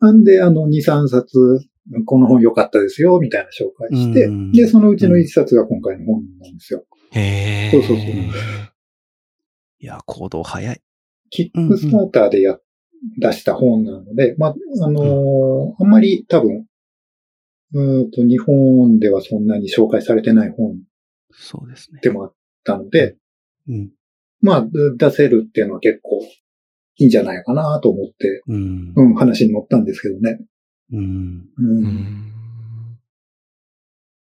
[0.00, 1.60] なんで、あの、2、3冊、
[2.06, 6.84] この本良かったですよ、みたいな紹介して、で、そのうちの1冊が今回の本なんですよ。
[7.10, 8.06] へそうそうそう。
[8.06, 10.80] いや、行動早い。
[11.30, 12.58] キックスターターでや、
[13.18, 14.54] 出した本なので、まあ、
[14.84, 16.66] あのー、あんまり多分、
[17.74, 20.76] うんと、日本ではそんなに紹介されてない本
[21.30, 22.00] そうですね。
[22.02, 22.34] でもあっ
[22.64, 23.16] たので、
[23.68, 23.90] うん、
[24.40, 24.66] まあ、
[24.96, 26.20] 出せるっていうのは結構
[26.96, 30.38] いいんじゃないかなと思って、うん、うん、話に乗ったんですけどね。
[30.92, 31.46] うん。
[31.56, 32.32] うん。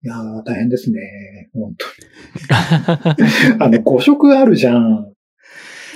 [0.04, 1.50] いやー、大変ですね。
[1.54, 1.86] 本当
[3.16, 3.58] に。
[3.64, 5.14] あの、5色あるじゃん。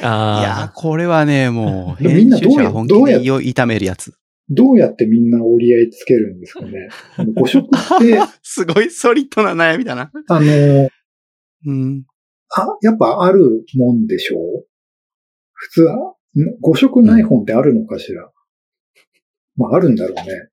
[0.04, 4.14] あいや、これはね、もう、編集者が本気で胃を痛めるやつ。
[4.54, 6.90] どうやってみんな折り合いつけるんですかね？
[7.18, 8.20] 5色って。
[8.44, 10.12] すごいソリッドな悩みだな。
[10.28, 10.90] あの、
[11.66, 12.06] うん。
[12.50, 14.66] あ、やっぱあるもんでしょう？
[15.54, 16.16] 普通は、
[16.64, 18.32] 5色ない本ってあるのかしら、うん、
[19.56, 20.50] まあ、あるんだろうね。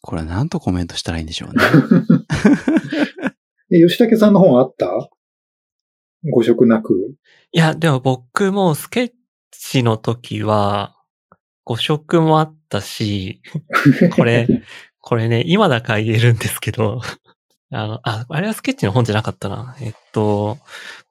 [0.00, 1.62] これは何とコメントしたらいいんでしょうね。
[3.70, 4.86] え、吉武さんの本あった
[6.24, 7.14] ？5色なく。
[7.52, 9.12] いや、でも僕もスケッ
[9.50, 10.96] チの時は、
[11.66, 13.40] 5色もあったし、
[14.16, 14.48] これ、
[15.00, 17.00] これね、今だから言えるんですけど、
[17.70, 19.76] あの、あ、あれはスケッチの本じゃなかったな。
[19.80, 20.58] えっと、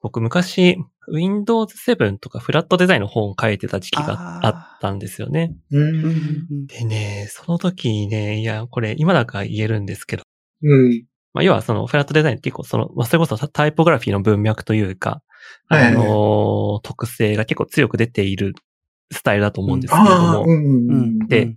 [0.02, 0.76] 僕昔、
[1.08, 5.54] Windows 7とかフラットデザインの本を書いてた時期があったんですよね。
[5.70, 10.22] でね、その時にね、いや、これ今だから言えるんですけど。
[10.62, 11.04] うん。
[11.34, 15.22] まあ、要はそのフラットデザインって結構その、まあ、それこそタイポグラフィーの文脈というか、
[15.68, 18.54] あの特性が結構強く出ている
[19.14, 20.46] スタイルだと思うんですけれども。
[21.28, 21.56] で、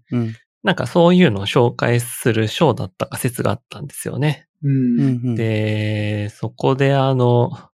[0.64, 4.48] なんかそういうのを紹介する章だったか説があったんですよね。
[4.64, 7.70] うん、で、そこであの、ま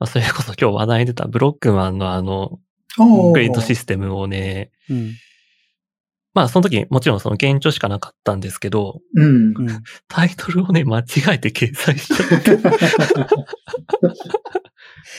[0.00, 2.58] あ、それこそ今日話題に出たブロックマンのあの、
[2.98, 5.14] グリッドシステムをね、うん、
[6.34, 9.54] まあその時もちろんその現状しかなかったんですけど、うん、
[10.08, 12.58] タイトルをね、間違えて掲載しちゃって。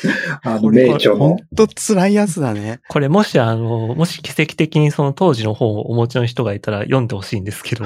[0.43, 1.19] あの、名著の。
[1.19, 2.81] ほんと辛いやつだね。
[2.89, 7.85] これもしあの、もし奇跡的にその当時の本をお持ちの人がいたら読んでほしいんですけど、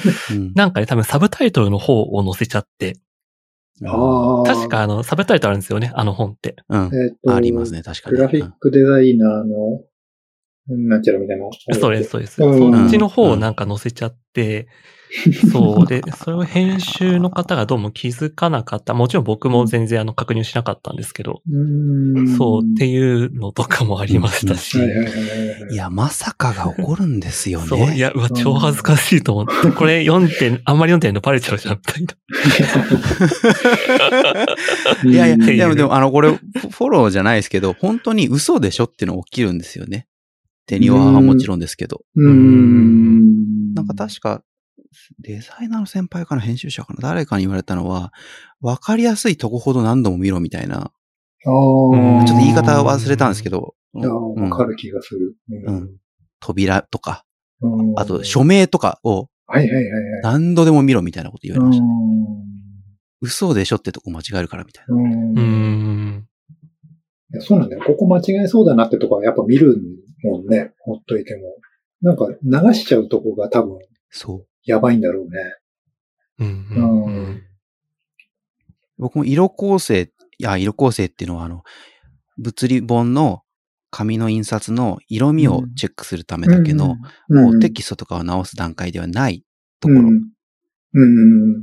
[0.54, 2.96] なんかね、多分サブタイトルの方を載せちゃって、
[3.80, 6.56] 確かあの、サブタイトルあるんですよね、あの本って。
[6.68, 6.90] うん。
[6.94, 8.16] えっ、と、ありますね、確かに。
[8.16, 9.80] グラフィックデザイナーの、
[10.68, 11.44] なんちゃらみたいな。
[11.78, 12.36] そうです、そうです。
[12.36, 14.68] そっちの方をなんか載せちゃって、
[15.52, 15.86] そう。
[15.86, 18.94] で、それを編集の方がどうも気づかなかった。
[18.94, 21.40] もちろん僕も全然あの確認しなかったんですけど。
[22.36, 24.78] そうっていうのとかもありましたし。
[25.70, 27.66] いや、まさかが起こるんですよね。
[27.66, 27.94] そう。
[27.94, 29.70] いや、うわ、超恥ずかしいと思って。
[29.70, 32.14] これ読んで、あんまり読んでるのバレちゃうじゃん、みたいな。
[35.10, 40.08] いやいや、でも、でも、あの、これ、フォローじゃないですけど、本当に嘘でしょっていうの起きるんですよね。
[40.66, 42.02] 手にはもちろんですけど。
[42.16, 43.74] うん。
[43.74, 44.42] なんか確か、
[45.20, 48.12] デザイナーの先輩かな、編集者かな、誰かに言われたのは、
[48.60, 50.92] わかりやすいとこほど何度も見ろみたいな。
[51.44, 51.90] ちょ
[52.24, 53.74] っと言い方忘れたんですけど。
[53.92, 55.36] わかる気がする。
[55.66, 55.96] うん。
[56.40, 57.24] 扉とか、
[57.96, 59.84] あと署名とかを、はいはいはい。
[60.22, 61.90] 何度でも見ろみたいなこと言われました、ね。
[63.20, 64.94] 嘘でしょってとこ間違えるからみたいな。
[64.96, 66.26] うん。
[67.40, 67.82] そうなんだよ。
[67.86, 69.76] ここ間違えそうだなってとこはやっぱ見る
[70.22, 70.72] もんね。
[70.80, 71.42] ほっといても。
[72.00, 73.78] なんか流しちゃうとこが多分。
[74.10, 74.46] そう。
[74.64, 75.56] やばいんだろうね。
[76.38, 77.42] うん、うん、
[78.98, 81.62] 僕も色構成、いや、色構成っていうのは、あの、
[82.38, 83.42] 物理本の
[83.90, 86.96] 紙の印刷の色味をチェックするためだけの、
[87.28, 89.44] うん、もうテキストとかを直す段階ではない
[89.80, 90.00] ところ。
[90.00, 90.34] うん。
[90.96, 91.54] うん、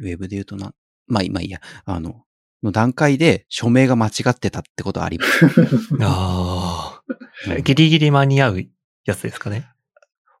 [0.00, 0.72] ウェブで言うとな、
[1.06, 2.24] まあ、まあいいや、あの、
[2.62, 5.46] の段階で署名が間違ってたってことはあります。
[6.02, 7.02] あ
[7.48, 7.60] あ。
[7.60, 8.64] ギリギリ間に合う
[9.04, 9.68] やつですかね。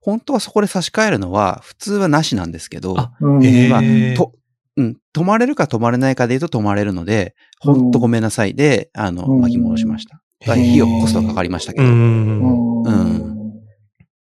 [0.08, 3.12] 本当はそこで差し替えるのは普通はなしなんですけど、あ
[3.42, 3.82] えまあ、
[4.16, 4.32] と、
[4.78, 10.22] うん、止まれるか止まれないかで言うと止まれるので、ほんとごめんなさいで、あの、巻き戻しました。
[10.40, 11.84] 費用、コストかかりましたけど。
[11.84, 12.82] うん。
[12.84, 13.52] うん。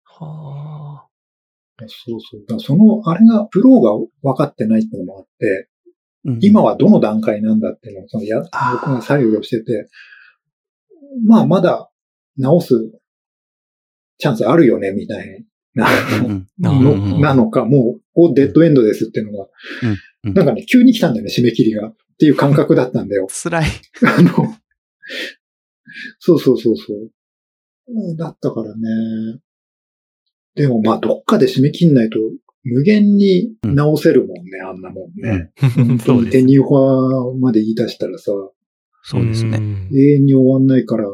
[0.05, 1.85] はあ。
[1.87, 2.59] そうそう。
[2.59, 3.91] その、あれが、プロが
[4.23, 5.69] 分かってないってのもあって、
[6.23, 9.87] うん、今はどの段階なんだっていうのを、そのや、僕が左右をしてて、
[11.23, 11.91] まあ、まだ
[12.37, 12.73] 直す
[14.17, 15.45] チャンスあるよね、みたい
[15.75, 15.87] な
[16.57, 19.47] のなのか、もう、デッドエンドですっていうのが、
[20.23, 21.89] なんかね、急に来たんだよね、締め切りが。
[21.89, 23.27] っていう感覚だったんだよ。
[23.29, 23.65] 辛い。
[24.03, 24.55] あの、
[26.19, 28.15] そうそうそうそう。
[28.17, 29.39] だったからね。
[30.55, 32.17] でもまあ、どっかで締め切んないと、
[32.63, 35.51] 無限に直せるもんね、うん、あんなもんね。
[36.03, 36.37] そうです。
[36.37, 36.63] 手にフ
[37.39, 38.31] まで言い出したらさ。
[39.03, 39.59] そうですね。
[39.93, 41.07] 永遠に終わんないから。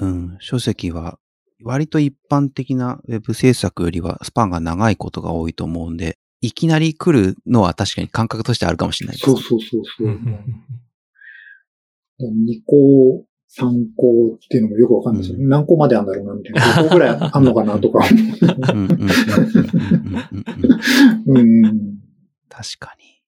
[0.00, 0.36] うん。
[0.38, 1.18] 書籍は、
[1.62, 9.26] 割と一般的なウェブ制作よりはスパンが長いことが多いと思うんで、いきなり来るのは確かに感覚としてあるかもしれないです。
[9.26, 10.18] そうそうそうそう。
[12.20, 13.26] 2個、
[13.58, 16.60] 3個っていうのもよくわかんないですよ、うん、何個まであんだろうな、みたいな。
[16.82, 18.00] 5個ぐらいあんのかな、とか。
[18.00, 18.14] 確
[22.78, 23.22] かに。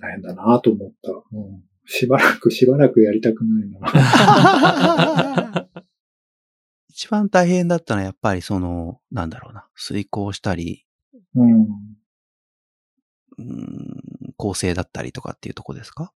[0.00, 1.62] 大変だなと思った、うん。
[1.86, 5.68] しばらく、しばらくやりたくないな。
[6.96, 10.86] 一番大変だったのはやっぱりその、なんだろうな、遂行したり、
[11.34, 11.66] うん。
[13.38, 14.00] うん、
[14.36, 16.12] 構成だったりとかっていうとこですか？